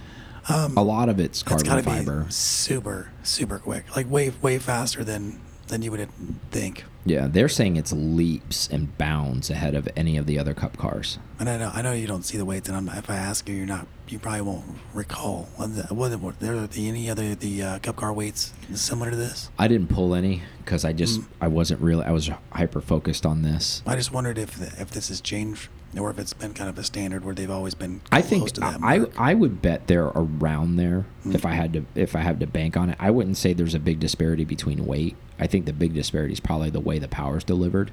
Um, 0.50 0.78
a 0.78 0.84
lot 0.84 1.10
of 1.10 1.20
it's 1.20 1.44
carbon 1.44 1.84
fiber 1.84 2.24
be 2.24 2.32
super 2.32 3.12
super 3.24 3.60
quick, 3.60 3.96
like 3.96 4.10
way 4.10 4.32
way 4.42 4.60
faster 4.60 5.04
than 5.04 5.42
than 5.68 5.82
you 5.82 5.92
would 5.92 6.10
think. 6.52 6.84
yeah 7.06 7.28
they're 7.28 7.50
saying 7.50 7.76
it's 7.78 7.94
leaps 7.94 8.68
and 8.68 8.98
bounds 8.98 9.50
ahead 9.50 9.76
of 9.76 9.88
any 9.96 10.18
of 10.18 10.26
the 10.26 10.38
other 10.40 10.54
cup 10.54 10.78
cars 10.78 11.20
And 11.40 11.50
I 11.50 11.58
know 11.58 11.72
I 11.74 11.82
know 11.82 11.94
you 11.94 12.08
don't 12.08 12.24
see 12.24 12.38
the 12.38 12.46
weights, 12.46 12.68
and 12.68 12.76
I'm, 12.78 12.90
if 12.98 13.10
I 13.10 13.16
ask 13.16 13.48
you, 13.48 13.56
you're 13.56 13.66
not 13.68 13.86
you 14.08 14.18
probably 14.20 14.42
won't 14.42 14.66
recall. 14.94 15.50
What 15.58 16.20
what 16.20 16.40
there 16.40 16.56
any 16.76 17.10
other 17.10 17.36
the 17.36 17.62
uh, 17.62 17.80
cup 17.80 17.96
car 17.98 18.12
weights 18.14 18.54
similar 18.74 19.12
to 19.12 19.18
this? 19.18 19.50
I 19.60 19.68
didn't 19.68 19.90
pull 19.90 20.16
any 20.16 20.42
because 20.64 20.84
I 20.84 20.94
just 20.94 21.22
Mm. 21.22 21.26
I 21.42 21.48
wasn't 21.48 21.82
really 21.82 22.04
I 22.06 22.12
was 22.12 22.30
hyper 22.52 22.82
focused 22.82 23.26
on 23.26 23.42
this. 23.44 23.84
I 23.86 23.96
just 23.96 24.12
wondered 24.12 24.38
if 24.38 24.52
the, 24.58 24.68
if 24.82 24.90
this 24.92 25.10
has 25.10 25.22
changed 25.22 25.70
or 25.98 26.10
if 26.10 26.20
it's 26.20 26.34
been 26.34 26.54
kind 26.54 26.70
of 26.70 26.78
a 26.78 26.84
standard 26.84 27.24
where 27.26 27.34
they've 27.36 27.50
always 27.52 27.74
been. 27.76 28.02
I 28.12 28.22
think 28.22 28.50
I 28.62 28.78
mark. 28.78 29.14
I 29.20 29.34
would 29.34 29.62
bet 29.62 29.88
they're 29.88 30.06
around 30.16 30.76
there 30.78 31.06
Mm. 31.26 31.36
if 31.36 31.46
I 31.46 31.52
had 31.54 31.74
to 31.74 31.86
if 31.96 32.16
I 32.16 32.20
had 32.22 32.40
to 32.40 32.48
bank 32.48 32.76
on 32.78 32.90
it. 32.90 32.98
I 33.00 33.12
wouldn't 33.12 33.38
say 33.38 33.54
there's 33.54 33.76
a 33.76 33.80
big 33.80 34.00
disparity 34.00 34.46
between 34.46 34.86
weight. 34.86 35.16
I 35.40 35.48
think 35.48 35.66
the 35.66 35.74
big 35.74 35.94
disparity 35.94 36.34
is 36.34 36.40
probably 36.40 36.70
the 36.70 36.80
way 36.80 37.00
the 37.00 37.08
power's 37.08 37.44
delivered 37.44 37.92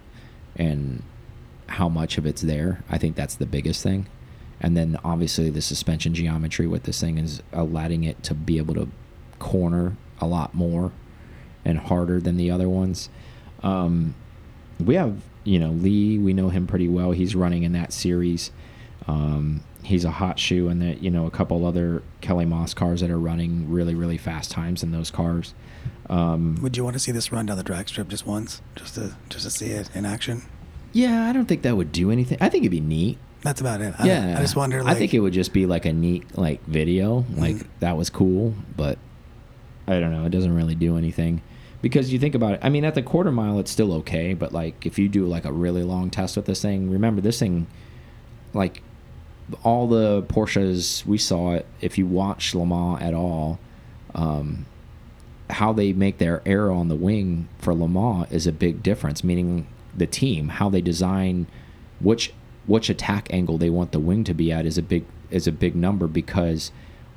and 0.57 1.03
how 1.67 1.89
much 1.89 2.19
of 2.19 2.27
it's 2.27 2.43
there. 2.43 2.83
I 2.91 2.99
think 2.99 3.17
that's 3.17 3.35
the 3.35 3.47
biggest 3.47 3.83
thing. 3.83 4.07
and 4.61 4.77
then 4.77 4.97
obviously 5.05 5.51
the 5.51 5.61
suspension 5.61 6.15
geometry 6.15 6.67
with 6.67 6.85
this 6.85 7.01
thing 7.01 7.19
is 7.19 7.43
allowing 7.53 8.05
it 8.05 8.23
to 8.23 8.33
be 8.35 8.57
able 8.57 8.73
to 8.75 8.89
corner 9.41 9.97
a 10.21 10.27
lot 10.27 10.55
more 10.55 10.93
and 11.65 11.77
harder 11.79 12.21
than 12.21 12.37
the 12.37 12.51
other 12.51 12.69
ones. 12.69 13.09
Um, 13.63 14.15
we 14.79 14.95
have 14.95 15.21
you 15.45 15.59
know 15.59 15.71
Lee, 15.71 16.19
we 16.19 16.33
know 16.33 16.49
him 16.49 16.67
pretty 16.67 16.89
well. 16.89 17.13
He's 17.13 17.35
running 17.37 17.63
in 17.63 17.73
that 17.73 17.93
series. 17.93 18.51
Um, 19.07 19.63
he's 19.83 20.05
a 20.05 20.11
hot 20.11 20.39
shoe, 20.39 20.69
and 20.69 20.81
that 20.83 21.03
you 21.03 21.11
know 21.11 21.27
a 21.27 21.31
couple 21.31 21.65
other 21.67 22.03
Kelly 22.21 22.45
Moss 22.47 22.75
cars 22.75 23.01
that 23.01 23.11
are 23.11 23.19
running 23.19 23.71
really 23.71 23.95
really 23.95 24.19
fast 24.19 24.51
times 24.51 24.83
in 24.83 24.91
those 24.93 25.11
cars. 25.11 25.55
Um, 26.11 26.59
Would 26.63 26.77
you 26.77 26.85
want 26.85 26.95
to 26.95 27.01
see 27.01 27.13
this 27.13 27.31
run 27.33 27.47
down 27.47 27.57
the 27.57 27.63
drag 27.63 27.89
strip 27.89 28.09
just 28.09 28.27
once, 28.27 28.61
just 28.77 28.95
to 28.97 29.15
just 29.29 29.45
to 29.45 29.51
see 29.51 29.67
it 29.67 29.91
in 29.95 30.05
action? 30.07 30.43
yeah, 30.93 31.29
I 31.29 31.33
don't 31.33 31.47
think 31.47 31.63
that 31.63 31.77
would 31.77 31.91
do 31.93 32.11
anything. 32.11 32.39
I 32.41 32.49
think 32.49 32.63
it'd 32.63 32.71
be 32.71 32.81
neat. 32.81 33.19
That's 33.43 33.61
about 33.61 33.81
it. 33.83 33.95
I, 33.99 34.07
yeah, 34.07 34.37
I 34.39 34.41
just 34.41 34.57
wonder. 34.57 34.83
Like, 34.83 34.97
I 34.97 34.99
think 34.99 35.13
it 35.13 35.21
would 35.21 35.33
just 35.35 35.53
be 35.53 35.67
like 35.67 35.85
a 35.85 35.93
neat 35.93 36.39
like 36.39 36.65
video, 36.67 37.27
like 37.37 37.57
Mhm. 37.57 37.67
that 37.81 37.97
was 37.97 38.09
cool, 38.11 38.55
but 38.77 38.97
I 39.87 39.99
don't 40.01 40.13
know. 40.13 40.25
It 40.25 40.31
doesn't 40.31 40.55
really 40.55 40.75
do 40.75 40.97
anything 40.97 41.43
because 41.85 42.11
you 42.11 42.19
think 42.19 42.35
about 42.35 42.55
it. 42.55 42.61
I 42.63 42.71
mean, 42.71 42.83
at 42.87 42.95
the 42.95 43.03
quarter 43.03 43.31
mile, 43.31 43.59
it's 43.59 43.71
still 43.71 43.93
okay, 43.97 44.33
but 44.33 44.55
like 44.55 44.87
if 44.87 44.99
you 44.99 45.07
do 45.07 45.27
like 45.27 45.45
a 45.45 45.53
really 45.53 45.83
long 45.83 46.09
test 46.09 46.35
with 46.35 46.47
this 46.47 46.63
thing, 46.63 46.91
remember 46.91 47.21
this 47.21 47.39
thing, 47.39 47.67
like 48.55 48.83
all 49.63 49.87
the 49.87 50.23
Porsches 50.23 51.05
we 51.05 51.19
saw 51.19 51.53
it. 51.53 51.67
If 51.83 51.99
you 51.99 52.07
watch 52.07 52.55
Le 52.55 52.65
Mans 52.65 53.03
at 53.03 53.13
all, 53.13 53.59
um, 54.15 54.65
how 55.51 55.75
they 55.75 55.93
make 55.93 56.17
their 56.17 56.41
aero 56.47 56.75
on 56.75 56.89
the 56.89 56.97
wing 56.97 57.51
for 57.59 57.75
Le 57.75 57.87
Mans 57.87 58.33
is 58.33 58.47
a 58.47 58.53
big 58.53 58.83
difference. 58.83 59.23
Meaning 59.23 59.67
the 59.95 60.07
team, 60.07 60.49
how 60.49 60.71
they 60.71 60.81
design 60.81 61.47
which 62.01 62.33
which 62.67 62.89
attack 62.89 63.29
angle 63.31 63.59
they 63.59 63.69
want 63.69 63.93
the 63.93 64.01
wing 64.01 64.25
to 64.25 64.33
be 64.33 64.51
at 64.51 64.65
is 64.65 64.79
a 64.79 64.83
big 64.83 65.05
is 65.31 65.47
a 65.47 65.53
big 65.53 65.77
number 65.77 66.07
because 66.07 66.73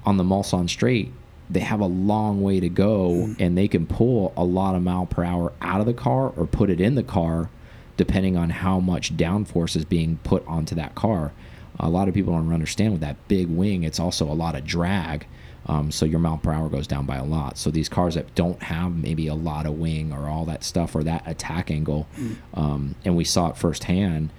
on 0.05 0.17
the 0.17 0.25
Mulsanne 0.25 0.69
straight 0.69 1.13
they 1.49 1.61
have 1.61 1.79
a 1.79 1.85
long 1.85 2.41
way 2.41 2.59
to 2.59 2.69
go 2.69 3.33
and 3.39 3.57
they 3.57 3.67
can 3.67 3.85
pull 3.85 4.33
a 4.35 4.43
lot 4.43 4.75
of 4.75 4.81
mile 4.81 5.05
per 5.05 5.23
hour 5.23 5.53
out 5.61 5.79
of 5.79 5.85
the 5.85 5.93
car 5.93 6.29
or 6.35 6.45
put 6.45 6.69
it 6.69 6.81
in 6.81 6.95
the 6.95 7.03
car 7.03 7.49
depending 7.95 8.37
on 8.37 8.49
how 8.49 8.79
much 8.79 9.15
downforce 9.17 9.75
is 9.75 9.85
being 9.85 10.19
put 10.23 10.45
onto 10.47 10.75
that 10.75 10.93
car. 10.93 11.31
A 11.79 11.89
lot 11.89 12.07
of 12.07 12.13
people 12.13 12.33
don't 12.33 12.53
understand 12.53 12.91
with 12.91 13.01
that 13.01 13.15
big 13.27 13.47
wing, 13.47 13.83
it's 13.83 13.99
also 13.99 14.25
a 14.25 14.33
lot 14.33 14.55
of 14.55 14.65
drag. 14.65 15.25
Um, 15.67 15.91
so 15.91 16.05
your 16.05 16.19
mile 16.19 16.37
per 16.37 16.53
hour 16.53 16.69
goes 16.69 16.87
down 16.87 17.05
by 17.05 17.17
a 17.17 17.25
lot. 17.25 17.57
So 17.57 17.71
these 17.71 17.89
cars 17.89 18.15
that 18.15 18.33
don't 18.35 18.61
have 18.63 18.95
maybe 18.95 19.27
a 19.27 19.35
lot 19.35 19.65
of 19.65 19.73
wing 19.73 20.13
or 20.13 20.27
all 20.29 20.45
that 20.45 20.63
stuff 20.63 20.95
or 20.95 21.03
that 21.03 21.23
attack 21.25 21.69
angle, 21.71 22.07
um, 22.53 22.95
and 23.03 23.17
we 23.17 23.23
saw 23.25 23.49
it 23.49 23.57
firsthand 23.57 24.31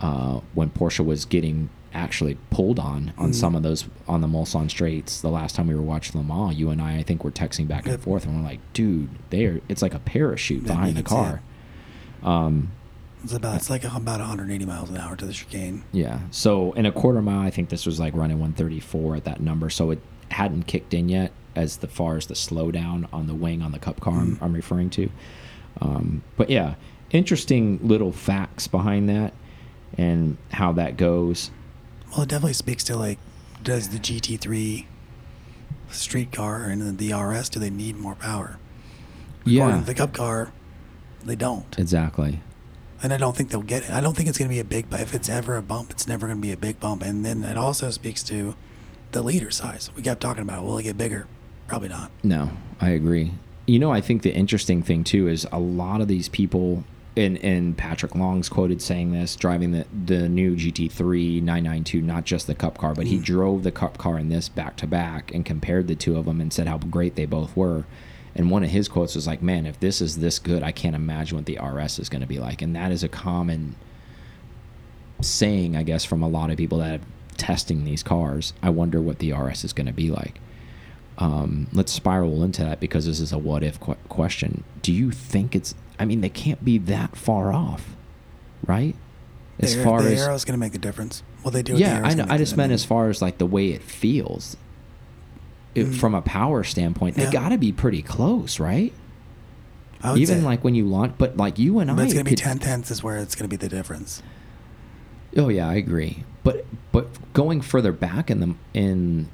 uh, 0.00 0.40
when 0.54 0.70
Porsche 0.70 1.04
was 1.04 1.24
getting 1.24 1.70
actually 1.94 2.36
pulled 2.50 2.78
on 2.78 3.12
on 3.18 3.32
some 3.32 3.54
of 3.54 3.62
those 3.62 3.86
on 4.06 4.20
the 4.20 4.28
Mulsanne 4.28 4.70
straights. 4.70 5.20
The 5.20 5.30
last 5.30 5.54
time 5.54 5.66
we 5.68 5.74
were 5.74 5.82
watching 5.82 6.20
Le 6.20 6.26
Mans, 6.26 6.54
you 6.56 6.70
and 6.70 6.80
I, 6.82 6.98
I 6.98 7.02
think, 7.02 7.24
were 7.24 7.30
texting 7.30 7.66
back 7.68 7.84
and 7.84 7.92
Yep. 7.92 8.00
forth, 8.00 8.24
and 8.26 8.36
we're 8.36 8.42
like, 8.48 8.60
"Dude, 8.72 9.08
they're 9.30 9.60
it's 9.68 9.82
like 9.82 9.94
a 9.94 9.98
parachute 9.98 10.62
Yeah, 10.62 10.68
behind 10.68 10.96
the 10.96 11.02
car." 11.02 11.40
Um, 12.22 12.72
it's 13.24 13.32
about 13.32 13.56
it's 13.56 13.70
like 13.70 13.84
about 13.84 14.20
180 14.20 14.64
miles 14.64 14.90
an 14.90 14.96
hour 14.96 15.16
to 15.16 15.26
the 15.26 15.32
chicane. 15.32 15.82
Yeah. 15.92 16.20
So 16.30 16.72
in 16.72 16.86
a 16.86 16.92
quarter 16.92 17.20
mile, 17.22 17.40
I 17.40 17.50
think 17.50 17.68
this 17.68 17.86
was 17.86 17.98
like 17.98 18.14
running 18.14 18.38
134 18.38 19.16
at 19.16 19.24
that 19.24 19.40
number. 19.40 19.70
So 19.70 19.90
it 19.90 20.00
hadn't 20.30 20.66
kicked 20.66 20.94
in 20.94 21.08
yet 21.08 21.32
as 21.56 21.78
the 21.78 21.88
far 21.88 22.16
as 22.16 22.26
the 22.26 22.34
slowdown 22.34 23.08
on 23.12 23.26
the 23.26 23.34
wing 23.34 23.62
on 23.62 23.72
the 23.72 23.78
cup 23.78 24.00
car 24.00 24.14
I'm, 24.20 24.38
I'm 24.40 24.52
referring 24.52 24.90
to. 24.90 25.10
Um, 25.80 26.22
but 26.36 26.50
yeah, 26.50 26.74
interesting 27.10 27.80
little 27.82 28.12
facts 28.12 28.68
behind 28.68 29.08
that 29.08 29.32
and 29.96 30.36
how 30.52 30.72
that 30.74 30.96
goes. 30.96 31.50
Well, 32.10 32.22
it 32.22 32.28
definitely 32.28 32.54
speaks 32.54 32.84
to 32.84 32.96
like, 32.96 33.18
does 33.62 33.88
the 33.88 33.98
GT3 33.98 34.86
street 35.90 36.32
car 36.32 36.64
and 36.64 36.98
the 36.98 37.12
RS 37.12 37.48
do 37.48 37.60
they 37.60 37.70
need 37.70 37.96
more 37.96 38.14
power? 38.14 38.58
According 39.40 39.54
Yeah. 39.54 39.80
to 39.80 39.86
the 39.86 39.94
Cup 39.94 40.12
car, 40.12 40.52
they 41.24 41.36
don't, 41.36 41.74
Exactly. 41.78 42.40
and 43.02 43.12
I 43.12 43.16
don't 43.16 43.36
think 43.36 43.50
they'll 43.50 43.62
get 43.62 43.84
it. 43.84 43.90
I 43.90 44.00
don't 44.00 44.16
think 44.16 44.28
it's 44.28 44.38
going 44.38 44.48
to 44.48 44.54
be 44.54 44.60
a 44.60 44.64
big. 44.64 44.90
Bump. 44.90 45.02
If 45.02 45.14
it's 45.14 45.28
ever 45.28 45.56
a 45.56 45.62
bump, 45.62 45.90
it's 45.90 46.06
never 46.06 46.26
going 46.26 46.38
to 46.38 46.42
be 46.42 46.52
a 46.52 46.56
big 46.56 46.78
bump. 46.80 47.02
And 47.02 47.24
then 47.24 47.42
it 47.44 47.56
also 47.56 47.90
speaks 47.90 48.22
to 48.24 48.54
the 49.12 49.22
liter 49.22 49.50
size. 49.50 49.90
We 49.96 50.02
kept 50.02 50.20
talking 50.20 50.42
about. 50.42 50.64
Will 50.64 50.78
it 50.78 50.82
get 50.84 50.98
bigger? 50.98 51.26
Probably 51.66 51.88
not. 51.88 52.10
No, 52.22 52.50
I 52.80 52.90
agree. 52.90 53.32
You 53.66 53.78
know, 53.78 53.90
I 53.92 54.00
think 54.00 54.22
the 54.22 54.34
interesting 54.34 54.82
thing 54.82 55.04
too 55.04 55.28
is 55.28 55.46
a 55.52 55.58
lot 55.58 56.00
of 56.00 56.08
these 56.08 56.28
people, 56.28 56.84
and 57.18 57.36
and 57.44 57.76
Patrick 57.76 58.14
Long's 58.14 58.48
quoted 58.48 58.80
saying 58.80 59.12
this, 59.12 59.36
driving 59.36 59.72
the 59.72 59.86
the 60.06 60.28
new 60.28 60.56
GT3 60.56 61.42
992, 61.42 62.00
not 62.00 62.24
just 62.24 62.46
the 62.46 62.54
Cup 62.54 62.78
car, 62.78 62.94
but 62.94 63.06
he 63.06 63.18
drove 63.18 63.62
the 63.62 63.72
Cup 63.72 63.98
car 63.98 64.16
and 64.16 64.30
this 64.30 64.48
back 64.48 64.76
to 64.76 64.86
back 64.86 65.32
and 65.34 65.44
compared 65.44 65.88
the 65.88 65.94
two 65.94 66.16
of 66.16 66.24
them 66.24 66.40
and 66.40 66.52
said 66.52 66.66
how 66.66 66.78
great 66.78 67.14
they 67.14 67.26
both 67.26 67.56
were. 67.56 67.84
And 68.34 68.50
one 68.50 68.62
of 68.62 68.70
his 68.70 68.88
quotes 68.88 69.14
was 69.14 69.26
like, 69.26 69.42
"Man, 69.42 69.66
if 69.66 69.80
this 69.80 70.00
is 70.00 70.18
this 70.18 70.38
good, 70.38 70.62
I 70.62 70.72
can't 70.72 70.96
imagine 70.96 71.36
what 71.36 71.46
the 71.46 71.58
RS 71.58 71.98
is 71.98 72.08
going 72.08 72.20
to 72.20 72.26
be 72.26 72.38
like." 72.38 72.62
And 72.62 72.74
that 72.76 72.92
is 72.92 73.02
a 73.02 73.08
common 73.08 73.74
saying, 75.20 75.76
I 75.76 75.82
guess, 75.82 76.04
from 76.04 76.22
a 76.22 76.28
lot 76.28 76.50
of 76.50 76.56
people 76.56 76.78
that 76.78 77.00
are 77.00 77.04
testing 77.36 77.84
these 77.84 78.02
cars. 78.02 78.52
I 78.62 78.70
wonder 78.70 79.00
what 79.00 79.18
the 79.18 79.32
RS 79.32 79.64
is 79.64 79.72
going 79.72 79.86
to 79.86 79.92
be 79.92 80.10
like 80.10 80.40
um, 81.18 81.66
let's 81.72 81.92
spiral 81.92 82.42
into 82.44 82.64
that 82.64 82.80
because 82.80 83.06
this 83.06 83.20
is 83.20 83.32
a 83.32 83.38
what 83.38 83.62
if 83.62 83.78
qu 83.80 83.96
question. 84.08 84.64
Do 84.82 84.92
you 84.92 85.10
think 85.10 85.54
it's? 85.54 85.74
I 85.98 86.04
mean, 86.04 86.20
they 86.20 86.28
can't 86.28 86.64
be 86.64 86.78
that 86.78 87.16
far 87.16 87.52
off, 87.52 87.96
right? 88.66 88.94
As 89.60 89.74
the, 89.76 89.82
far 89.84 90.02
the 90.02 90.12
as 90.12 90.20
aero's 90.22 90.44
going 90.44 90.52
to 90.54 90.58
make 90.60 90.72
the 90.72 90.78
difference. 90.78 91.22
What 91.42 91.52
they 91.52 91.62
do. 91.62 91.72
the 91.74 91.80
yeah, 91.80 92.02
I 92.04 92.14
know. 92.14 92.26
I 92.28 92.38
just 92.38 92.56
meant 92.56 92.72
as 92.72 92.84
far 92.84 93.08
as 93.08 93.20
like 93.20 93.38
the 93.38 93.46
way 93.46 93.70
it 93.70 93.82
feels. 93.82 94.56
It, 95.74 95.86
Mm. 95.86 95.94
From 95.96 96.14
a 96.14 96.22
power 96.22 96.64
standpoint, 96.64 97.16
they 97.16 97.24
Yeah. 97.24 97.30
got 97.32 97.48
to 97.50 97.58
be 97.58 97.72
pretty 97.72 98.02
close, 98.02 98.58
right? 98.58 98.92
Even 100.04 100.26
say. 100.26 100.40
like 100.42 100.64
when 100.64 100.74
you 100.74 100.84
launch, 100.86 101.14
but 101.18 101.36
like 101.36 101.58
you 101.58 101.78
and 101.80 101.88
But 101.94 102.02
I, 102.02 102.04
it's 102.04 102.14
going 102.14 102.24
to 102.24 102.30
be 102.30 102.36
10 102.36 102.58
tenths 102.60 102.90
is 102.90 103.02
where 103.02 103.18
it's 103.18 103.34
going 103.34 103.48
to 103.48 103.56
be 103.56 103.56
the 103.56 103.68
difference. 103.68 104.22
Oh 105.36 105.48
yeah, 105.48 105.68
I 105.68 105.74
agree. 105.74 106.24
But 106.42 106.64
but 106.92 107.08
going 107.32 107.60
further 107.60 107.92
back 107.92 108.30
in 108.30 108.40
the 108.40 108.54
in 108.74 109.28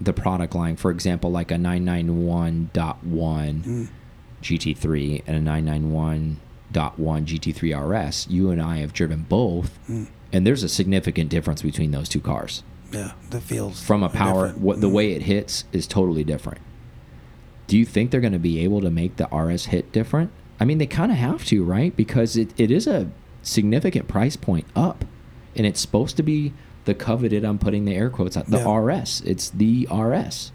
the 0.00 0.12
product 0.12 0.54
line, 0.54 0.76
for 0.76 0.90
example, 0.90 1.30
like 1.30 1.50
a 1.50 1.56
991.1 1.56 2.70
Mm. 3.64 3.88
GT3 4.42 5.22
and 5.26 5.36
a 5.36 5.50
991.1 5.50 6.36
GT3 7.26 7.72
RS, 7.74 8.26
you 8.30 8.50
and 8.50 8.60
I 8.60 8.78
have 8.78 8.92
driven 8.92 9.26
both, 9.28 9.78
Mm. 9.88 10.06
and 10.32 10.46
there's 10.46 10.62
a 10.62 10.68
significant 10.68 11.30
difference 11.30 11.62
between 11.62 11.90
those 11.90 12.08
two 12.08 12.20
cars. 12.20 12.62
Yeah, 12.92 13.12
the 13.30 13.40
feels 13.40 13.80
From 13.82 14.02
a 14.02 14.08
power, 14.08 14.46
different. 14.46 14.62
what 14.64 14.80
the 14.80 14.88
Mm. 14.88 14.92
way 14.92 15.12
it 15.12 15.22
hits 15.22 15.64
is 15.72 15.86
totally 15.86 16.24
different. 16.24 16.58
Do 17.68 17.78
you 17.78 17.84
think 17.84 18.10
they're 18.10 18.20
going 18.20 18.32
to 18.32 18.38
be 18.38 18.58
able 18.60 18.80
to 18.80 18.90
make 18.90 19.16
the 19.16 19.28
RS 19.32 19.66
hit 19.66 19.92
different? 19.92 20.30
I 20.58 20.64
mean, 20.64 20.78
they 20.78 20.86
kind 20.86 21.12
of 21.12 21.18
have 21.18 21.44
to, 21.46 21.62
right? 21.62 21.96
Because 21.96 22.36
it, 22.36 22.50
it 22.56 22.70
is 22.70 22.86
a 22.86 23.08
significant 23.42 24.08
price 24.08 24.36
point 24.36 24.66
up, 24.74 25.04
and 25.56 25.66
it's 25.66 25.80
supposed 25.80 26.16
to 26.16 26.22
be 26.22 26.52
the 26.84 26.94
coveted. 26.94 27.44
I'm 27.44 27.58
putting 27.58 27.84
the 27.84 27.94
air 27.94 28.10
quotes 28.10 28.36
out. 28.36 28.46
The 28.46 28.58
Yeah. 28.58 28.64
RS. 28.68 29.22
It's 29.24 29.50
the 29.50 29.86
RS. 29.90 30.50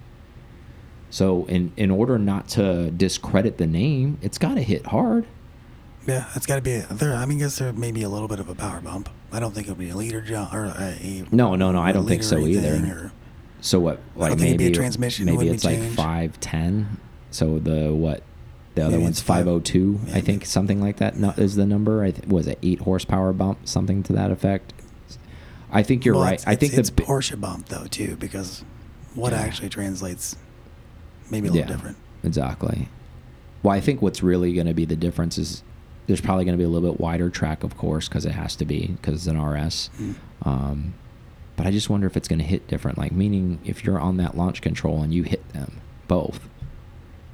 So 1.16 1.46
in 1.46 1.72
in 1.78 1.92
order 1.92 2.20
not 2.20 2.50
to 2.50 2.92
discredit 2.92 3.58
the 3.58 3.66
name, 3.66 4.18
it's 4.22 4.38
got 4.38 4.56
to 4.56 4.62
hit 4.62 4.88
hard. 4.88 5.26
Yeah, 6.06 6.26
it's 6.36 6.46
got 6.46 6.58
to 6.58 6.62
be. 6.62 6.74
A, 6.74 6.88
there, 6.92 7.14
I 7.14 7.26
mean, 7.26 7.38
I 7.38 7.46
guess 7.46 7.58
there 7.58 7.72
may 7.72 7.94
be 7.94 8.04
a 8.04 8.10
little 8.10 8.28
bit 8.28 8.42
of 8.42 8.50
a 8.50 8.54
power 8.54 8.82
bump. 8.82 9.08
I 9.32 9.40
don't 9.40 9.54
think 9.56 9.68
it'll 9.68 9.78
be 9.78 9.92
a 9.92 9.96
liter 9.96 10.20
jump 10.20 10.54
or 10.54 10.66
a. 10.66 11.24
No, 11.32 11.56
no, 11.56 11.72
no. 11.72 11.80
I 11.82 11.94
don't 11.94 12.06
think 12.06 12.22
so 12.22 12.40
either. 12.40 13.14
So 13.62 13.80
what? 13.80 14.02
Like 14.18 14.32
think 14.32 14.42
it'd 14.42 14.58
be 14.58 14.64
maybe 14.66 14.74
a 14.74 14.76
transmission, 14.76 15.26
Maybe 15.28 15.48
it's 15.48 15.64
like 15.64 15.82
five 15.94 16.38
ten. 16.42 16.98
So 17.32 17.60
the 17.60 17.94
what? 17.94 18.22
The 18.74 18.82
other 18.82 18.92
Maybe 18.92 19.04
one's 19.04 19.22
five- 19.22 19.48
oh 19.48 19.62
two. 19.62 20.02
I 20.12 20.20
think 20.20 20.46
something 20.46 20.82
like 20.82 20.98
that 20.98 21.16
no, 21.16 21.30
is 21.38 21.56
the 21.56 21.66
number. 21.66 22.04
I 22.04 22.12
th 22.12 22.28
was 22.28 22.46
it 22.46 22.60
eight 22.62 22.82
horsepower 22.82 23.32
bump, 23.32 23.60
something 23.70 24.04
to 24.04 24.12
that 24.12 24.32
effect. 24.32 24.74
I 25.72 25.82
think 25.82 26.04
you're 26.04 26.16
Well, 26.16 26.26
right. 26.26 26.34
It's, 26.34 26.46
I 26.46 26.56
think 26.56 26.74
it's, 26.74 26.90
the 26.90 27.02
it's 27.04 27.10
Porsche 27.10 27.40
bump 27.40 27.70
though 27.70 27.86
too, 27.86 28.18
because 28.18 28.66
what 29.14 29.32
Yeah. 29.32 29.40
actually 29.40 29.70
translates 29.70 30.36
maybe 31.30 31.48
a 31.48 31.52
little 31.52 31.68
Yeah. 31.68 31.74
different. 31.76 31.98
Exactly. 32.24 32.88
Well, 33.64 33.74
I 33.76 33.80
think 33.80 34.02
what's 34.02 34.22
really 34.24 34.54
going 34.54 34.68
to 34.68 34.74
be 34.74 34.86
the 34.86 34.96
difference 34.96 35.38
is 35.38 35.64
there's 36.08 36.22
probably 36.22 36.46
going 36.46 36.54
to 36.54 36.58
be 36.58 36.64
a 36.64 36.70
little 36.70 36.92
bit 36.92 37.00
wider 37.00 37.30
track, 37.30 37.64
of 37.64 37.78
course, 37.78 38.08
because 38.08 38.26
it 38.26 38.32
has 38.34 38.56
to 38.58 38.66
be 38.66 38.88
because 39.02 39.16
it's 39.16 39.28
an 39.28 39.42
RS. 39.42 39.90
Mm. 40.00 40.16
Um, 40.44 40.94
but 41.56 41.66
I 41.66 41.72
just 41.72 41.90
wonder 41.90 42.06
if 42.06 42.16
it's 42.18 42.28
going 42.28 42.40
to 42.40 42.46
hit 42.46 42.68
different. 42.68 42.98
Like, 42.98 43.12
meaning 43.12 43.60
if 43.66 43.84
you're 43.86 44.00
on 44.00 44.18
that 44.18 44.36
launch 44.38 44.62
control 44.62 45.02
and 45.02 45.14
you 45.14 45.24
hit 45.24 45.48
them 45.54 45.82
both, 46.08 46.48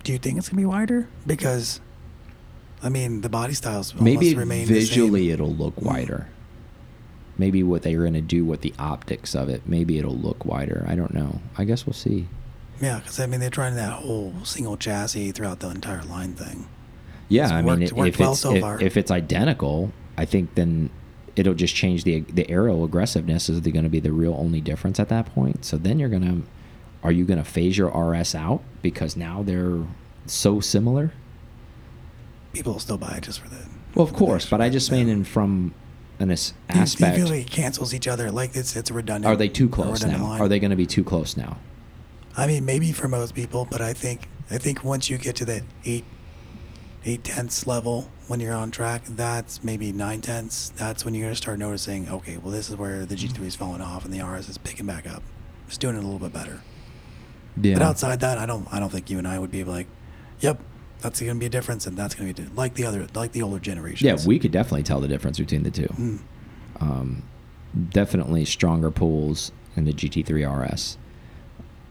Do 0.03 0.11
you 0.11 0.17
think 0.17 0.37
it's 0.39 0.49
gonna 0.49 0.61
be 0.61 0.65
wider? 0.65 1.07
Because, 1.27 1.79
I 2.81 2.89
mean, 2.89 3.21
the 3.21 3.29
body 3.29 3.53
styles 3.53 3.93
maybe 3.93 4.27
almost 4.29 4.35
remain 4.37 4.67
the 4.67 4.73
visually 4.73 5.29
it'll 5.31 5.53
look 5.53 5.75
Mm. 5.75 5.83
wider. 5.83 6.27
Maybe 7.37 7.61
what 7.63 7.81
they're 7.83 7.99
going 8.01 8.13
to 8.13 8.21
do 8.21 8.43
with 8.45 8.61
the 8.61 8.73
optics 8.79 9.35
of 9.35 9.49
it, 9.49 9.63
maybe 9.65 9.97
it'll 9.99 10.15
look 10.17 10.45
wider. 10.45 10.85
I 10.87 10.95
don't 10.95 11.13
know. 11.13 11.41
I 11.57 11.65
guess 11.65 11.85
we'll 11.85 11.93
see. 11.93 12.27
Yeah, 12.81 12.99
because 12.99 13.19
I 13.19 13.25
mean 13.27 13.39
they're 13.39 13.49
trying 13.49 13.75
that 13.75 13.91
whole 13.93 14.33
single 14.43 14.75
chassis 14.77 15.31
throughout 15.31 15.59
the 15.59 15.69
entire 15.69 16.03
line 16.03 16.33
thing. 16.33 16.67
Yeah, 17.29 17.43
It's 17.43 17.51
I 17.51 17.61
worked- 17.61 17.79
mean, 17.79 17.89
i- 17.89 17.95
worked 17.95 18.07
if 18.09 18.19
well 18.19 18.31
it's 18.31 18.41
so 18.41 18.55
if, 18.55 18.81
if 18.81 18.97
it's 18.97 19.11
identical, 19.11 19.91
I 20.17 20.25
think 20.25 20.55
then 20.55 20.89
it'll 21.35 21.53
just 21.53 21.75
change 21.75 22.03
the 22.03 22.21
the 22.21 22.49
aero 22.49 22.83
aggressiveness 22.83 23.47
is 23.49 23.59
going 23.61 23.83
to 23.83 23.89
be 23.89 23.99
the 23.99 24.11
real 24.11 24.35
only 24.37 24.59
difference 24.61 24.99
at 24.99 25.09
that 25.09 25.27
point. 25.27 25.63
So 25.63 25.77
then 25.77 25.99
you're 25.99 26.09
going 26.09 26.23
to 26.25 26.43
are 27.03 27.11
you 27.11 27.23
going 27.25 27.39
to 27.39 27.45
phase 27.45 27.77
your 27.77 27.89
RS 27.89 28.35
out 28.35 28.61
because 28.81 29.15
now 29.15 29.41
they're 29.43 29.79
so 30.25 30.59
similar? 30.59 31.11
People 32.53 32.73
will 32.73 32.79
still 32.79 32.97
buy 32.97 33.15
it 33.17 33.23
just 33.23 33.39
for 33.39 33.47
that. 33.49 33.63
Well, 33.95 34.05
of 34.05 34.13
course, 34.13 34.45
but 34.49 34.61
I 34.61 34.69
just 34.69 34.91
mean 34.91 35.07
in 35.09 35.23
from 35.23 35.73
an 36.19 36.29
as- 36.31 36.53
Do 36.69 36.79
you- 36.79 36.85
Do 36.85 37.05
you 37.05 37.13
feel 37.15 37.27
like 37.29 37.41
it 37.47 37.51
cancels 37.51 37.93
each 37.93 38.07
other? 38.07 38.29
Like 38.31 38.55
it's 38.55 38.75
it's 38.75 38.91
redundant. 38.91 39.31
Are 39.33 39.37
they 39.37 39.47
too 39.49 39.69
close 39.69 40.03
now? 40.05 40.21
line? 40.23 40.41
Are 40.41 40.47
they 40.47 40.59
going 40.59 40.69
to 40.71 40.75
be 40.77 40.85
too 40.85 41.03
close 41.03 41.37
now? 41.37 41.57
I 42.37 42.47
mean, 42.47 42.65
maybe 42.65 42.91
for 42.91 43.07
most 43.07 43.35
people, 43.35 43.67
but 43.69 43.81
I 43.81 43.93
think 43.93 44.29
I 44.49 44.57
think 44.57 44.83
once 44.83 45.09
you 45.09 45.17
get 45.17 45.35
to 45.37 45.45
that 45.45 45.63
eight 45.85 46.05
eight 47.05 47.23
tenths 47.23 47.65
level 47.65 48.09
when 48.27 48.39
you're 48.39 48.53
on 48.53 48.71
track, 48.71 49.03
that's 49.05 49.63
maybe 49.63 49.91
nine 49.91 50.21
tenths. 50.21 50.69
That's 50.69 51.03
when 51.03 51.13
you're 51.13 51.25
gonna 51.25 51.35
start 51.35 51.59
noticing. 51.59 52.09
Okay, 52.09 52.37
well, 52.37 52.51
this 52.51 52.69
is 52.69 52.75
where 52.75 53.05
the 53.05 53.15
GT3 53.15 53.45
is 53.45 53.55
falling 53.55 53.81
off 53.81 54.05
and 54.05 54.13
the 54.13 54.23
RS 54.23 54.49
is 54.49 54.57
picking 54.57 54.85
back 54.85 55.07
up. 55.07 55.23
It's 55.67 55.77
doing 55.77 55.95
it 55.95 55.99
a 55.99 56.01
little 56.01 56.19
bit 56.19 56.33
better. 56.33 56.61
Yeah. 57.61 57.73
But 57.73 57.83
outside 57.83 58.19
that, 58.21 58.37
I 58.37 58.45
don't 58.45 58.67
I 58.71 58.79
don't 58.79 58.91
think 58.91 59.09
you 59.09 59.17
and 59.17 59.27
I 59.27 59.39
would 59.39 59.51
be 59.51 59.63
like, 59.63 59.87
yep, 60.39 60.59
that's 60.99 61.19
gonna 61.19 61.35
be 61.35 61.47
a 61.47 61.49
difference, 61.49 61.87
and 61.87 61.97
that's 61.97 62.15
gonna 62.15 62.33
be 62.33 62.43
like 62.55 62.75
the 62.75 62.85
other 62.85 63.07
like 63.13 63.31
the 63.31 63.41
older 63.41 63.59
generations. 63.59 64.01
yeah, 64.01 64.27
we 64.27 64.39
could 64.39 64.51
definitely 64.51 64.83
tell 64.83 65.01
the 65.01 65.07
difference 65.07 65.37
between 65.39 65.63
the 65.63 65.71
two. 65.71 65.87
Mm. 65.87 66.19
Um, 66.79 67.23
definitely 67.89 68.45
stronger 68.45 68.91
pulls 68.91 69.51
in 69.75 69.85
the 69.85 69.93
GT3 69.93 70.45
RS. 70.45 70.97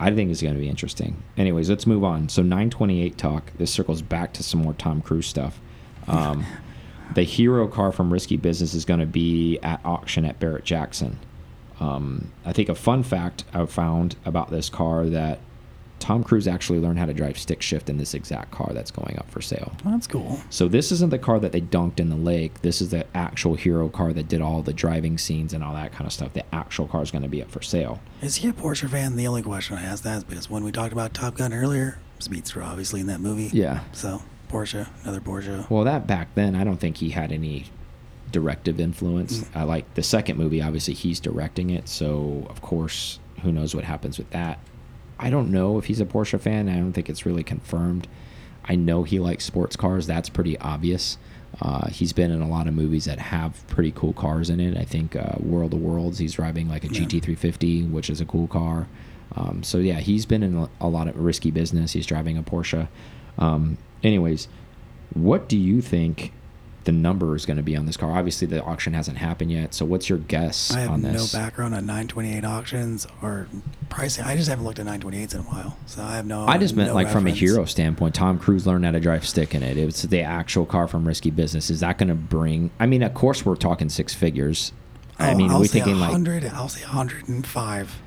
I 0.01 0.11
think 0.13 0.31
it's 0.31 0.41
going 0.41 0.55
to 0.55 0.61
be 0.61 0.69
interesting. 0.69 1.23
Anyways, 1.37 1.69
let's 1.69 1.87
move 1.87 2.05
on. 2.05 2.31
So 2.31 2.41
928 2.43 3.19
talk. 3.19 3.53
This 3.59 3.71
circles 3.71 4.01
back 4.01 4.33
to 4.33 4.43
some 4.43 4.63
more 4.63 4.73
Tom 4.73 5.03
Cruise 5.03 5.27
stuff. 5.27 5.61
Um, 6.09 6.47
the 7.15 7.23
hero 7.23 7.69
car 7.69 7.93
from 7.93 8.11
Risky 8.11 8.39
Business 8.39 8.73
is 8.73 8.87
going 8.87 9.01
to 9.01 9.07
be 9.07 9.59
at 9.63 9.85
auction 9.85 10.25
at 10.25 10.41
Barrett 10.41 10.65
Jackson. 10.65 11.19
Um, 11.81 12.33
I 12.47 12.53
think 12.55 12.71
a 12.71 12.75
fun 12.75 13.03
fact 13.03 13.45
I 13.53 13.65
found 13.67 14.17
about 14.25 14.51
this 14.51 14.71
car 14.71 15.05
that 15.07 15.39
Tom 16.01 16.25
Cruise 16.25 16.49
actually 16.49 16.81
learned 16.81 16.99
how 16.99 17.07
to 17.07 17.15
drive 17.15 17.39
stick 17.39 17.63
shift 17.63 17.89
in 17.89 17.99
this 17.99 18.15
exact 18.15 18.51
car 18.51 18.73
that's 18.73 18.91
going 18.91 19.17
up 19.19 19.31
for 19.31 19.41
sale. 19.41 19.73
That's 19.85 20.07
cool. 20.07 20.41
So 20.51 20.67
this 20.67 20.91
isn't 20.91 21.11
the 21.11 21.19
car 21.19 21.39
that 21.39 21.53
they 21.53 21.61
dunked 21.61 22.01
in 22.01 22.09
the 22.09 22.17
lake. 22.17 22.63
This 22.63 22.81
is 22.81 22.91
the 22.91 23.07
actual 23.15 23.55
hero 23.55 23.89
car 23.89 24.13
that 24.13 24.27
did 24.27 24.41
all 24.41 24.63
the 24.63 24.73
driving 24.73 25.19
scenes 25.19 25.53
and 25.53 25.63
all 25.63 25.75
that 25.75 25.93
kind 25.93 26.07
of 26.07 26.13
stuff. 26.13 26.33
The 26.33 26.45
actual 26.55 26.89
car 26.89 27.03
is 27.03 27.11
going 27.11 27.23
to 27.23 27.29
be 27.29 27.43
up 27.43 27.51
for 27.51 27.63
sale. 27.63 28.01
Is 28.23 28.37
he 28.37 28.49
a 28.49 28.53
Porsche 28.53 28.89
fan? 28.89 29.17
The 29.17 29.27
only 29.27 29.43
question 29.43 29.77
I 29.77 29.83
asked 29.83 30.05
that 30.05 30.19
is 30.19 30.25
because 30.25 30.51
when 30.51 30.65
we 30.65 30.73
talked 30.73 30.93
about 30.93 31.15
Top 31.15 31.37
Gun 31.37 31.53
earlier, 31.53 31.99
Speedster 32.19 32.63
obviously 32.63 33.01
in 33.01 33.07
that 33.07 33.21
movie. 33.21 33.51
Yeah. 33.53 33.81
So 33.93 34.23
Porsche, 34.49 34.89
another 35.03 35.21
Porsche. 35.21 35.69
Well, 35.71 35.85
that 35.85 36.07
back 36.07 36.35
then, 36.35 36.57
I 36.57 36.65
don't 36.65 36.79
think 36.79 36.97
he 36.97 37.11
had 37.11 37.31
any 37.31 37.67
directive 38.33 38.81
influence. 38.81 39.39
Mm. 39.39 39.57
I 39.57 39.63
like 39.65 39.95
the 39.95 40.03
second 40.03 40.39
movie. 40.39 40.63
Obviously, 40.63 40.95
he's 40.95 41.21
directing 41.21 41.71
it, 41.71 41.89
so 41.89 42.47
of 42.49 42.63
course, 42.63 43.19
who 43.43 43.53
knows 43.53 43.75
what 43.75 43.85
happens 43.85 44.19
with 44.19 44.31
that. 44.31 44.59
I 45.23 45.31
don't 45.31 45.51
know 45.51 45.79
if 45.79 45.85
he's 45.85 46.01
a 46.01 46.07
Porsche 46.07 46.41
fan. 46.41 46.69
I 46.69 46.77
don't 46.77 46.93
think 46.93 47.09
it's 47.11 47.27
really 47.27 47.43
confirmed. 47.45 48.09
I 48.65 48.75
know 48.75 49.03
he 49.05 49.19
likes 49.19 49.45
sports 49.45 49.77
cars. 49.77 50.07
That's 50.07 50.29
pretty 50.29 50.59
obvious. 50.59 51.19
Uh, 51.61 51.89
he's 51.89 52.13
been 52.13 52.31
in 52.31 52.41
a 52.41 52.49
lot 52.49 52.67
of 52.67 52.75
movies 52.75 53.05
that 53.05 53.19
have 53.19 53.67
pretty 53.69 53.93
cool 53.93 54.13
cars 54.15 54.49
in 54.51 54.61
it. 54.61 54.77
I 54.79 54.85
think 54.85 55.15
uh, 55.17 55.35
World 55.39 55.75
of 55.75 55.81
Worlds, 55.81 56.19
he's 56.19 56.33
driving 56.35 56.69
like 56.69 56.85
a 56.85 56.89
Yeah. 56.89 57.01
GT350, 57.03 57.91
which 57.91 58.09
is 58.09 58.21
a 58.21 58.25
cool 58.25 58.47
car. 58.47 58.87
Um, 59.37 59.63
so 59.63 59.79
yeah, 59.79 60.01
he's 60.01 60.25
been 60.27 60.43
in 60.43 60.57
a- 60.57 60.69
a 60.81 60.89
lot 60.89 61.07
of 61.09 61.17
risky 61.17 61.51
business. 61.51 61.93
He's 61.93 62.07
driving 62.07 62.39
a 62.39 62.43
Porsche. 62.43 62.89
Um, 63.39 63.77
anyways, 64.03 64.49
what 65.13 65.49
do 65.49 65.59
you 65.59 65.81
think 65.83 66.33
the 66.85 66.93
number 66.93 67.37
is 67.37 67.45
going 67.47 67.57
to 67.57 67.63
be 67.63 67.77
on 67.77 67.87
this 67.87 67.97
car? 67.97 68.17
Obviously, 68.17 68.47
the 68.47 68.63
auction 68.63 68.95
hasn't 68.95 69.19
happened 69.19 69.53
yet. 69.53 69.75
So 69.75 69.85
what's 69.85 70.09
your 70.09 70.19
guess 70.19 70.73
I 70.73 70.81
have 70.81 70.91
on 70.91 71.03
no 71.03 71.27
background 71.33 71.75
on 71.75 71.87
928 71.87 72.45
auctions 72.45 73.07
or 73.23 73.49
pricing. 73.89 74.25
I 74.25 74.37
just 74.37 74.49
haven't 74.49 74.65
looked 74.65 74.79
at 74.79 74.87
928s 74.87 75.35
in 75.35 75.41
a 75.41 75.43
while, 75.45 75.77
so 75.87 76.03
I 76.03 76.17
have 76.17 76.27
no. 76.27 76.47
I 76.47 76.59
just 76.59 76.75
meant 76.75 76.89
no 76.91 76.95
like 76.95 77.09
from 77.09 77.27
a 77.27 77.31
hero 77.31 77.65
standpoint. 77.65 78.15
Tom 78.15 78.39
Cruise 78.39 78.67
learned 78.67 78.85
how 78.85 78.93
to 78.93 79.01
drive 79.01 79.27
stick 79.27 79.55
in 79.55 79.63
it. 79.63 79.77
It's 79.77 80.03
the 80.03 80.23
actual 80.23 80.65
car 80.65 80.89
from 80.89 81.07
Risky 81.07 81.31
Business. 81.31 81.71
Is 81.71 81.81
that 81.81 81.99
going 81.99 82.09
to 82.09 82.15
bring? 82.15 82.71
I 82.81 82.87
mean, 82.87 83.03
of 83.03 83.15
course, 83.15 83.45
we're 83.45 83.57
talking 83.57 83.89
six 83.89 84.15
figures. 84.15 84.73
I 85.19 85.29
oh, 85.29 85.31
I'll- 85.31 85.37
mean, 85.37 85.51
I'll 85.51 85.59
we're 85.61 85.67
say 85.67 85.81
thinking 85.81 86.01
like 86.01 86.13
100. 86.13 86.47
I'll 86.47 86.69
say 86.69 86.83
105. 86.83 88.03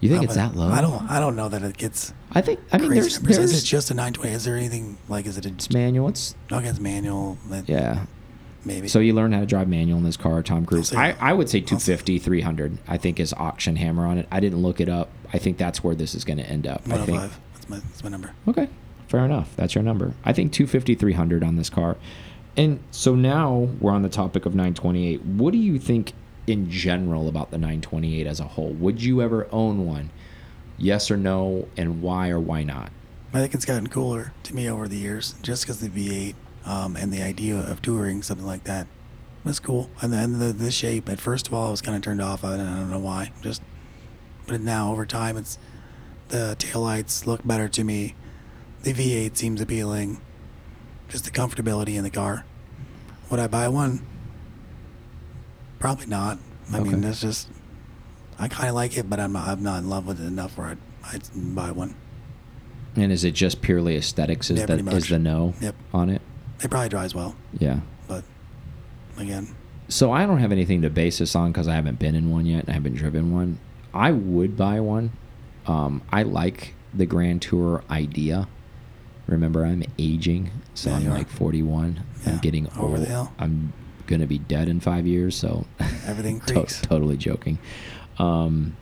You 0.00 0.08
think 0.08 0.24
it's 0.24 0.34
that 0.34 0.56
low? 0.56 0.68
I 0.68 0.80
don't. 0.80 1.10
I 1.10 1.20
don't 1.20 1.36
know 1.36 1.48
that 1.48 1.62
it 1.62 1.76
gets. 1.76 2.14
I 2.32 2.40
think. 2.40 2.60
I 2.72 2.78
mean, 2.78 2.90
there's 2.90 3.18
there's 3.18 3.38
Is 3.38 3.62
it 3.62 3.66
just 3.66 3.90
a 3.90 3.94
920? 3.94 4.34
Is 4.34 4.44
there 4.44 4.56
anything 4.56 4.96
like? 5.08 5.26
Is 5.26 5.36
it 5.36 5.44
a 5.44 5.50
it's 5.50 5.70
manual. 5.70 6.08
It's 6.08 6.34
okay? 6.50 6.68
It's 6.68 6.80
manual. 6.80 7.36
That, 7.48 7.68
yeah. 7.68 8.06
maybe. 8.64 8.88
So 8.88 8.98
you 8.98 9.12
learn 9.12 9.32
how 9.32 9.40
to 9.40 9.46
drive 9.46 9.68
manual 9.68 9.98
in 9.98 10.04
this 10.04 10.16
car, 10.16 10.42
Tom 10.42 10.64
Cruise. 10.64 10.94
I, 10.94 11.16
I 11.20 11.34
would 11.34 11.50
say 11.50 11.60
250, 11.60 12.18
300. 12.18 12.78
I 12.88 12.96
think 12.96 13.20
is 13.20 13.34
auction 13.34 13.76
hammer 13.76 14.06
on 14.06 14.16
it. 14.16 14.26
I 14.30 14.40
didn't 14.40 14.62
look 14.62 14.80
it 14.80 14.88
up. 14.88 15.10
I 15.34 15.38
think 15.38 15.58
that's 15.58 15.84
where 15.84 15.94
this 15.94 16.14
is 16.14 16.24
going 16.24 16.38
to 16.38 16.46
end 16.46 16.66
up. 16.66 16.82
I 16.88 16.94
oh 16.94 17.04
think. 17.04 17.18
105. 17.18 17.40
That's 17.52 17.68
my. 17.68 17.78
That's 17.78 18.04
my 18.04 18.10
number. 18.10 18.32
Okay, 18.48 18.68
fair 19.08 19.24
enough. 19.24 19.54
That's 19.56 19.74
your 19.74 19.84
number. 19.84 20.14
I 20.24 20.32
think 20.32 20.52
250, 20.52 20.94
300 20.94 21.44
on 21.44 21.56
this 21.56 21.68
car. 21.68 21.98
And 22.56 22.80
so 22.90 23.14
now 23.14 23.68
we're 23.80 23.92
on 23.92 24.02
the 24.02 24.08
topic 24.08 24.44
of 24.46 24.54
928. 24.54 25.24
What 25.24 25.52
do 25.52 25.58
you 25.58 25.78
think 25.78 26.12
in 26.50 26.70
general 26.70 27.28
about 27.28 27.50
the 27.50 27.58
928 27.58 28.26
as 28.26 28.40
a 28.40 28.44
whole? 28.44 28.72
Would 28.74 29.02
you 29.02 29.22
ever 29.22 29.48
own 29.52 29.86
one? 29.86 30.10
Yes 30.76 31.10
or 31.10 31.16
no, 31.16 31.68
and 31.76 32.02
why 32.02 32.30
or 32.30 32.40
why 32.40 32.62
not? 32.62 32.90
I 33.32 33.38
think 33.38 33.54
it's 33.54 33.64
gotten 33.64 33.86
cooler 33.88 34.32
to 34.44 34.54
me 34.54 34.68
over 34.68 34.88
the 34.88 34.96
years, 34.96 35.34
just 35.42 35.64
because 35.64 35.80
the 35.80 35.88
V8 35.88 36.34
um, 36.68 36.96
and 36.96 37.12
the 37.12 37.22
idea 37.22 37.56
of 37.56 37.80
touring 37.80 38.22
something 38.22 38.46
like 38.46 38.64
that 38.64 38.86
was 39.44 39.60
cool. 39.60 39.90
And 40.00 40.12
then 40.12 40.38
the, 40.38 40.52
the 40.52 40.70
shape, 40.70 41.08
at 41.08 41.20
first 41.20 41.46
of 41.46 41.54
all, 41.54 41.68
I 41.68 41.70
was 41.70 41.80
kind 41.80 41.96
of 41.96 42.02
turned 42.02 42.20
off. 42.20 42.44
I 42.44 42.56
don't, 42.56 42.66
I 42.66 42.76
don't 42.76 42.90
know 42.90 42.98
why. 42.98 43.32
Just, 43.42 43.62
but 44.46 44.60
now 44.60 44.90
over 44.90 45.06
time, 45.06 45.36
it's 45.36 45.58
the 46.28 46.56
taillights 46.58 47.26
look 47.26 47.46
better 47.46 47.68
to 47.68 47.84
me. 47.84 48.14
The 48.82 48.92
V8 48.92 49.36
seems 49.36 49.60
appealing. 49.60 50.20
Just 51.08 51.24
the 51.24 51.30
comfortability 51.30 51.96
in 51.96 52.04
the 52.04 52.10
car. 52.10 52.44
Would 53.30 53.40
I 53.40 53.46
buy 53.46 53.68
one? 53.68 54.04
Probably 55.80 56.06
not. 56.06 56.38
I 56.72 56.78
Okay. 56.78 56.90
mean, 56.90 57.00
that's 57.00 57.20
just. 57.20 57.48
I 58.38 58.46
kind 58.48 58.68
of 58.68 58.74
like 58.76 58.96
it, 58.96 59.10
but 59.10 59.18
I'm 59.20 59.32
not, 59.32 59.48
I'm 59.48 59.62
not 59.62 59.80
in 59.80 59.90
love 59.90 60.06
with 60.06 60.20
it 60.20 60.24
enough 60.26 60.56
where 60.56 60.68
I'd, 60.68 60.78
I'd 61.04 61.22
buy 61.34 61.72
one. 61.72 61.94
And 62.96 63.12
is 63.12 63.22
it 63.24 63.32
just 63.32 63.60
purely 63.60 63.96
aesthetics? 63.96 64.50
Is 64.50 64.60
Yeah, 64.60 64.66
the 64.66 64.82
pretty 64.82 64.96
is 64.96 65.08
the 65.08 65.18
no 65.18 65.52
Yep. 65.60 65.74
on 65.92 66.08
it? 66.10 66.22
It 66.62 66.70
probably 66.70 66.88
drives 66.88 67.14
well, 67.14 67.34
Yeah. 67.58 67.80
but 68.08 68.24
again, 69.18 69.48
So 69.88 70.10
I 70.12 70.24
don't 70.26 70.38
have 70.38 70.52
anything 70.52 70.80
to 70.82 70.90
base 70.90 71.18
this 71.18 71.34
on 71.34 71.52
because 71.52 71.68
I 71.68 71.74
haven't 71.74 71.98
been 71.98 72.14
in 72.14 72.30
one 72.30 72.46
yet 72.46 72.60
and 72.60 72.70
I 72.70 72.72
haven't 72.72 72.94
driven 72.94 73.30
one. 73.32 73.58
I 73.92 74.10
would 74.12 74.56
buy 74.56 74.80
one. 74.80 75.10
Um, 75.66 76.00
I 76.12 76.22
like 76.22 76.74
the 76.94 77.04
Grand 77.06 77.42
Tour 77.42 77.82
idea. 77.90 78.48
Remember, 79.26 79.64
I'm 79.66 79.82
aging, 79.98 80.50
so 80.74 80.90
Yeah, 80.90 80.96
I'm 80.96 81.08
like 81.10 81.28
41. 81.28 82.02
I'm 82.26 82.38
getting 82.38 82.68
over 82.78 82.96
old. 82.96 83.00
the 83.00 83.06
hill. 83.06 83.32
I'm 83.38 83.72
gonna 84.10 84.26
be 84.26 84.38
dead 84.38 84.68
in 84.68 84.80
five 84.80 85.06
years, 85.06 85.34
so 85.36 85.64
Everything 86.06 86.40
To- 86.40 86.52
creaks. 86.54 86.82
totally 86.82 87.16
joking. 87.16 87.58
Um, 88.18 88.76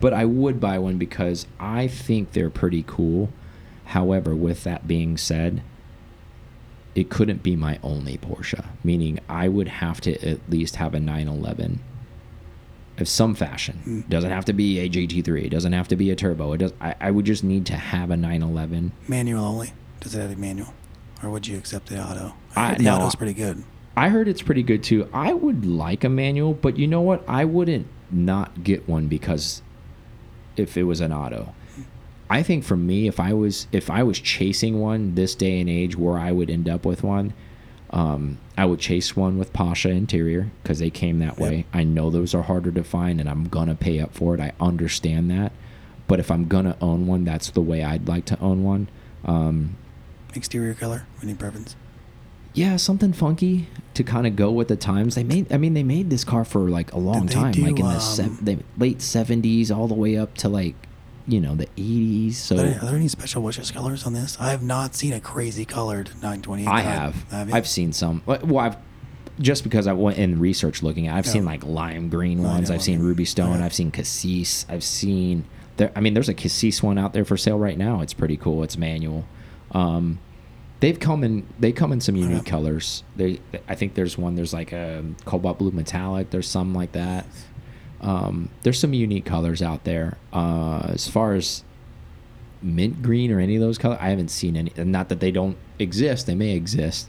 but 0.00 0.14
I 0.14 0.24
would 0.24 0.58
buy 0.60 0.78
one 0.78 0.96
because 0.98 1.46
I 1.60 1.86
think 1.88 2.32
they're 2.32 2.48
pretty 2.50 2.84
cool. 2.86 3.28
However, 3.86 4.34
with 4.34 4.64
that 4.64 4.88
being 4.88 5.16
said, 5.18 5.62
it 6.94 7.08
couldn't 7.10 7.42
be 7.42 7.56
my 7.56 7.78
only 7.82 8.16
Porsche. 8.18 8.64
Meaning, 8.82 9.18
I 9.28 9.48
would 9.48 9.68
have 9.68 10.00
to 10.02 10.12
at 10.28 10.40
least 10.48 10.76
have 10.76 10.94
a 10.94 11.00
911 11.00 11.80
of 12.98 13.08
some 13.08 13.34
fashion. 13.34 13.80
Mm. 13.86 14.08
Doesn't 14.08 14.30
have 14.30 14.44
to 14.46 14.52
be 14.52 14.78
a 14.80 14.88
GT3. 14.88 15.44
It 15.44 15.48
doesn't 15.50 15.72
have 15.72 15.88
to 15.88 15.96
be 15.96 16.10
a 16.10 16.16
turbo. 16.16 16.52
It 16.52 16.58
does. 16.58 16.72
I, 16.80 16.94
I 17.00 17.10
would 17.10 17.24
just 17.24 17.44
need 17.44 17.66
to 17.66 17.76
have 17.76 18.10
a 18.10 18.16
911. 18.16 18.92
manual 19.08 19.44
only. 19.44 19.72
Does 20.00 20.14
it 20.14 20.20
have 20.20 20.32
a 20.32 20.36
manual, 20.36 20.74
or 21.22 21.30
would 21.30 21.46
you 21.46 21.56
accept 21.56 21.86
the 21.88 22.02
auto? 22.02 22.34
I- 22.56 22.70
heard 22.70 22.78
the 22.78 22.84
no, 22.84 22.96
auto's 22.96 23.14
pretty 23.14 23.34
good. 23.34 23.62
I 23.96 24.08
heard 24.08 24.28
it's 24.28 24.42
pretty 24.42 24.62
good 24.62 24.82
too. 24.82 25.08
I 25.12 25.32
would 25.32 25.66
like 25.66 26.04
a 26.04 26.08
manual, 26.08 26.54
but 26.54 26.78
you 26.78 26.86
know 26.86 27.02
what? 27.02 27.22
I 27.28 27.44
wouldn't 27.44 27.86
not 28.10 28.62
get 28.64 28.88
one 28.88 29.08
because 29.08 29.62
if 30.56 30.76
it 30.76 30.84
was 30.84 31.00
an 31.00 31.12
auto. 31.12 31.54
I 32.30 32.42
think 32.42 32.64
for 32.64 32.76
me, 32.76 33.08
if 33.08 33.20
I 33.20 33.34
was 33.34 33.66
if 33.72 33.90
I 33.90 34.02
was 34.02 34.18
chasing 34.18 34.80
one 34.80 35.14
this 35.14 35.34
day 35.34 35.60
and 35.60 35.68
age, 35.68 35.96
where 35.96 36.18
I 36.18 36.32
would 36.32 36.48
end 36.48 36.66
up 36.66 36.86
with 36.86 37.02
one, 37.02 37.34
um, 37.90 38.38
I 38.56 38.64
would 38.64 38.80
chase 38.80 39.14
one 39.14 39.36
with 39.36 39.52
Pasha 39.52 39.90
interior 39.90 40.50
because 40.62 40.78
they 40.78 40.88
came 40.88 41.18
that 41.18 41.38
way. 41.38 41.66
I 41.74 41.84
know 41.84 42.08
those 42.08 42.34
are 42.34 42.42
harder 42.42 42.70
to 42.72 42.82
find, 42.82 43.20
and 43.20 43.28
I'm 43.28 43.48
gonna 43.48 43.74
pay 43.74 44.00
up 44.00 44.14
for 44.14 44.34
it. 44.34 44.40
I 44.40 44.52
understand 44.60 45.30
that, 45.30 45.52
but 46.06 46.20
if 46.20 46.30
I'm 46.30 46.48
gonna 46.48 46.76
own 46.80 47.06
one, 47.06 47.24
that's 47.24 47.50
the 47.50 47.60
way 47.60 47.84
I'd 47.84 48.08
like 48.08 48.24
to 48.26 48.40
own 48.40 48.64
one. 48.64 48.88
Um, 49.26 49.76
Exterior 50.34 50.72
color, 50.72 51.06
any 51.22 51.34
preference? 51.34 51.76
Yeah, 52.54 52.76
something 52.76 53.12
funky 53.12 53.68
to 53.94 54.04
kind 54.04 54.26
of 54.26 54.36
go 54.36 54.50
with 54.50 54.68
the 54.68 54.76
times. 54.76 55.14
They 55.14 55.24
made, 55.24 55.52
I 55.52 55.56
mean, 55.56 55.74
they 55.74 55.82
made 55.82 56.10
this 56.10 56.24
car 56.24 56.44
for 56.44 56.68
like 56.68 56.92
a 56.92 56.98
long 56.98 57.26
time, 57.28 57.52
do, 57.52 57.62
like 57.62 57.78
in 57.78 57.86
the 57.86 58.22
um, 58.24 58.38
the 58.42 58.58
late 58.78 59.00
seventies, 59.02 59.70
all 59.70 59.88
the 59.88 59.94
way 59.94 60.16
up 60.16 60.34
to 60.38 60.48
like, 60.48 60.74
you 61.26 61.40
know, 61.40 61.54
the 61.54 61.68
eighties. 61.76 62.38
So 62.38 62.56
are, 62.56 62.58
there, 62.58 62.76
are 62.82 62.84
there 62.86 62.96
any 62.96 63.08
special 63.08 63.42
wishes 63.42 63.70
colors 63.70 64.04
on 64.06 64.12
this? 64.12 64.36
I 64.40 64.50
have 64.50 64.62
not 64.62 64.94
seen 64.94 65.12
a 65.12 65.20
crazy 65.20 65.64
colored 65.64 66.08
928. 66.22 66.68
I 66.68 66.80
have, 66.80 67.14
have? 67.30 67.54
I've 67.54 67.68
seen 67.68 67.92
some. 67.92 68.22
Well, 68.26 68.58
I've 68.58 68.76
just 69.40 69.64
because 69.64 69.86
I 69.86 69.92
went 69.94 70.18
in 70.18 70.38
research 70.38 70.82
looking 70.82 71.08
at, 71.08 71.16
I've 71.16 71.26
Yeah. 71.26 71.32
seen 71.32 71.44
like 71.44 71.64
lime 71.64 72.08
green 72.10 72.42
ones. 72.42 72.70
I've 72.70 72.82
seen 72.82 73.00
ruby 73.00 73.24
stone. 73.24 73.58
Yeah. 73.60 73.64
I've 73.64 73.74
seen 73.74 73.90
cassis. 73.90 74.66
I've 74.68 74.84
seen 74.84 75.46
there. 75.78 75.90
I 75.96 76.00
mean, 76.00 76.12
there's 76.14 76.28
a 76.28 76.34
cassis 76.34 76.82
one 76.82 76.98
out 76.98 77.12
there 77.14 77.24
for 77.24 77.36
sale 77.38 77.58
right 77.58 77.78
now. 77.78 78.02
It's 78.02 78.12
pretty 78.12 78.36
cool. 78.36 78.62
It's 78.62 78.76
manual. 78.76 79.24
Um, 79.72 80.18
they've 80.82 80.98
come 81.00 81.24
in. 81.24 81.46
They 81.58 81.72
come 81.72 81.92
in 81.92 82.00
some 82.02 82.16
unique 82.16 82.44
Yeah. 82.44 82.50
colors. 82.50 83.04
They. 83.16 83.38
I 83.68 83.74
think 83.74 83.94
there's 83.94 84.18
one. 84.18 84.34
There's 84.34 84.52
like 84.52 84.72
a 84.72 85.02
cobalt 85.24 85.58
blue 85.58 85.70
metallic. 85.70 86.28
There's 86.30 86.48
some 86.48 86.74
like 86.74 86.92
that. 86.92 87.24
Um, 88.02 88.50
there's 88.62 88.78
some 88.80 88.92
unique 88.92 89.24
colors 89.24 89.62
out 89.62 89.84
there. 89.84 90.18
Uh, 90.32 90.90
as 90.92 91.08
far 91.08 91.34
as 91.34 91.62
mint 92.60 93.00
green 93.02 93.30
or 93.30 93.38
any 93.40 93.54
of 93.54 93.60
those 93.62 93.78
colors, 93.78 93.98
I 94.00 94.10
haven't 94.10 94.28
seen 94.30 94.56
any. 94.56 94.72
Not 94.76 95.08
that 95.08 95.20
they 95.20 95.30
don't 95.30 95.56
exist; 95.78 96.26
they 96.26 96.34
may 96.34 96.54
exist. 96.54 97.08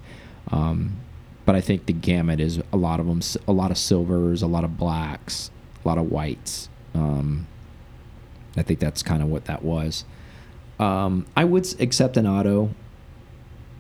Um, 0.52 0.98
but 1.46 1.56
I 1.56 1.62
think 1.62 1.88
the 1.88 1.94
gamut 1.94 2.40
is 2.40 2.62
a 2.72 2.78
lot 2.78 3.00
of 3.00 3.08
them. 3.08 3.22
A 3.48 3.52
lot 3.52 3.72
of 3.72 3.78
silvers, 3.78 4.42
a 4.42 4.48
lot 4.48 4.64
of 4.64 4.78
blacks, 4.78 5.50
a 5.84 5.88
lot 5.88 5.98
of 5.98 6.10
whites. 6.12 6.70
Um, 6.94 7.48
I 8.56 8.62
think 8.62 8.80
that's 8.80 9.02
kind 9.02 9.24
of 9.24 9.30
what 9.30 9.46
that 9.46 9.64
was. 9.64 10.06
Um, 10.80 11.26
I 11.36 11.44
would 11.44 11.66
accept 11.82 12.18
an 12.18 12.28
auto, 12.28 12.70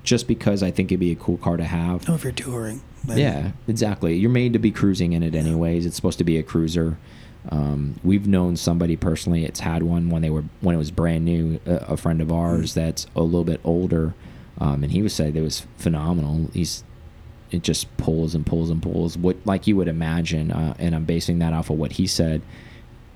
just 0.03 0.27
because 0.27 0.61
I 0.63 0.69
think 0.71 0.91
it'd 0.91 0.99
be 0.99 1.11
a 1.11 1.15
cool 1.15 1.37
car 1.37 1.57
to 1.57 1.63
have. 1.63 2.07
No, 2.07 2.15
if 2.15 2.23
you're 2.23 2.33
touring. 2.33 2.81
then- 3.05 3.17
Yeah, 3.17 3.51
exactly. 3.67 4.15
You're 4.15 4.29
made 4.31 4.53
to 4.53 4.59
be 4.59 4.71
cruising 4.71 5.13
in 5.13 5.23
it 5.23 5.33
anyways. 5.35 5.85
It's 5.85 5.95
supposed 5.95 6.17
to 6.19 6.23
be 6.23 6.37
a 6.37 6.43
cruiser. 6.43 6.97
Um, 7.49 7.95
we've 8.03 8.27
known 8.27 8.55
somebody 8.55 8.95
personally. 8.95 9.43
It's 9.45 9.59
had 9.59 9.83
one 9.83 10.09
when 10.09 10.21
they 10.21 10.29
were 10.29 10.43
when 10.61 10.75
it 10.75 10.77
was 10.77 10.91
brand 10.91 11.25
new. 11.25 11.59
A, 11.65 11.75
a 11.89 11.97
friend 11.97 12.21
of 12.21 12.31
ours 12.31 12.71
Mm. 12.71 12.75
that's 12.75 13.07
a 13.15 13.21
little 13.21 13.43
bit 13.43 13.59
older, 13.65 14.13
um, 14.59 14.83
and 14.83 14.91
he 14.93 15.01
was 15.01 15.13
saying 15.13 15.35
it 15.35 15.41
was 15.41 15.65
phenomenal. 15.77 16.49
He's 16.53 16.83
it 17.51 17.61
just 17.61 17.95
pulls 17.97 18.33
and 18.33 18.45
pulls 18.45 18.69
and 18.69 18.81
pulls. 18.81 19.17
What 19.17 19.35
like 19.45 19.67
you 19.67 19.75
would 19.75 19.89
imagine, 19.89 20.51
uh, 20.51 20.73
and 20.79 20.95
I'm 20.95 21.03
basing 21.03 21.39
that 21.39 21.51
off 21.53 21.69
of 21.69 21.77
what 21.77 21.93
he 21.93 22.07
said. 22.07 22.41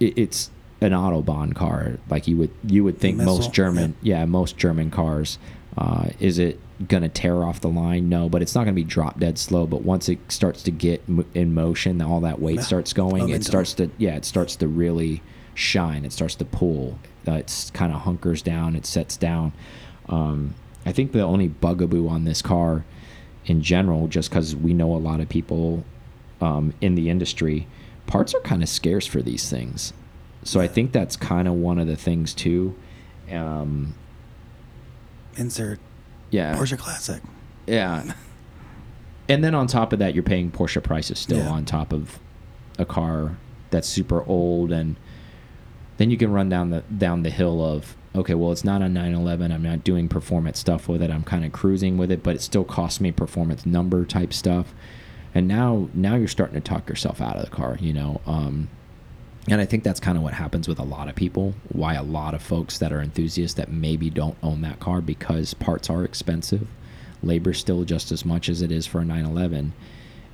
It, 0.02 0.18
it's 0.18 0.52
an 0.82 0.92
autobahn 0.92 1.56
car, 1.56 1.94
like 2.10 2.28
you 2.28 2.36
would 2.36 2.52
you 2.68 2.84
would 2.84 3.00
think 3.00 3.18
Missile, 3.18 3.38
most 3.38 3.54
German, 3.54 3.96
yeah, 4.02 4.26
most 4.26 4.58
German 4.58 4.92
cars. 4.92 5.40
Uh, 5.78 6.10
is 6.20 6.38
it 6.38 6.60
gonna 6.88 7.10
tear 7.10 7.44
off 7.44 7.62
the 7.62 7.70
line? 7.70 8.10
No, 8.10 8.30
but 8.30 8.42
it's 8.42 8.54
not 8.54 8.62
gonna 8.64 8.74
be 8.74 8.84
drop 8.84 9.20
dead 9.20 9.38
slow. 9.38 9.66
But 9.66 9.82
once 9.82 10.10
it 10.10 10.20
starts 10.30 10.64
to 10.64 10.72
get 10.72 11.04
in 11.34 11.54
motion, 11.54 12.02
all 12.02 12.22
that 12.22 12.40
weight 12.40 12.62
starts 12.62 12.94
going. 12.94 13.30
It 13.30 13.44
starts 13.44 13.74
to 13.76 13.90
yeah, 13.98 14.16
it 14.16 14.26
starts 14.26 14.56
to 14.58 14.68
really 14.68 15.22
shine. 15.54 16.06
It 16.06 16.14
starts 16.14 16.36
to 16.36 16.46
pull. 16.46 17.00
Uh, 17.28 17.34
it's 17.34 17.72
kind 17.72 17.94
of 17.94 18.02
hunkers 18.02 18.42
down. 18.42 18.76
It 18.76 18.86
sets 18.86 19.18
down. 19.18 19.52
Um, 20.08 20.54
I 20.86 20.92
think 20.92 21.12
the 21.12 21.22
only 21.22 21.50
bugaboo 21.50 22.08
on 22.08 22.24
this 22.24 22.42
car, 22.42 22.86
in 23.46 23.62
general, 23.62 24.08
just 24.08 24.30
because 24.30 24.56
we 24.56 24.74
know 24.74 24.96
a 24.96 24.98
lot 24.98 25.20
of 25.20 25.28
people 25.28 25.84
um, 26.40 26.74
in 26.80 26.96
the 26.96 27.10
industry, 27.10 27.68
parts 28.06 28.34
are 28.34 28.40
kind 28.42 28.64
of 28.64 28.70
scarce 28.70 29.06
for 29.06 29.22
these 29.22 29.50
things. 29.50 29.94
So 30.44 30.62
I 30.62 30.68
think 30.68 30.94
that's 30.94 31.18
kind 31.18 31.48
of 31.48 31.56
one 31.56 31.80
of 31.80 31.88
the 31.88 31.98
things 31.98 32.34
too. 32.34 32.76
Um, 33.30 33.96
Insert 35.36 35.80
yeah, 36.32 36.56
Porsche 36.58 36.78
Classic. 36.78 37.22
yeah. 37.66 38.14
And 39.30 39.44
then 39.44 39.54
on 39.54 39.68
top 39.68 39.92
of 39.92 40.00
that, 40.00 40.14
you're 40.14 40.24
paying 40.24 40.52
Porsche 40.52 40.82
prices 40.82 41.20
still 41.20 41.40
Yeah. 41.40 41.50
on 41.50 41.66
top 41.66 41.92
of 41.92 42.18
a 42.80 42.86
car 42.86 43.36
that's 43.72 43.88
super 43.90 44.24
old, 44.26 44.72
and 44.72 44.96
then 45.98 46.10
you 46.10 46.18
can 46.18 46.32
run 46.32 46.48
down 46.48 46.70
the 46.70 46.82
down 46.98 47.24
the 47.24 47.30
hill 47.30 47.62
of 47.62 47.98
okay, 48.16 48.34
well, 48.34 48.52
it's 48.54 48.64
not 48.64 48.82
a 48.82 48.88
911. 48.88 49.52
I'm 49.52 49.62
not 49.62 49.84
doing 49.84 50.08
performance 50.08 50.58
stuff 50.60 50.88
with 50.88 51.02
it. 51.04 51.12
I'm 51.12 51.24
kind 51.24 51.44
of 51.46 51.52
cruising 51.52 51.98
with 51.98 52.10
it, 52.10 52.24
but 52.24 52.36
it 52.36 52.42
still 52.42 52.64
costs 52.64 53.00
me 53.02 53.12
performance 53.12 53.66
number 53.66 54.06
type 54.06 54.32
stuff. 54.34 54.74
And 55.36 55.46
now 55.48 55.90
now 55.94 56.16
you're 56.16 56.28
starting 56.30 56.56
to 56.56 56.62
talk 56.62 56.88
yourself 56.88 57.20
out 57.20 57.36
of 57.36 57.44
the 57.44 57.52
car, 57.52 57.78
you 57.82 57.92
know. 57.94 58.22
Um, 58.26 58.70
and 59.50 59.62
I 59.62 59.66
think 59.66 59.84
that's 59.84 60.00
kind 60.00 60.18
of 60.18 60.24
what 60.24 60.34
happens 60.34 60.68
with 60.68 60.80
a 60.80 60.84
lot 60.84 61.08
of 61.08 61.16
people. 61.16 61.54
Why 61.70 61.94
a 61.96 62.04
lot 62.04 62.34
of 62.34 62.42
folks 62.42 62.78
that 62.80 62.92
are 62.92 63.02
enthusiasts 63.02 63.56
that 63.58 63.72
maybe 63.72 64.10
don't 64.10 64.38
own 64.44 64.62
that 64.62 64.80
car 64.80 65.02
because 65.02 65.54
parts 65.54 65.90
are 65.90 66.04
expensive, 66.04 66.68
labor 67.24 67.54
still 67.54 67.84
just 67.84 68.12
as 68.12 68.26
much 68.26 68.50
as 68.50 68.62
it 68.62 68.72
is 68.72 68.86
for 68.86 69.00
a 69.02 69.06
911, 69.06 69.74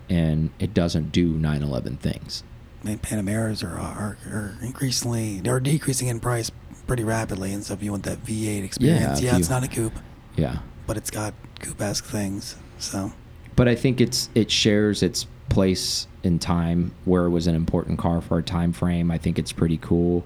and 0.10 0.50
it 0.60 0.74
doesn't 0.74 1.12
do 1.12 1.28
911 1.34 1.98
things. 1.98 2.44
Mean, 2.84 3.00
Panameras 3.00 3.64
are, 3.64 3.78
are, 3.80 4.18
are 4.28 4.58
increasingly, 4.62 5.40
they're 5.40 5.60
decreasing 5.62 6.10
in 6.10 6.20
price 6.20 6.52
pretty 6.86 7.04
rapidly. 7.06 7.54
And 7.54 7.64
so 7.64 7.74
if 7.74 7.82
you 7.82 7.92
want 7.92 8.04
that 8.04 8.24
V8 8.26 8.64
experience, 8.66 9.20
if 9.20 9.24
yeah, 9.26 9.38
it's 9.38 9.48
you- 9.48 9.54
not 9.56 9.64
a 9.64 9.68
coupe, 9.70 9.98
Yeah, 10.36 10.58
but 10.86 10.98
it's 10.98 11.10
got 11.10 11.34
coupe-esque 11.62 12.04
things. 12.04 12.58
So 12.80 13.14
but 13.56 13.68
I 13.70 13.76
think 13.76 14.02
it's 14.02 14.30
it 14.36 14.52
shares 14.52 15.02
its 15.04 15.28
place 15.50 16.08
in 16.24 16.40
time 16.40 16.94
where 17.06 17.26
it 17.26 17.30
was 17.30 17.48
an 17.48 17.56
important 17.56 18.00
car 18.00 18.22
for 18.22 18.36
our 18.36 18.42
time 18.42 18.72
frame. 18.74 19.12
I 19.12 19.18
think 19.18 19.38
it's 19.38 19.52
pretty 19.52 19.78
cool. 19.78 20.24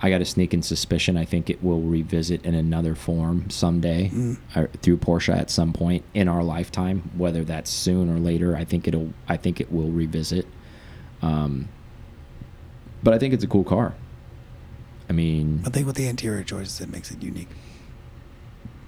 I 0.00 0.10
got 0.10 0.20
a 0.20 0.24
sneaking 0.24 0.62
suspicion. 0.62 1.16
I 1.16 1.24
think 1.24 1.50
it 1.50 1.62
will 1.62 1.80
revisit 1.80 2.44
in 2.44 2.54
another 2.54 2.94
form 2.94 3.50
someday 3.50 4.10
Mm. 4.14 4.36
or 4.54 4.68
through 4.80 4.98
Porsche 4.98 5.36
at 5.36 5.50
some 5.50 5.72
point 5.72 6.04
in 6.14 6.28
our 6.28 6.44
lifetime, 6.44 7.10
whether 7.16 7.42
that's 7.44 7.70
soon 7.70 8.08
or 8.08 8.18
later. 8.20 8.56
I 8.56 8.64
think 8.64 8.86
it'll. 8.86 9.12
I 9.28 9.36
think 9.36 9.60
it 9.60 9.72
will 9.72 9.90
revisit. 9.90 10.46
Um, 11.20 11.68
but 13.02 13.12
I 13.14 13.18
think 13.18 13.34
it's 13.34 13.42
a 13.42 13.48
cool 13.48 13.64
car. 13.64 13.94
I 15.10 15.12
mean, 15.14 15.62
I 15.66 15.70
think 15.70 15.86
with 15.86 15.96
the 15.96 16.06
interior 16.06 16.44
choices, 16.44 16.80
it 16.80 16.90
makes 16.92 17.10
it 17.10 17.20
unique. 17.22 17.48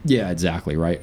yeah, 0.04 0.30
exactly 0.30 0.76
right. 0.76 1.00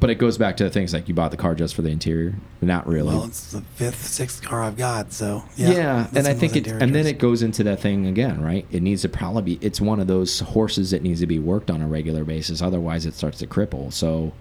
But 0.00 0.10
it 0.10 0.14
goes 0.16 0.38
back 0.38 0.56
to 0.58 0.64
the 0.64 0.70
things 0.70 0.94
like 0.94 1.08
you 1.08 1.14
bought 1.14 1.32
the 1.32 1.36
car 1.36 1.56
just 1.56 1.74
for 1.74 1.82
the 1.82 1.88
interior. 1.88 2.34
Not 2.60 2.86
really. 2.86 3.08
Well, 3.16 3.24
it's 3.24 3.50
the 3.50 3.62
fifth, 3.62 4.06
sixth 4.06 4.42
car 4.42 4.62
I've 4.62 4.76
got, 4.76 5.12
so 5.12 5.42
yeah. 5.56 5.70
Yeah, 5.70 6.08
and 6.14 6.28
I 6.28 6.34
think 6.34 6.54
it, 6.54 6.68
and 6.68 6.94
then 6.94 7.06
it 7.06 7.18
goes 7.18 7.42
into 7.42 7.64
that 7.64 7.80
thing 7.80 8.06
again, 8.06 8.40
right? 8.40 8.64
It 8.70 8.82
needs 8.82 9.02
to 9.02 9.08
probably 9.08 9.56
be. 9.56 9.66
It's 9.66 9.80
one 9.80 9.98
of 9.98 10.06
those 10.06 10.38
horses 10.38 10.92
that 10.92 11.02
needs 11.02 11.18
to 11.20 11.26
be 11.26 11.40
worked 11.40 11.68
on 11.68 11.82
a 11.82 11.88
regular 11.88 12.22
basis. 12.22 12.62
Otherwise, 12.62 13.06
it 13.06 13.14
starts 13.14 13.38
to 13.38 13.46
cripple. 13.48 13.92
So, 13.92 14.32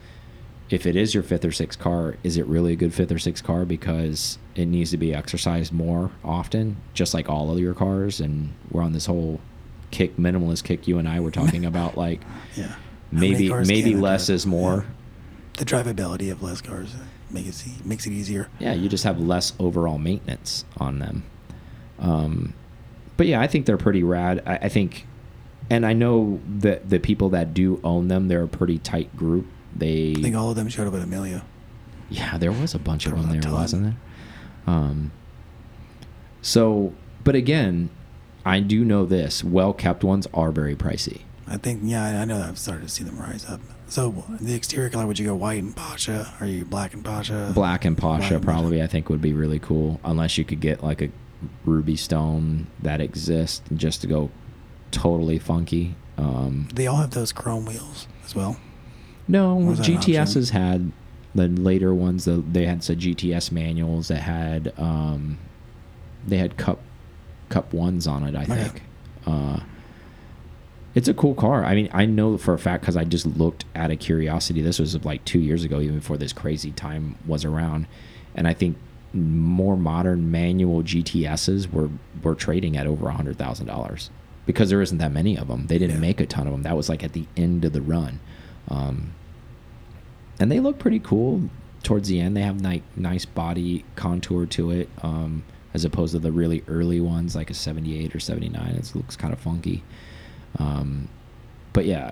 if 0.69 0.85
it 0.85 0.95
is 0.95 1.15
your 1.15 1.23
fifth 1.23 1.43
or 1.43 1.51
sixth 1.51 1.79
car, 1.79 2.17
is 2.23 2.37
it 2.37 2.45
really 2.45 2.73
a 2.73 2.75
good 2.75 2.93
fifth 2.93 3.11
or 3.11 3.17
sixth 3.17 3.43
car 3.43 3.65
because 3.65 4.37
it 4.55 4.65
needs 4.67 4.91
to 4.91 4.97
be 4.97 5.11
exercised 5.11 5.73
more 5.73 6.11
often, 6.23 6.77
just 6.93 7.15
like 7.15 7.29
all 7.29 7.51
of 7.51 7.57
your 7.57 7.73
cars? 7.73 8.19
And 8.19 8.53
we're 8.69 8.83
on 8.83 8.93
this 8.93 9.07
whole 9.07 9.39
kick 9.89 10.17
minimalist 10.17 10.63
kick. 10.63 10.87
You 10.87 10.99
and 10.99 11.09
I 11.09 11.19
were 11.19 11.31
talking 11.31 11.65
about 11.65 11.97
like 11.97 12.21
yeah. 12.55 12.67
How 12.67 12.77
maybe 13.11 13.49
maybe 13.49 13.95
less 13.95 14.29
is 14.29 14.45
more. 14.45 14.85
Yeah. 14.87 14.93
The 15.57 15.65
drivability 15.65 16.31
of 16.31 16.41
less 16.41 16.61
cars 16.61 16.95
makes 17.29 17.65
it, 17.65 17.85
makes 17.85 18.05
it 18.07 18.11
easier. 18.13 18.47
yeah, 18.59 18.73
you 18.73 18.87
just 18.89 19.03
have 19.03 19.19
less 19.19 19.53
overall 19.59 19.97
maintenance 19.97 20.65
on 20.77 20.99
them. 20.99 21.23
Um, 21.99 22.53
but 23.17 23.27
yeah, 23.27 23.41
I 23.41 23.47
think 23.47 23.65
they're 23.65 23.77
pretty 23.77 24.03
rad. 24.03 24.43
I, 24.45 24.55
I 24.57 24.69
think, 24.69 25.07
and 25.69 25.85
I 25.85 25.93
know 25.93 26.39
that 26.59 26.89
the 26.89 26.99
people 26.99 27.29
that 27.29 27.53
do 27.55 27.79
own 27.83 28.07
them, 28.07 28.27
they're 28.27 28.43
a 28.43 28.47
pretty 28.47 28.77
tight 28.77 29.15
group. 29.17 29.47
They, 29.75 30.13
I 30.17 30.21
think 30.21 30.35
all 30.35 30.49
of 30.51 30.55
them 30.55 30.69
showed 30.69 30.87
up 30.87 30.93
at 30.93 31.01
Amelia. 31.01 31.43
yeah, 32.09 32.37
there 32.37 32.51
was 32.51 32.73
a 32.75 32.79
bunch 32.79 33.05
of 33.07 33.13
them 33.13 33.27
was 33.29 33.43
there, 33.43 33.51
wasn't 33.51 33.83
there? 33.83 33.95
Um, 34.67 35.11
so, 36.41 36.93
but 37.23 37.33
again, 37.35 37.89
I 38.45 38.59
do 38.59 38.85
know 38.85 39.05
this: 39.05 39.43
well 39.43 39.73
kept 39.73 40.03
ones 40.03 40.27
are 40.33 40.51
very 40.51 40.75
pricey. 40.75 41.21
I 41.47 41.57
think, 41.57 41.81
yeah, 41.83 42.03
I 42.05 42.21
I 42.21 42.25
know 42.25 42.37
that 42.37 42.47
I've 42.49 42.59
started 42.59 42.83
to 42.83 42.89
see 42.89 43.03
them 43.03 43.17
rise 43.19 43.45
up. 43.49 43.59
So 43.89 44.25
the 44.41 44.53
exterior 44.53 44.89
color, 44.89 45.07
would 45.07 45.17
you 45.17 45.25
go 45.27 45.35
white 45.35 45.63
and 45.63 45.75
Pasha? 45.75 46.33
Are 46.41 46.45
you 46.45 46.65
black 46.65 46.93
and 46.93 47.03
Pasha? 47.05 47.51
Black 47.55 47.85
and 47.85 47.95
Black 47.95 48.21
Pasha 48.21 48.35
and 48.35 48.43
probably 48.43 48.81
I 48.83 48.87
think 48.87 49.09
would 49.09 49.21
be 49.21 49.33
really 49.33 49.59
cool, 49.59 49.99
unless 50.03 50.37
you 50.37 50.43
could 50.43 50.59
get 50.59 50.83
like 50.83 51.01
a 51.01 51.09
ruby 51.65 51.95
stone 51.95 52.67
that 52.81 52.99
exists 52.99 53.61
just 53.75 54.01
to 54.01 54.07
go 54.07 54.29
totally 54.91 55.39
funky. 55.39 55.95
Um, 56.17 56.67
They 56.73 56.87
all 56.87 56.97
have 56.97 57.11
those 57.11 57.31
chrome 57.31 57.65
wheels 57.65 58.07
as 58.25 58.35
well. 58.35 58.57
no, 59.27 59.55
Was 59.55 59.77
that 59.79 59.87
an 59.89 59.97
GTSs 59.97 60.49
had 60.49 60.91
the 61.35 61.47
later 61.47 61.93
ones. 61.93 62.25
The, 62.25 62.37
they 62.51 62.65
had 62.65 62.83
some 62.83 62.95
GTS 62.97 63.51
manuals 63.51 64.07
that 64.09 64.21
had 64.21 64.73
um, 64.77 65.37
they 66.27 66.37
had 66.37 66.57
cup 66.57 66.79
cup 67.49 67.73
ones 67.73 68.07
on 68.07 68.23
it. 68.23 68.35
I 68.35 68.43
Okay. 68.43 68.55
think. 68.55 68.81
Uh, 69.25 69.59
it's 70.97 71.07
a 71.07 71.13
cool 71.13 71.35
car. 71.35 71.63
I 71.63 71.75
mean, 71.75 71.89
I 71.93 72.05
know 72.07 72.37
for 72.39 72.55
a 72.55 72.57
fact 72.57 72.81
because 72.81 72.97
I 72.97 73.03
just 73.03 73.27
looked 73.27 73.65
out 73.75 73.91
of 73.91 73.99
curiosity. 73.99 74.61
This 74.61 74.79
was 74.79 74.95
like 75.05 75.23
two 75.25 75.37
years 75.39 75.63
ago, 75.63 75.79
even 75.79 75.99
before 75.99 76.17
this 76.17 76.33
crazy 76.33 76.71
time 76.71 77.15
was 77.27 77.45
around, 77.45 77.85
and 78.33 78.47
I 78.47 78.53
think 78.55 78.77
more 79.13 79.77
modern 79.77 80.31
manual 80.31 80.81
GTSs 80.81 81.71
were 81.71 81.89
were 82.23 82.33
trading 82.33 82.75
at 82.75 82.87
over 82.87 83.07
a 83.09 83.13
hundred 83.13 83.37
thousand 83.37 83.67
dollars 83.67 84.09
because 84.47 84.69
there 84.71 84.81
isn't 84.81 84.97
that 84.97 85.11
many 85.11 85.37
of 85.37 85.47
them. 85.49 85.67
They 85.67 85.77
didn't 85.77 85.97
Yeah. 85.97 86.01
make 86.01 86.19
a 86.19 86.25
ton 86.25 86.47
of 86.47 86.53
them. 86.53 86.63
That 86.63 86.75
was 86.75 86.89
like 86.89 87.03
at 87.03 87.13
the 87.13 87.25
end 87.37 87.63
of 87.63 87.73
the 87.73 87.81
run, 87.81 88.19
um, 88.67 89.11
and 90.39 90.51
they 90.51 90.59
look 90.59 90.79
pretty 90.79 90.99
cool 90.99 91.49
towards 91.83 92.09
the 92.09 92.19
end. 92.19 92.35
They 92.35 92.41
have 92.41 92.59
like 92.61 92.81
nice 92.95 93.25
body 93.25 93.85
contour 93.95 94.47
to 94.47 94.71
it, 94.71 94.89
um, 95.03 95.43
as 95.75 95.85
opposed 95.85 96.13
to 96.13 96.19
the 96.19 96.31
really 96.31 96.63
early 96.67 96.99
ones 96.99 97.35
like 97.35 97.51
a 97.51 97.53
'78 97.53 98.15
or 98.15 98.19
'79. 98.19 98.71
It 98.71 98.91
looks 98.95 99.15
kind 99.15 99.31
of 99.31 99.39
funky. 99.39 99.83
Um, 100.59 101.09
but 101.73 101.85
yeah, 101.85 102.11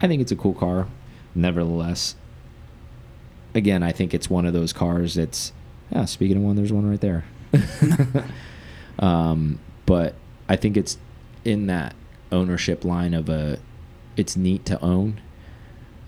I 0.00 0.08
think 0.08 0.20
it's 0.20 0.32
a 0.32 0.36
cool 0.36 0.54
car. 0.54 0.88
Nevertheless, 1.34 2.14
again, 3.54 3.82
I 3.82 3.92
think 3.92 4.14
it's 4.14 4.28
one 4.28 4.46
of 4.46 4.52
those 4.52 4.72
cars 4.72 5.14
that's 5.14 5.52
Yeah, 5.90 6.04
speaking 6.04 6.36
of 6.38 6.42
one, 6.42 6.56
there's 6.56 6.72
one 6.72 6.88
right 6.88 7.00
there. 7.00 7.24
um, 8.98 9.58
but 9.86 10.14
I 10.48 10.56
think 10.56 10.76
it's 10.76 10.98
in 11.44 11.66
that 11.66 11.94
ownership 12.32 12.84
line 12.84 13.14
of 13.14 13.28
a, 13.28 13.58
it's 14.16 14.36
neat 14.36 14.64
to 14.66 14.80
own. 14.82 15.20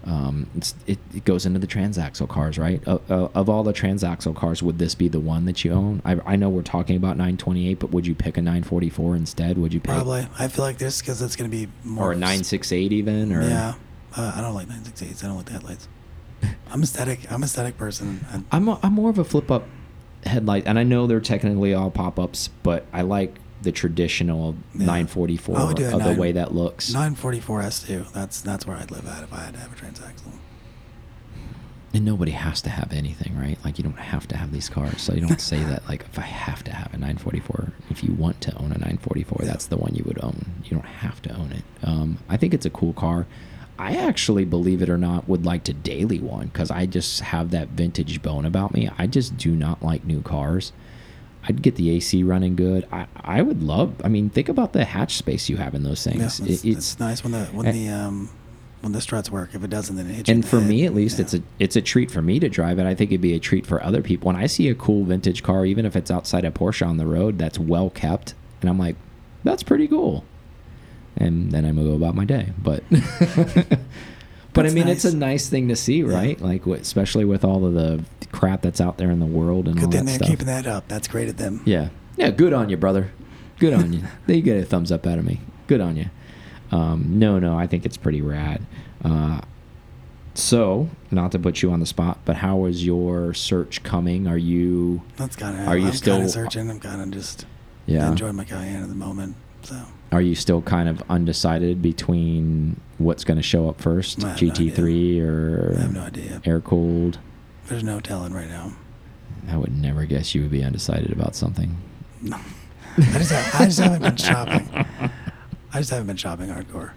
Um, 0.06 0.46
it's, 0.56 0.74
it, 0.86 0.98
it 1.12 1.24
goes 1.24 1.46
into 1.46 1.58
the 1.58 1.66
transaxle 1.66 2.28
cars, 2.28 2.58
right? 2.58 2.80
Uh, 2.86 2.98
uh, 3.10 3.28
of 3.34 3.48
all 3.48 3.64
the 3.64 3.72
transaxle 3.72 4.36
cars, 4.36 4.62
would 4.62 4.78
this 4.78 4.94
be 4.94 5.08
the 5.08 5.18
one 5.18 5.46
that 5.46 5.64
you 5.64 5.72
own? 5.72 6.00
I, 6.04 6.18
I 6.24 6.36
know 6.36 6.48
we're 6.48 6.62
talking 6.62 6.96
about 6.96 7.16
928, 7.16 7.80
but 7.80 7.90
would 7.90 8.06
you 8.06 8.14
pick 8.14 8.36
a 8.36 8.40
944 8.40 9.16
instead? 9.16 9.58
Would 9.58 9.74
you 9.74 9.80
pick 9.80 9.94
Probably. 9.94 10.28
I 10.38 10.46
feel 10.46 10.64
like 10.64 10.78
this 10.78 11.00
because 11.00 11.20
it's 11.22 11.34
going 11.34 11.50
to 11.50 11.56
be 11.56 11.70
more 11.82 12.10
or 12.10 12.12
a 12.12 12.16
968 12.16 12.92
even? 12.92 13.32
Or 13.32 13.42
Yeah. 13.42 13.74
Uh, 14.16 14.32
I 14.36 14.40
don't 14.40 14.54
like 14.54 14.68
968s. 14.68 15.24
I 15.24 15.26
don't 15.26 15.36
like 15.36 15.46
the 15.46 15.52
headlights. 15.52 15.88
I'm 16.70 16.82
aesthetic. 16.82 17.30
I'm 17.30 17.42
aesthetic 17.42 17.76
person. 17.76 18.24
I, 18.30 18.56
I'm 18.56 18.68
a, 18.68 18.78
I'm 18.82 18.92
more 18.92 19.10
of 19.10 19.18
a 19.18 19.24
flip 19.24 19.50
up 19.50 19.66
headlight, 20.24 20.64
and 20.66 20.78
I 20.78 20.84
know 20.84 21.06
they're 21.06 21.20
technically 21.20 21.74
all 21.74 21.90
pop 21.90 22.18
ups, 22.18 22.48
but 22.62 22.86
I 22.92 23.02
like 23.02 23.34
the 23.66 23.72
traditional 23.72 24.54
Yeah. 24.74 24.86
944 24.86 25.58
I 25.58 25.64
would 25.64 25.76
do 25.76 25.84
a 25.88 25.96
of 25.96 26.04
the 26.04 26.14
way 26.20 26.30
that 26.32 26.54
looks. 26.54 26.92
944 26.92 27.62
S2. 27.62 28.12
That's 28.12 28.40
that's 28.40 28.64
where 28.66 28.76
I'd 28.76 28.90
live 28.92 29.06
at 29.06 29.24
if 29.24 29.32
I 29.32 29.40
had 29.40 29.54
to 29.54 29.60
have 29.60 29.72
a 29.72 29.76
transaxle. 29.76 30.32
And 31.92 32.04
nobody 32.04 32.32
has 32.32 32.60
to 32.62 32.70
have 32.70 32.92
anything, 32.92 33.36
right? 33.38 33.58
Like 33.64 33.78
you 33.78 33.84
don't 33.84 33.98
have 33.98 34.28
to 34.28 34.36
have 34.36 34.52
these 34.52 34.68
cars, 34.68 35.00
so 35.00 35.14
you 35.14 35.20
don't 35.26 35.40
say 35.40 35.58
that. 35.64 35.88
Like 35.88 36.02
if 36.02 36.18
I 36.18 36.22
have 36.22 36.62
to 36.64 36.72
have 36.72 36.92
a 36.94 36.98
944, 36.98 37.72
if 37.90 38.04
you 38.04 38.12
want 38.12 38.40
to 38.42 38.54
own 38.56 38.66
a 38.66 38.78
944, 38.78 39.38
Yeah. 39.42 39.48
that's 39.50 39.66
the 39.66 39.76
one 39.78 39.94
you 39.94 40.04
would 40.06 40.22
own. 40.22 40.44
You 40.64 40.70
don't 40.76 40.86
have 40.86 41.20
to 41.22 41.34
own 41.34 41.52
it. 41.52 41.64
Um, 41.82 42.18
I 42.28 42.36
think 42.36 42.54
it's 42.54 42.66
a 42.66 42.70
cool 42.70 42.92
car. 42.92 43.26
I 43.78 43.96
actually, 43.96 44.44
believe 44.44 44.80
it 44.80 44.88
or 44.88 44.96
not, 44.98 45.28
would 45.28 45.44
like 45.44 45.64
to 45.64 45.72
daily 45.74 46.18
one 46.20 46.46
because 46.48 46.70
I 46.70 46.86
just 46.86 47.20
have 47.20 47.50
that 47.50 47.68
vintage 47.68 48.22
bone 48.22 48.44
about 48.46 48.72
me. 48.74 48.88
I 48.96 49.06
just 49.06 49.36
do 49.36 49.54
not 49.56 49.82
like 49.82 50.04
new 50.04 50.22
cars. 50.22 50.72
I'd 51.48 51.62
get 51.62 51.76
the 51.76 51.90
AC 51.90 52.22
running 52.24 52.56
good. 52.56 52.86
I, 52.90 53.06
I 53.16 53.40
would 53.42 53.62
love. 53.62 53.94
I 54.04 54.08
mean, 54.08 54.30
think 54.30 54.48
about 54.48 54.72
the 54.72 54.84
hatch 54.84 55.16
space 55.16 55.48
you 55.48 55.56
have 55.58 55.74
in 55.74 55.82
those 55.84 56.04
Yeah, 56.06 56.12
things. 56.14 56.40
it's, 56.40 56.64
It- 56.64 56.68
it's 56.70 56.98
nice 57.00 57.22
when 57.22 57.32
the 57.32 57.44
when 57.46 57.66
and- 57.66 57.76
the 57.76 57.88
um 57.88 58.30
when 58.82 58.92
the 58.92 59.00
struts 59.00 59.30
work. 59.30 59.54
If 59.54 59.64
it 59.64 59.70
doesn't, 59.70 59.96
then 59.96 60.06
it 60.10 60.14
hits 60.14 60.28
and 60.28 60.46
for 60.46 60.60
head. 60.60 60.68
me 60.68 60.84
at 60.86 60.94
least 60.94 61.18
Yeah. 61.18 61.22
it's 61.24 61.34
a 61.34 61.42
it's 61.58 61.76
a 61.76 61.80
treat 61.82 62.10
for 62.10 62.20
me 62.22 62.38
to 62.40 62.48
drive 62.48 62.78
it 62.78 62.86
i 62.86 62.94
think 62.94 63.10
it'd 63.10 63.20
be 63.20 63.34
a 63.34 63.38
treat 63.40 63.64
for 63.66 63.82
other 63.82 64.02
people 64.02 64.26
when 64.26 64.36
i 64.36 64.46
see 64.46 64.68
a 64.68 64.74
cool 64.74 65.04
vintage 65.04 65.42
car 65.42 65.64
even 65.64 65.86
if 65.86 65.96
it's 65.96 66.10
outside 66.10 66.44
a 66.44 66.50
porsche 66.50 66.86
on 66.86 66.96
the 66.98 67.06
road 67.06 67.38
that's 67.38 67.58
well 67.58 67.90
kept 67.90 68.34
and 68.60 68.68
i'm 68.70 68.78
like 68.78 68.94
that's 69.44 69.62
pretty 69.62 69.88
cool 69.88 70.24
and 71.16 71.50
then 71.52 71.64
i'm 71.64 71.76
gonna 71.76 71.88
go 71.88 71.94
about 71.94 72.14
my 72.14 72.24
day 72.26 72.52
but 72.62 72.82
but 74.56 74.66
i 74.66 74.70
mean 74.70 74.88
it's 74.88 75.04
a 75.04 75.12
nice. 75.12 75.20
nice 75.42 75.48
thing 75.48 75.68
to 75.68 75.76
see 75.76 76.02
right 76.02 76.40
like 76.40 76.66
especially 76.66 77.24
with 77.24 77.44
all 77.44 77.64
of 77.64 77.74
the 77.74 78.04
crap 78.32 78.60
that's 78.62 78.80
out 78.80 78.98
there 78.98 79.10
in 79.10 79.18
the 79.18 79.26
world 79.26 79.66
and 79.68 79.78
all 79.78 79.86
Good 79.86 79.92
thing 79.92 80.04
that 80.04 80.10
they're 80.10 80.16
stuff 80.18 80.28
keeping 80.28 80.46
that 80.46 80.66
up. 80.66 80.88
That's 80.88 81.08
great 81.08 81.28
of 81.28 81.36
them. 81.38 81.62
yeah. 81.64 81.88
Yeah, 82.16 82.30
good 82.30 82.52
on 82.52 82.68
you, 82.68 82.76
brother. 82.76 83.12
Good 83.58 83.72
on 83.72 83.92
you. 83.92 84.02
They 84.26 84.40
get 84.40 84.58
a 84.58 84.64
thumbs 84.64 84.90
up 84.92 85.06
out 85.06 85.18
of 85.18 85.24
me. 85.24 85.40
Good 85.66 85.80
on 85.80 85.96
you. 85.96 86.06
Um, 86.70 87.18
no, 87.18 87.38
no, 87.38 87.58
I 87.58 87.66
think 87.66 87.86
it's 87.86 87.96
pretty 87.96 88.20
rad. 88.20 88.66
Uh, 89.04 89.40
so, 90.34 90.90
not 91.10 91.32
to 91.32 91.38
put 91.38 91.62
you 91.62 91.70
on 91.70 91.80
the 91.80 91.86
spot, 91.86 92.18
but 92.24 92.36
how 92.36 92.66
is 92.66 92.84
your 92.84 93.32
search 93.32 93.82
coming? 93.82 94.26
Are 94.26 94.36
you, 94.36 95.02
That's 95.16 95.36
kind 95.36 95.58
of. 95.58 95.68
Are 95.68 95.78
you 95.78 95.88
I'm 95.88 95.92
still- 95.92 96.28
searching? 96.28 96.70
I'm 96.70 96.80
kind 96.80 97.00
of 97.00 97.10
just 97.10 97.46
yeah, 97.86 98.08
enjoying 98.10 98.36
my 98.36 98.44
Cayenne 98.44 98.82
at 98.82 98.88
the 98.88 98.94
moment. 98.94 99.36
So 99.62 99.76
are 100.12 100.20
you 100.20 100.34
still 100.34 100.62
kind 100.62 100.88
of 100.88 101.02
undecided 101.10 101.82
between 101.82 102.80
what's 102.98 103.24
going 103.24 103.36
to 103.36 103.42
show 103.42 103.68
up 103.68 103.80
first, 103.80 104.24
I 104.24 104.30
have 104.30 104.42
no 104.42 104.48
GT3 104.48 105.20
or 105.22 105.74
I 105.76 105.80
have 105.82 105.94
no 105.94 106.00
idea. 106.02 106.40
air 106.44 106.60
cooled? 106.60 107.18
There's 107.66 107.82
no 107.84 108.00
telling 108.00 108.32
right 108.32 108.48
now. 108.48 108.72
I 109.48 109.56
would 109.56 109.76
never 109.76 110.04
guess 110.06 110.34
you 110.34 110.42
would 110.42 110.50
be 110.50 110.62
undecided 110.64 111.12
about 111.12 111.34
something. 111.34 111.76
No. 112.22 112.38
I 112.98 113.18
just 113.18 113.30
have, 113.32 113.60
I 113.60 113.64
just 113.66 113.78
haven't 113.78 114.02
been 114.02 114.16
shopping. 114.16 114.68
I 115.72 115.78
just 115.78 115.90
haven't 115.90 116.06
been 116.06 116.16
shopping 116.16 116.48
hardcore. 116.48 116.92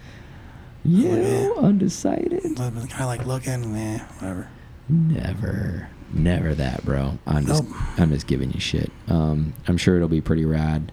You 0.86 1.55
undecided? 1.57 2.45
I've 2.60 2.74
been 2.76 2.88
kind 2.88 3.01
of 3.01 3.07
like 3.07 3.26
looking, 3.26 3.76
eh, 3.76 3.99
whatever. 4.20 4.49
Never, 4.88 5.89
never 6.14 6.55
that, 6.55 6.86
bro. 6.86 7.20
I'm 7.28 7.45
just, 7.45 7.64
Nope. 7.64 7.74
I'm 7.97 8.10
just 8.12 8.28
giving 8.28 8.51
you 8.51 8.60
shit. 8.60 8.91
Um, 9.07 9.53
I'm 9.68 9.78
sure 9.78 9.97
it'll 9.97 10.07
be 10.07 10.22
pretty 10.22 10.45
rad, 10.45 10.91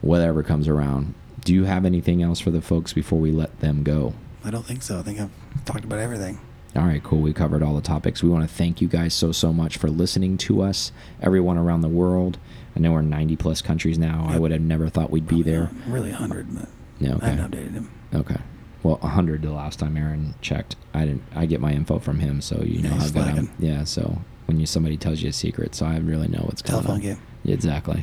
whatever 0.00 0.42
comes 0.42 0.66
around. 0.68 1.14
Do 1.46 1.54
you 1.54 1.62
have 1.64 1.84
anything 1.84 2.22
else 2.24 2.40
for 2.40 2.50
the 2.50 2.60
folks 2.60 2.92
before 2.92 3.20
we 3.20 3.30
let 3.30 3.60
them 3.60 3.84
go? 3.84 4.14
I 4.44 4.50
don't 4.50 4.66
think 4.66 4.82
so. 4.82 4.98
I 4.98 5.02
think 5.02 5.20
I've 5.20 5.30
talked 5.64 5.84
about 5.84 6.00
everything. 6.00 6.40
All 6.74 6.82
right, 6.82 7.00
cool. 7.04 7.20
We 7.20 7.32
covered 7.32 7.62
all 7.62 7.76
the 7.76 7.80
topics. 7.80 8.20
We 8.20 8.28
want 8.28 8.48
to 8.48 8.52
thank 8.52 8.80
you 8.80 8.88
guys 8.88 9.14
so, 9.14 9.30
so 9.30 9.52
much 9.52 9.76
for 9.76 9.88
listening 9.88 10.38
to 10.38 10.60
us, 10.60 10.90
everyone 11.22 11.56
around 11.56 11.82
the 11.82 11.88
world. 11.88 12.38
I 12.74 12.80
know 12.80 12.90
we're 12.92 12.98
in 12.98 13.08
90 13.10 13.36
plus 13.36 13.62
countries 13.62 13.96
now. 13.96 14.26
I 14.28 14.38
would 14.38 14.50
have 14.50 14.60
never 14.60 14.88
thought 14.88 15.10
we'd 15.10 15.28
be 15.28 15.42
there. 15.42 15.70
Really, 15.86 16.10
100, 16.10 16.52
but 16.52 16.68
Yeah, 16.98 17.12
I 17.12 17.14
okay. 17.14 17.26
haven't 17.30 17.52
updated 17.52 17.72
him. 17.74 17.90
Okay. 18.12 18.36
Well, 18.82 18.96
100 18.96 19.42
the 19.42 19.52
last 19.52 19.78
time 19.78 19.96
Aaron 19.96 20.34
checked. 20.42 20.74
I 20.92 21.06
didn't. 21.06 21.22
I 21.34 21.46
get 21.46 21.60
my 21.60 21.72
info 21.72 22.00
from 22.00 22.18
him, 22.18 22.40
so 22.40 22.60
you 22.62 22.80
Yeah, 22.80 22.90
know 22.90 22.96
how 22.96 23.08
good 23.08 23.22
I'm. 23.22 23.50
Yeah. 23.60 23.84
So 23.84 24.18
when 24.46 24.58
you 24.58 24.66
somebody 24.66 24.96
tells 24.96 25.22
you 25.22 25.28
a 25.30 25.32
secret, 25.32 25.76
so 25.76 25.86
I 25.86 25.96
really 25.98 26.26
know 26.28 26.40
what's 26.40 26.60
going 26.60 26.78
on. 26.78 26.82
Telephone 26.82 26.94
on. 26.96 27.14
game. 27.16 27.22
Yeah, 27.44 27.54
exactly. 27.54 28.02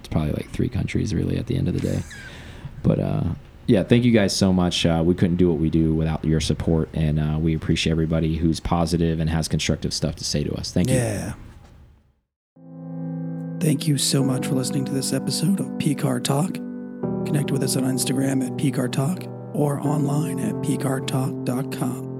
It's 0.00 0.08
probably 0.08 0.32
like 0.32 0.50
three 0.50 0.68
countries 0.68 1.14
really 1.14 1.38
at 1.38 1.46
the 1.46 1.56
end 1.56 1.68
of 1.68 1.74
the 1.74 1.80
day. 1.80 2.02
But 2.82 3.00
uh, 3.00 3.24
yeah, 3.66 3.82
thank 3.82 4.04
you 4.04 4.12
guys 4.12 4.34
so 4.34 4.52
much. 4.52 4.86
Uh, 4.86 5.02
we 5.04 5.14
couldn't 5.14 5.36
do 5.36 5.48
what 5.48 5.58
we 5.58 5.70
do 5.70 5.94
without 5.94 6.24
your 6.24 6.40
support, 6.40 6.88
and 6.94 7.18
uh, 7.18 7.38
we 7.38 7.54
appreciate 7.54 7.90
everybody 7.90 8.36
who's 8.36 8.60
positive 8.60 9.18
and 9.20 9.28
has 9.28 9.48
constructive 9.48 9.92
stuff 9.92 10.16
to 10.16 10.24
say 10.24 10.44
to 10.44 10.52
us. 10.54 10.70
Thank 10.70 10.88
you. 10.88 10.96
Yeah. 10.96 11.34
Thank 13.58 13.88
you 13.88 13.98
so 13.98 14.22
much 14.22 14.46
for 14.46 14.54
listening 14.54 14.84
to 14.84 14.92
this 14.92 15.12
episode 15.12 15.60
of 15.60 15.66
PCAR 15.78 16.22
Talk. 16.22 16.54
Connect 17.26 17.50
with 17.50 17.62
us 17.64 17.76
on 17.76 17.84
Instagram 17.84 18.44
at 18.46 18.52
PCAR 18.52 18.92
Talk 18.92 19.24
or 19.54 19.80
online 19.80 20.38
at 20.38 20.54
PCARTalk.com. 20.56 22.15